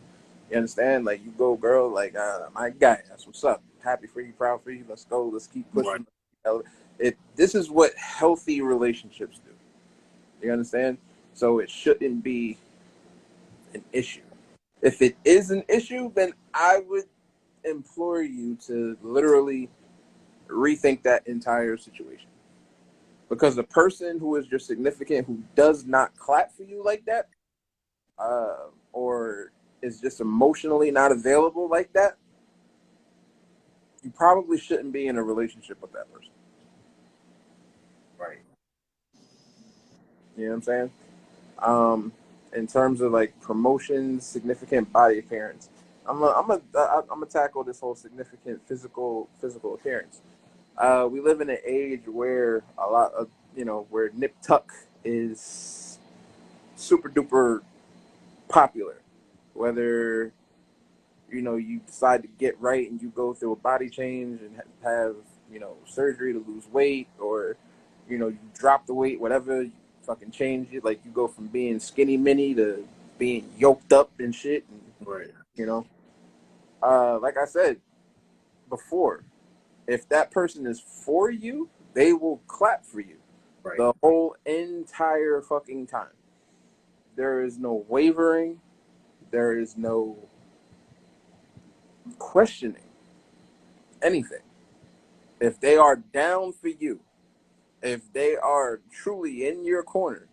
you 0.50 0.56
understand. 0.56 1.04
Like 1.04 1.24
you 1.24 1.32
go, 1.36 1.56
girl. 1.56 1.90
Like 1.90 2.16
uh, 2.16 2.48
my 2.54 2.70
guy. 2.70 3.02
That's 3.08 3.26
what's 3.26 3.44
up. 3.44 3.62
Happy 3.82 4.06
for 4.06 4.20
you, 4.20 4.32
proud 4.32 4.62
for 4.62 4.70
you. 4.70 4.84
Let's 4.88 5.04
go. 5.04 5.26
Let's 5.26 5.46
keep 5.46 5.70
pushing. 5.72 6.06
Right. 6.44 6.62
It. 6.98 7.16
This 7.36 7.54
is 7.54 7.70
what 7.70 7.94
healthy 7.96 8.60
relationships 8.60 9.40
do. 9.44 10.46
You 10.46 10.52
understand? 10.52 10.98
So 11.34 11.58
it 11.58 11.70
shouldn't 11.70 12.22
be 12.22 12.58
an 13.74 13.84
issue. 13.92 14.22
If 14.82 15.02
it 15.02 15.16
is 15.24 15.50
an 15.50 15.64
issue, 15.68 16.12
then 16.14 16.32
I 16.54 16.80
would 16.88 17.04
implore 17.64 18.22
you 18.22 18.56
to 18.66 18.96
literally 19.02 19.68
rethink 20.48 21.02
that 21.02 21.26
entire 21.26 21.76
situation. 21.76 22.28
Because 23.28 23.56
the 23.56 23.64
person 23.64 24.18
who 24.18 24.36
is 24.36 24.46
your 24.50 24.60
significant 24.60 25.26
who 25.26 25.42
does 25.54 25.84
not 25.84 26.16
clap 26.18 26.56
for 26.56 26.62
you 26.62 26.82
like 26.82 27.04
that, 27.06 27.28
uh, 28.18 28.68
or 28.92 29.52
is 29.82 30.00
just 30.00 30.20
emotionally 30.20 30.90
not 30.90 31.12
available 31.12 31.68
like 31.68 31.92
that, 31.92 32.16
you 34.02 34.10
probably 34.10 34.58
shouldn't 34.58 34.92
be 34.92 35.08
in 35.08 35.16
a 35.16 35.22
relationship 35.22 35.80
with 35.82 35.92
that 35.92 36.12
person. 36.12 36.30
Right. 38.18 38.38
You 40.36 40.44
know 40.44 40.50
what 40.50 40.56
I'm 40.56 40.62
saying? 40.62 40.90
Um, 41.58 42.12
in 42.54 42.66
terms 42.66 43.00
of 43.00 43.12
like 43.12 43.38
promotions, 43.40 44.26
significant 44.26 44.92
body 44.92 45.18
appearance, 45.18 45.68
I'm 46.06 46.22
a, 46.22 46.26
I'm 46.26 46.50
a, 46.50 46.60
I'm 46.76 47.06
gonna 47.06 47.26
tackle 47.26 47.64
this 47.64 47.80
whole 47.80 47.94
significant 47.94 48.66
physical 48.66 49.28
physical 49.40 49.74
appearance. 49.74 50.20
Uh, 50.76 51.06
we 51.10 51.20
live 51.20 51.40
in 51.40 51.50
an 51.50 51.58
age 51.66 52.02
where 52.06 52.62
a 52.78 52.86
lot 52.86 53.12
of 53.12 53.28
you 53.54 53.64
know 53.64 53.86
where 53.90 54.10
nip 54.14 54.34
tuck 54.42 54.72
is 55.04 55.98
super 56.76 57.10
duper 57.10 57.60
popular. 58.48 59.02
Whether 59.52 60.32
you 61.30 61.42
know 61.42 61.56
you 61.56 61.80
decide 61.80 62.22
to 62.22 62.28
get 62.38 62.58
right 62.60 62.90
and 62.90 63.02
you 63.02 63.10
go 63.10 63.34
through 63.34 63.52
a 63.52 63.56
body 63.56 63.90
change 63.90 64.40
and 64.40 64.62
have 64.82 65.16
you 65.52 65.60
know 65.60 65.74
surgery 65.86 66.32
to 66.32 66.44
lose 66.46 66.66
weight, 66.68 67.08
or 67.18 67.56
you 68.08 68.16
know 68.16 68.28
you 68.28 68.38
drop 68.54 68.86
the 68.86 68.94
weight, 68.94 69.20
whatever 69.20 69.68
fucking 70.08 70.30
change 70.30 70.72
it. 70.72 70.82
Like 70.82 71.00
you 71.04 71.12
go 71.12 71.28
from 71.28 71.46
being 71.46 71.78
skinny 71.78 72.16
mini 72.16 72.54
to 72.54 72.84
being 73.18 73.48
yoked 73.56 73.92
up 73.92 74.10
and 74.18 74.34
shit. 74.34 74.64
And, 74.68 75.08
right. 75.08 75.28
You 75.54 75.66
know. 75.66 75.86
Uh, 76.82 77.18
like 77.20 77.36
I 77.36 77.44
said 77.44 77.76
before, 78.68 79.24
if 79.86 80.08
that 80.08 80.30
person 80.30 80.66
is 80.66 80.80
for 80.80 81.30
you, 81.30 81.68
they 81.94 82.12
will 82.12 82.40
clap 82.46 82.84
for 82.84 83.00
you 83.00 83.16
right. 83.62 83.76
the 83.76 83.92
whole 84.02 84.36
entire 84.46 85.42
fucking 85.42 85.86
time. 85.86 86.16
There 87.16 87.44
is 87.44 87.58
no 87.58 87.84
wavering. 87.88 88.60
There 89.30 89.58
is 89.58 89.76
no 89.76 90.16
questioning 92.18 92.88
anything. 94.00 94.42
If 95.40 95.60
they 95.60 95.76
are 95.76 95.96
down 95.96 96.52
for 96.52 96.68
you, 96.68 97.00
if 97.82 98.12
they 98.12 98.36
are 98.36 98.80
truly 98.90 99.46
in 99.46 99.64
your 99.64 99.82
corner, 99.82 100.26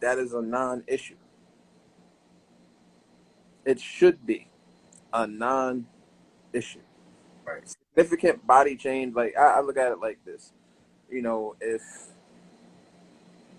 that 0.00 0.18
is 0.18 0.32
a 0.32 0.42
non 0.42 0.84
issue. 0.86 1.16
It 3.64 3.80
should 3.80 4.26
be 4.26 4.48
a 5.12 5.26
non 5.26 5.86
issue. 6.52 6.80
Right. 7.44 7.62
Significant 7.94 8.46
body 8.46 8.76
change, 8.76 9.14
like 9.14 9.36
I, 9.36 9.58
I 9.58 9.60
look 9.60 9.76
at 9.76 9.92
it 9.92 10.00
like 10.00 10.24
this. 10.24 10.52
You 11.10 11.22
know, 11.22 11.56
if 11.60 11.82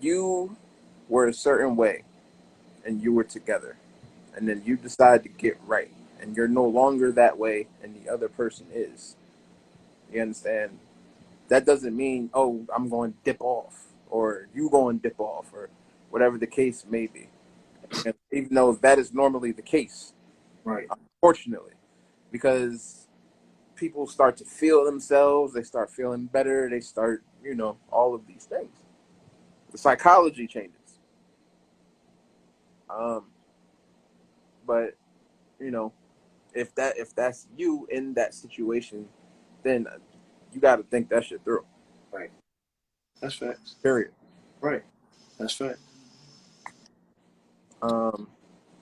you 0.00 0.56
were 1.08 1.28
a 1.28 1.34
certain 1.34 1.76
way 1.76 2.04
and 2.84 3.02
you 3.02 3.12
were 3.12 3.24
together, 3.24 3.76
and 4.36 4.48
then 4.48 4.62
you 4.64 4.76
decide 4.76 5.22
to 5.22 5.28
get 5.28 5.58
right, 5.66 5.90
and 6.20 6.36
you're 6.36 6.48
no 6.48 6.64
longer 6.66 7.12
that 7.12 7.38
way, 7.38 7.66
and 7.82 7.94
the 7.94 8.12
other 8.12 8.28
person 8.28 8.66
is, 8.72 9.16
you 10.12 10.20
understand? 10.20 10.78
That 11.48 11.66
doesn't 11.66 11.96
mean 11.96 12.30
oh 12.34 12.66
I'm 12.74 12.88
going 12.88 13.12
to 13.12 13.18
dip 13.24 13.38
off 13.40 13.86
or 14.10 14.48
you 14.54 14.70
going 14.70 15.00
to 15.00 15.08
dip 15.08 15.18
off 15.18 15.52
or 15.52 15.70
whatever 16.10 16.38
the 16.38 16.46
case 16.46 16.84
may 16.88 17.06
be. 17.06 17.28
And 18.06 18.14
even 18.32 18.54
though 18.54 18.72
that 18.74 18.98
is 18.98 19.12
normally 19.12 19.52
the 19.52 19.62
case, 19.62 20.12
right? 20.64 20.86
Unfortunately, 21.22 21.72
because 22.30 23.08
people 23.74 24.06
start 24.06 24.36
to 24.38 24.44
feel 24.44 24.84
themselves, 24.84 25.52
they 25.52 25.62
start 25.62 25.90
feeling 25.90 26.26
better, 26.26 26.68
they 26.70 26.80
start 26.80 27.24
you 27.42 27.54
know 27.54 27.76
all 27.90 28.14
of 28.14 28.26
these 28.26 28.44
things. 28.44 28.76
The 29.72 29.78
psychology 29.78 30.46
changes. 30.46 31.00
Um, 32.88 33.24
but 34.66 34.94
you 35.60 35.70
know, 35.70 35.92
if 36.54 36.74
that 36.76 36.96
if 36.96 37.14
that's 37.14 37.48
you 37.56 37.86
in 37.90 38.14
that 38.14 38.34
situation, 38.34 39.08
then 39.62 39.86
you 40.54 40.60
got 40.60 40.76
to 40.76 40.82
think 40.84 41.08
that 41.10 41.24
shit 41.24 41.42
through. 41.44 41.64
Right. 42.12 42.30
That's 43.20 43.34
facts. 43.34 43.76
Period. 43.82 44.12
Right. 44.60 44.82
That's 45.38 45.54
fact. 45.54 45.78
Um, 47.82 48.28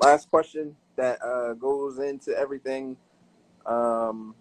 last 0.00 0.30
question 0.30 0.76
that 0.96 1.22
uh, 1.22 1.54
goes 1.54 1.98
into 1.98 2.36
everything. 2.36 2.96
Um, 3.66 4.34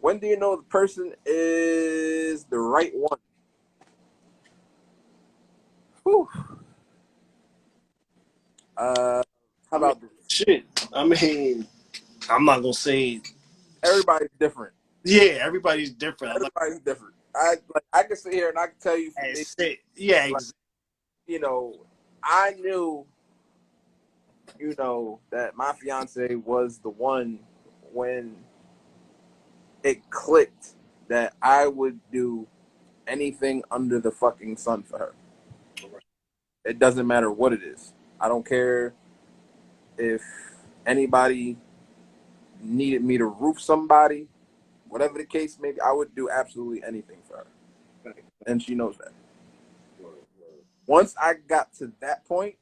when 0.00 0.18
do 0.18 0.26
you 0.26 0.38
know 0.38 0.56
the 0.56 0.62
person 0.64 1.14
is 1.24 2.44
the 2.44 2.58
right 2.58 2.92
one? 2.94 3.18
Whew. 6.04 6.28
Uh, 8.76 9.22
how 9.70 9.76
about 9.76 10.00
this? 10.00 10.10
Shit. 10.28 10.64
I 10.92 11.04
mean, 11.04 11.66
I'm 12.28 12.44
not 12.44 12.62
gonna 12.62 12.74
say 12.74 13.20
everybody's 13.82 14.28
different. 14.38 14.74
Yeah, 15.04 15.38
everybody's 15.40 15.92
different. 15.92 16.36
Everybody's 16.36 16.74
like, 16.74 16.84
different. 16.84 17.14
I 17.34 17.54
like 17.74 17.84
I 17.92 18.02
can 18.04 18.16
sit 18.16 18.32
here 18.32 18.50
and 18.50 18.58
I 18.58 18.66
can 18.66 18.76
tell 18.80 18.98
you. 18.98 19.12
Yeah, 19.96 20.28
like, 20.32 20.42
you 21.26 21.40
know, 21.40 21.74
I 22.22 22.52
knew, 22.52 23.06
you 24.58 24.74
know, 24.78 25.20
that 25.30 25.56
my 25.56 25.72
fiance 25.72 26.34
was 26.36 26.78
the 26.78 26.90
one 26.90 27.40
when 27.92 28.36
it 29.82 30.08
clicked 30.10 30.74
that 31.08 31.34
I 31.42 31.66
would 31.66 31.98
do 32.12 32.46
anything 33.06 33.62
under 33.70 33.98
the 33.98 34.10
fucking 34.10 34.56
sun 34.56 34.82
for 34.82 34.98
her. 34.98 35.14
It 36.64 36.78
doesn't 36.78 37.06
matter 37.06 37.30
what 37.30 37.52
it 37.52 37.62
is. 37.62 37.92
I 38.20 38.28
don't 38.28 38.46
care 38.46 38.94
if 39.98 40.22
anybody 40.86 41.56
needed 42.60 43.02
me 43.02 43.18
to 43.18 43.26
roof 43.26 43.60
somebody 43.60 44.28
whatever 44.92 45.16
the 45.16 45.24
case 45.24 45.58
may 45.58 45.72
be, 45.72 45.80
I 45.80 45.90
would 45.90 46.14
do 46.14 46.28
absolutely 46.28 46.84
anything 46.86 47.16
for 47.26 47.46
her. 48.04 48.14
And 48.46 48.62
she 48.62 48.74
knows 48.74 48.98
that. 48.98 49.12
Once 50.86 51.14
I 51.18 51.34
got 51.48 51.72
to 51.78 51.92
that 52.00 52.26
point, 52.26 52.56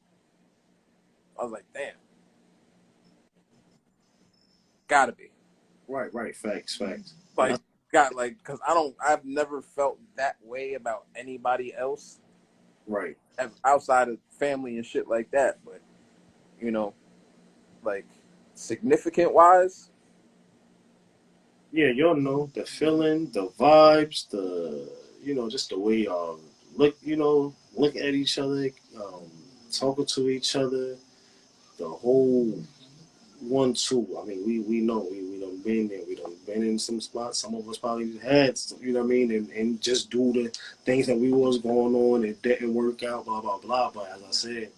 I 1.37 1.43
was 1.43 1.51
like, 1.51 1.65
damn. 1.73 1.95
Gotta 4.87 5.11
be. 5.11 5.31
Right, 5.89 6.13
right. 6.13 6.33
Facts, 6.33 6.77
facts. 6.77 7.15
Like, 7.35 7.59
got 7.91 8.15
like, 8.15 8.37
because 8.37 8.59
I 8.65 8.73
don't, 8.73 8.95
I've 9.05 9.25
never 9.25 9.61
felt 9.61 9.99
that 10.15 10.37
way 10.41 10.75
about 10.75 11.07
anybody 11.17 11.73
else. 11.75 12.19
Right. 12.87 13.17
Outside 13.65 14.07
of 14.07 14.19
family 14.39 14.77
and 14.77 14.85
shit 14.85 15.09
like 15.09 15.29
that. 15.31 15.59
But, 15.65 15.81
you 16.61 16.71
know, 16.71 16.93
like, 17.83 18.05
significant 18.53 19.33
wise, 19.33 19.90
yeah, 21.71 21.87
y'all 21.87 22.15
know 22.15 22.49
the 22.53 22.65
feeling, 22.65 23.31
the 23.31 23.47
vibes, 23.59 24.29
the 24.29 24.91
you 25.23 25.35
know, 25.35 25.49
just 25.49 25.69
the 25.69 25.79
way 25.79 26.03
y'all 26.03 26.39
look, 26.75 26.95
you 27.01 27.15
know, 27.15 27.53
look 27.75 27.95
at 27.95 28.13
each 28.13 28.37
other, 28.39 28.69
um, 28.95 29.29
talking 29.71 30.05
to 30.05 30.29
each 30.29 30.55
other, 30.55 30.97
the 31.77 31.87
whole 31.87 32.61
one 33.39 33.73
two. 33.73 34.07
I 34.21 34.25
mean, 34.25 34.45
we 34.45 34.59
we 34.59 34.81
know 34.81 35.07
we 35.09 35.23
we 35.23 35.39
done 35.39 35.61
been 35.61 35.87
there, 35.87 36.01
we 36.07 36.15
done 36.15 36.35
been 36.45 36.63
in 36.63 36.77
some 36.77 36.99
spots. 36.99 37.39
Some 37.39 37.55
of 37.55 37.67
us 37.69 37.77
probably 37.77 38.17
had, 38.17 38.59
you 38.79 38.93
know 38.93 38.99
what 38.99 39.05
I 39.05 39.09
mean, 39.09 39.31
and, 39.31 39.49
and 39.51 39.81
just 39.81 40.09
do 40.09 40.33
the 40.33 40.49
things 40.85 41.07
that 41.07 41.17
we 41.17 41.31
was 41.31 41.59
going 41.59 41.95
on, 41.95 42.25
it 42.25 42.41
didn't 42.41 42.73
work 42.73 43.03
out, 43.03 43.25
blah 43.25 43.41
blah 43.41 43.59
blah. 43.59 43.91
But 43.91 44.11
as 44.15 44.23
I 44.23 44.31
said, 44.31 44.69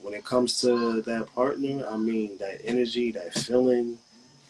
when 0.00 0.14
it 0.14 0.24
comes 0.24 0.60
to 0.62 1.02
that 1.02 1.28
partner, 1.34 1.86
I 1.86 1.96
mean, 1.96 2.38
that 2.38 2.62
energy, 2.64 3.12
that 3.12 3.34
feeling 3.34 3.98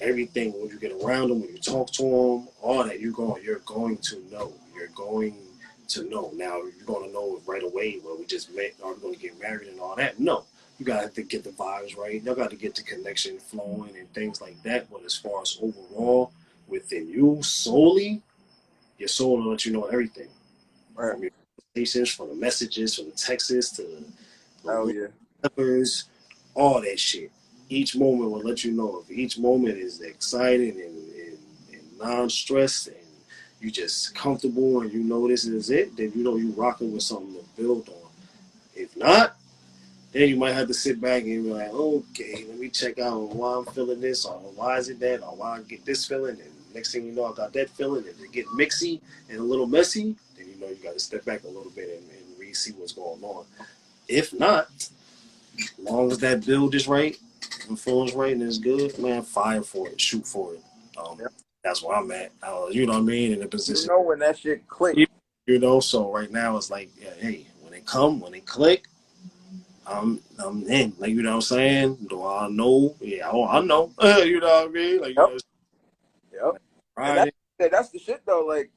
everything 0.00 0.52
when 0.52 0.70
you 0.70 0.78
get 0.78 0.92
around 0.92 1.28
them, 1.28 1.40
when 1.40 1.50
you 1.50 1.58
talk 1.58 1.90
to 1.92 2.02
them, 2.02 2.48
all 2.62 2.84
that 2.84 3.00
you're 3.00 3.12
going, 3.12 3.42
you're 3.42 3.60
going 3.60 3.98
to 3.98 4.22
know. 4.30 4.52
You're 4.74 4.88
going 4.88 5.36
to 5.88 6.08
know. 6.08 6.30
Now 6.34 6.58
you're 6.58 6.86
going 6.86 7.06
to 7.06 7.12
know 7.12 7.40
right 7.46 7.62
away. 7.62 8.00
Well, 8.04 8.16
we 8.18 8.24
just 8.24 8.54
met. 8.54 8.74
Are 8.82 8.94
we 8.94 9.00
going 9.00 9.14
to 9.14 9.20
get 9.20 9.40
married 9.40 9.68
and 9.68 9.80
all 9.80 9.96
that? 9.96 10.18
No, 10.18 10.44
you 10.78 10.86
got 10.86 11.14
to 11.14 11.22
get 11.22 11.44
the 11.44 11.50
vibes 11.50 11.96
right. 11.96 12.22
You 12.22 12.34
got 12.34 12.50
to 12.50 12.56
get 12.56 12.74
the 12.74 12.82
connection 12.82 13.38
flowing 13.38 13.96
and 13.96 14.12
things 14.14 14.40
like 14.40 14.62
that. 14.62 14.90
But 14.90 15.04
as 15.04 15.16
far 15.16 15.42
as 15.42 15.58
overall 15.60 16.32
within 16.66 17.08
you 17.08 17.38
solely, 17.42 18.22
your 18.98 19.08
soul 19.08 19.38
will 19.38 19.50
let 19.50 19.66
you 19.66 19.72
know 19.72 19.84
everything. 19.84 20.28
Right. 20.94 21.12
From 21.12 21.22
your, 21.22 21.30
conversations, 21.74 22.10
from 22.10 22.28
the 22.28 22.34
messages, 22.34 22.96
from 22.96 23.06
the 23.06 23.12
texts 23.12 23.70
to 23.72 23.82
oh, 23.82 23.86
the 24.64 24.72
Oh 24.72 24.88
yeah. 24.88 25.06
peppers, 25.42 26.04
all 26.54 26.80
that 26.80 26.98
shit. 26.98 27.30
Each 27.70 27.96
moment 27.96 28.32
will 28.32 28.40
let 28.40 28.64
you 28.64 28.72
know 28.72 29.02
if 29.02 29.16
each 29.16 29.38
moment 29.38 29.78
is 29.78 30.00
exciting 30.00 30.72
and, 30.72 30.80
and, 30.80 31.38
and 31.72 31.98
non-stressed 31.98 32.88
and 32.88 32.96
you 33.60 33.70
just 33.70 34.14
comfortable 34.14 34.80
and 34.80 34.92
you 34.92 35.04
know 35.04 35.28
this 35.28 35.44
is 35.44 35.70
it, 35.70 35.96
then 35.96 36.12
you 36.14 36.24
know 36.24 36.36
you're 36.36 36.52
rocking 36.52 36.92
with 36.92 37.02
something 37.02 37.34
to 37.34 37.44
build 37.56 37.88
on. 37.88 38.10
If 38.74 38.96
not, 38.96 39.36
then 40.12 40.28
you 40.28 40.36
might 40.36 40.52
have 40.52 40.66
to 40.66 40.74
sit 40.74 41.00
back 41.00 41.22
and 41.22 41.44
be 41.44 41.50
like, 41.50 41.70
okay, 41.70 42.44
let 42.48 42.58
me 42.58 42.68
check 42.70 42.98
out 42.98 43.34
why 43.34 43.56
I'm 43.56 43.66
feeling 43.66 44.00
this 44.00 44.24
or 44.24 44.34
why 44.56 44.78
is 44.78 44.88
it 44.88 44.98
that 45.00 45.22
or 45.22 45.36
why 45.36 45.58
I 45.58 45.60
get 45.62 45.84
this 45.84 46.06
feeling 46.06 46.40
and 46.40 46.74
next 46.74 46.92
thing 46.92 47.04
you 47.04 47.12
know 47.12 47.26
I 47.26 47.34
got 47.34 47.52
that 47.52 47.70
feeling 47.70 48.04
and 48.06 48.20
it 48.20 48.32
get 48.32 48.46
mixy 48.46 49.00
and 49.28 49.38
a 49.38 49.42
little 49.42 49.66
messy, 49.66 50.16
then 50.36 50.48
you 50.48 50.60
know 50.60 50.68
you 50.68 50.78
gotta 50.82 50.98
step 50.98 51.24
back 51.24 51.44
a 51.44 51.48
little 51.48 51.70
bit 51.70 51.88
and, 51.88 52.10
and 52.10 52.38
really 52.38 52.54
see 52.54 52.72
what's 52.72 52.92
going 52.92 53.22
on. 53.22 53.44
If 54.08 54.32
not, 54.32 54.68
as 54.74 55.78
long 55.78 56.10
as 56.10 56.18
that 56.18 56.44
build 56.44 56.74
is 56.74 56.88
right, 56.88 57.16
the 57.68 57.76
phone's 57.76 58.14
right 58.14 58.32
and 58.32 58.42
it's 58.42 58.58
good, 58.58 58.98
man, 58.98 59.22
fire 59.22 59.62
for 59.62 59.88
it, 59.88 60.00
shoot 60.00 60.26
for 60.26 60.54
it. 60.54 60.62
Um, 60.96 61.18
Yep. 61.20 61.32
That's 61.62 61.82
where 61.82 61.96
I'm 61.96 62.10
at. 62.10 62.32
Uh, 62.42 62.66
you 62.70 62.86
know 62.86 62.94
what 62.94 63.00
I 63.00 63.02
mean? 63.02 63.32
In 63.32 63.38
the 63.38 63.44
You 63.44 63.48
position, 63.50 63.88
know 63.88 64.00
when 64.00 64.18
that 64.20 64.38
shit 64.38 64.66
click. 64.66 64.96
Yeah. 64.96 65.04
you 65.46 65.58
know. 65.58 65.78
So 65.80 66.10
right 66.10 66.30
now 66.30 66.56
it's 66.56 66.70
like, 66.70 66.88
yeah, 66.98 67.10
hey, 67.18 67.46
when 67.60 67.72
they 67.72 67.80
come, 67.80 68.18
when 68.20 68.32
they 68.32 68.40
click, 68.40 68.86
I'm 69.86 70.20
I'm 70.38 70.66
in. 70.68 70.94
Like 70.98 71.10
you 71.10 71.20
know 71.22 71.30
what 71.30 71.34
I'm 71.36 71.40
saying? 71.42 72.06
Do 72.08 72.24
I 72.24 72.48
know? 72.48 72.96
Yeah, 73.00 73.28
oh, 73.30 73.46
I 73.46 73.60
know. 73.60 73.92
you 74.24 74.40
know 74.40 74.46
what 74.46 74.68
I 74.68 74.72
mean? 74.72 75.00
Like, 75.02 75.16
Yep. 75.16 75.28
you 76.32 76.38
know, 76.40 76.52
Yep. 76.52 76.62
right? 76.96 77.34
Yeah, 77.58 77.68
that's 77.68 77.90
the 77.90 77.98
shit 77.98 78.22
though. 78.24 78.46
Like 78.46 78.70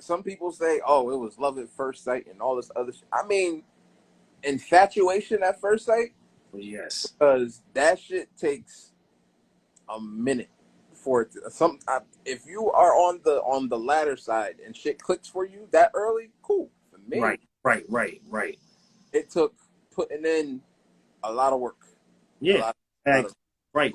some 0.00 0.24
people 0.24 0.50
say, 0.50 0.80
"Oh, 0.84 1.10
it 1.10 1.16
was 1.16 1.38
love 1.38 1.58
at 1.58 1.70
first 1.70 2.02
sight" 2.02 2.26
and 2.26 2.40
all 2.40 2.56
this 2.56 2.70
other 2.74 2.92
shit. 2.92 3.04
I 3.12 3.24
mean, 3.28 3.62
infatuation 4.42 5.42
at 5.44 5.60
first 5.60 5.86
sight, 5.86 6.14
yes, 6.58 7.06
because 7.06 7.62
that 7.74 7.98
shit 7.98 8.28
takes 8.36 8.92
a 9.88 10.00
minute 10.00 10.50
for 10.94 11.22
it. 11.22 11.32
To, 11.32 11.50
some 11.50 11.78
I, 11.88 12.00
if 12.24 12.46
you 12.46 12.70
are 12.70 12.92
on 12.94 13.20
the 13.24 13.40
on 13.42 13.68
the 13.68 13.78
latter 13.78 14.16
side 14.16 14.56
and 14.64 14.76
shit 14.76 15.00
clicks 15.00 15.28
for 15.28 15.44
you 15.46 15.68
that 15.72 15.90
early, 15.94 16.30
cool. 16.42 16.70
For 16.90 16.98
me, 17.08 17.20
right, 17.20 17.40
right, 17.64 17.84
right, 17.88 18.22
right. 18.28 18.58
it 19.12 19.30
took 19.30 19.54
putting 19.92 20.24
in 20.24 20.62
a 21.22 21.32
lot 21.32 21.52
of 21.52 21.60
work, 21.60 21.86
a 21.86 22.46
Yeah, 22.46 22.60
lot, 22.60 22.76
a 23.06 23.10
lot 23.10 23.24
of 23.26 23.32
right. 23.74 23.94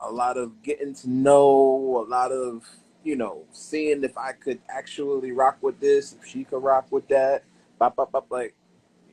a 0.00 0.12
lot 0.12 0.36
of 0.36 0.62
getting 0.62 0.94
to 0.94 1.10
know, 1.10 2.04
a 2.06 2.08
lot 2.08 2.32
of 2.32 2.64
you 3.04 3.16
know 3.16 3.44
seeing 3.52 4.04
if 4.04 4.16
I 4.18 4.32
could 4.32 4.60
actually 4.68 5.32
rock 5.32 5.58
with 5.62 5.80
this, 5.80 6.14
if 6.20 6.26
she 6.28 6.44
could 6.44 6.62
rock 6.62 6.86
with 6.90 7.08
that. 7.08 7.44
Bop, 7.78 7.96
bop, 7.96 8.12
bop, 8.12 8.26
like 8.30 8.54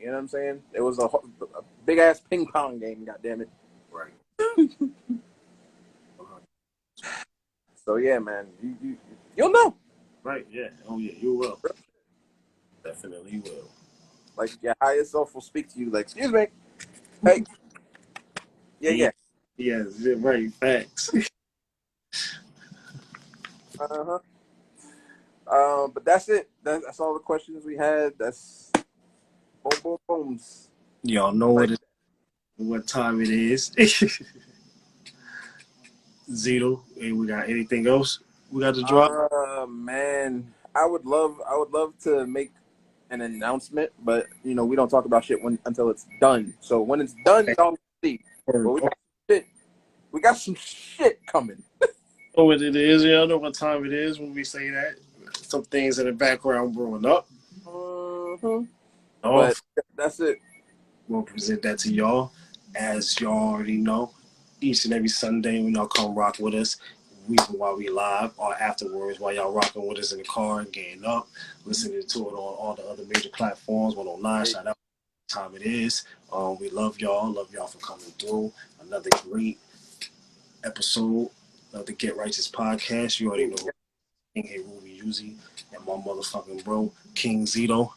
you 0.03 0.09
know 0.09 0.15
what 0.15 0.19
I'm 0.19 0.27
saying? 0.27 0.61
It 0.73 0.81
was 0.81 0.99
a, 0.99 1.05
a 1.05 1.61
big 1.85 1.97
ass 1.97 2.19
ping 2.29 2.45
pong 2.45 2.77
game. 2.79 3.05
God 3.05 3.19
damn 3.23 3.41
it! 3.41 3.49
Right. 3.89 4.13
So 7.85 7.97
yeah, 7.97 8.17
man, 8.19 8.47
you, 8.61 8.77
you 8.81 8.97
you'll 9.35 9.51
know. 9.51 9.75
Right, 10.23 10.47
yeah. 10.49 10.69
Oh, 10.87 10.97
yeah, 10.99 11.11
you 11.19 11.35
will. 11.35 11.59
Definitely 12.81 13.39
will. 13.39 13.67
Like 14.37 14.51
your 14.63 14.73
higher 14.81 15.03
self 15.03 15.33
will 15.33 15.41
speak 15.41 15.67
to 15.73 15.79
you. 15.79 15.89
Like, 15.89 16.03
excuse 16.05 16.31
me, 16.31 16.47
hey, 17.25 17.43
yeah, 18.79 18.91
yeah, 18.91 19.11
Yes, 19.57 19.99
yeah, 19.99 20.15
right. 20.17 20.51
Facts. 20.53 21.11
uh 23.79 23.87
huh. 23.89 24.19
Um, 25.45 25.91
but 25.93 26.05
that's 26.05 26.29
it. 26.29 26.49
That's, 26.63 26.85
that's 26.85 26.99
all 27.01 27.13
the 27.13 27.19
questions 27.19 27.65
we 27.65 27.75
had. 27.75 28.13
That's 28.17 28.72
boom, 29.63 29.79
boom, 29.83 29.97
booms. 30.07 30.69
Y'all 31.03 31.31
know 31.31 31.51
what 31.51 31.71
it, 31.71 31.79
what 32.57 32.87
time 32.87 33.21
it 33.21 33.29
is. 33.29 33.71
Zito, 36.31 36.81
and 37.01 37.19
we 37.19 37.27
got 37.27 37.49
anything 37.49 37.87
else 37.87 38.19
we 38.53 38.61
got 38.61 38.75
to 38.75 38.83
drop? 38.83 39.11
Uh, 39.31 39.65
man, 39.65 40.53
I 40.75 40.85
would 40.85 41.05
love, 41.05 41.41
I 41.49 41.57
would 41.57 41.71
love 41.71 41.97
to 42.03 42.27
make 42.27 42.51
an 43.09 43.21
announcement, 43.21 43.91
but 44.03 44.27
you 44.43 44.53
know, 44.53 44.63
we 44.63 44.75
don't 44.75 44.89
talk 44.89 45.05
about 45.05 45.25
shit 45.25 45.43
when 45.43 45.57
until 45.65 45.89
it's 45.89 46.05
done. 46.21 46.53
So 46.61 46.81
when 46.81 47.01
it's 47.01 47.15
done, 47.25 47.47
y'all 47.57 47.75
see. 48.03 48.19
But 48.45 48.63
we 48.63 48.81
got 48.81 48.93
shit. 49.29 49.47
We 50.11 50.21
got 50.21 50.37
some 50.37 50.55
shit 50.55 51.19
coming. 51.25 51.63
know 52.37 52.45
what 52.45 52.61
it 52.61 52.75
is. 52.75 53.03
Y'all 53.03 53.27
know 53.27 53.37
what 53.37 53.55
time 53.55 53.85
it 53.85 53.93
is 53.93 54.19
when 54.19 54.33
we 54.33 54.43
say 54.43 54.69
that. 54.69 54.95
Some 55.35 55.63
things 55.63 55.97
in 55.97 56.05
the 56.05 56.13
background 56.13 56.75
growing 56.75 57.05
up. 57.05 57.27
Mhm. 57.65 58.67
Oh, 59.23 59.41
But 59.41 59.59
that's 59.95 60.19
it. 60.19 60.39
we'll 61.07 61.23
present 61.23 61.61
that 61.63 61.79
to 61.79 61.93
y'all. 61.93 62.31
As 62.75 63.19
y'all 63.19 63.53
already 63.53 63.77
know, 63.77 64.11
each 64.61 64.85
and 64.85 64.93
every 64.93 65.07
Sunday 65.07 65.61
when 65.61 65.75
y'all 65.75 65.87
come 65.87 66.15
rock 66.15 66.37
with 66.39 66.53
us, 66.55 66.77
we 67.27 67.37
while 67.51 67.77
we 67.77 67.87
live 67.89 68.33
or 68.37 68.53
afterwards 68.55 69.19
while 69.19 69.33
y'all 69.33 69.53
rocking 69.53 69.87
with 69.87 69.97
us 69.99 70.11
in 70.11 70.17
the 70.17 70.23
car, 70.25 70.59
and 70.59 70.71
getting 70.73 71.05
up, 71.05 71.27
listening 71.65 72.03
to 72.05 72.19
it 72.19 72.33
on 72.33 72.37
all 72.37 72.75
the 72.75 72.83
other 72.83 73.03
major 73.05 73.29
platforms, 73.29 73.95
109, 73.95 74.45
shout 74.45 74.67
out 74.67 74.77
time 75.29 75.55
it 75.55 75.63
is. 75.63 76.03
Um, 76.31 76.57
we 76.59 76.69
love 76.69 76.99
y'all, 76.99 77.31
love 77.31 77.51
y'all 77.53 77.67
for 77.67 77.79
coming 77.79 78.05
through. 78.19 78.51
Another 78.81 79.09
great 79.29 79.57
episode 80.63 81.29
of 81.73 81.85
the 81.85 81.93
Get 81.93 82.17
Righteous 82.17 82.49
podcast. 82.49 83.19
You 83.19 83.29
already 83.29 83.47
know 83.47 83.55
King 84.35 84.47
Hey 84.47 84.59
Ruby 84.59 85.01
Uzi 85.03 85.35
and 85.73 85.85
my 85.85 85.93
motherfucking 85.93 86.63
bro, 86.63 86.91
King 87.15 87.45
Zito. 87.45 87.91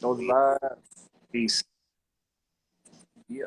Those 0.00 0.20
vibes. 0.20 0.78
Peace. 1.32 1.64
Yeah. 3.28 3.46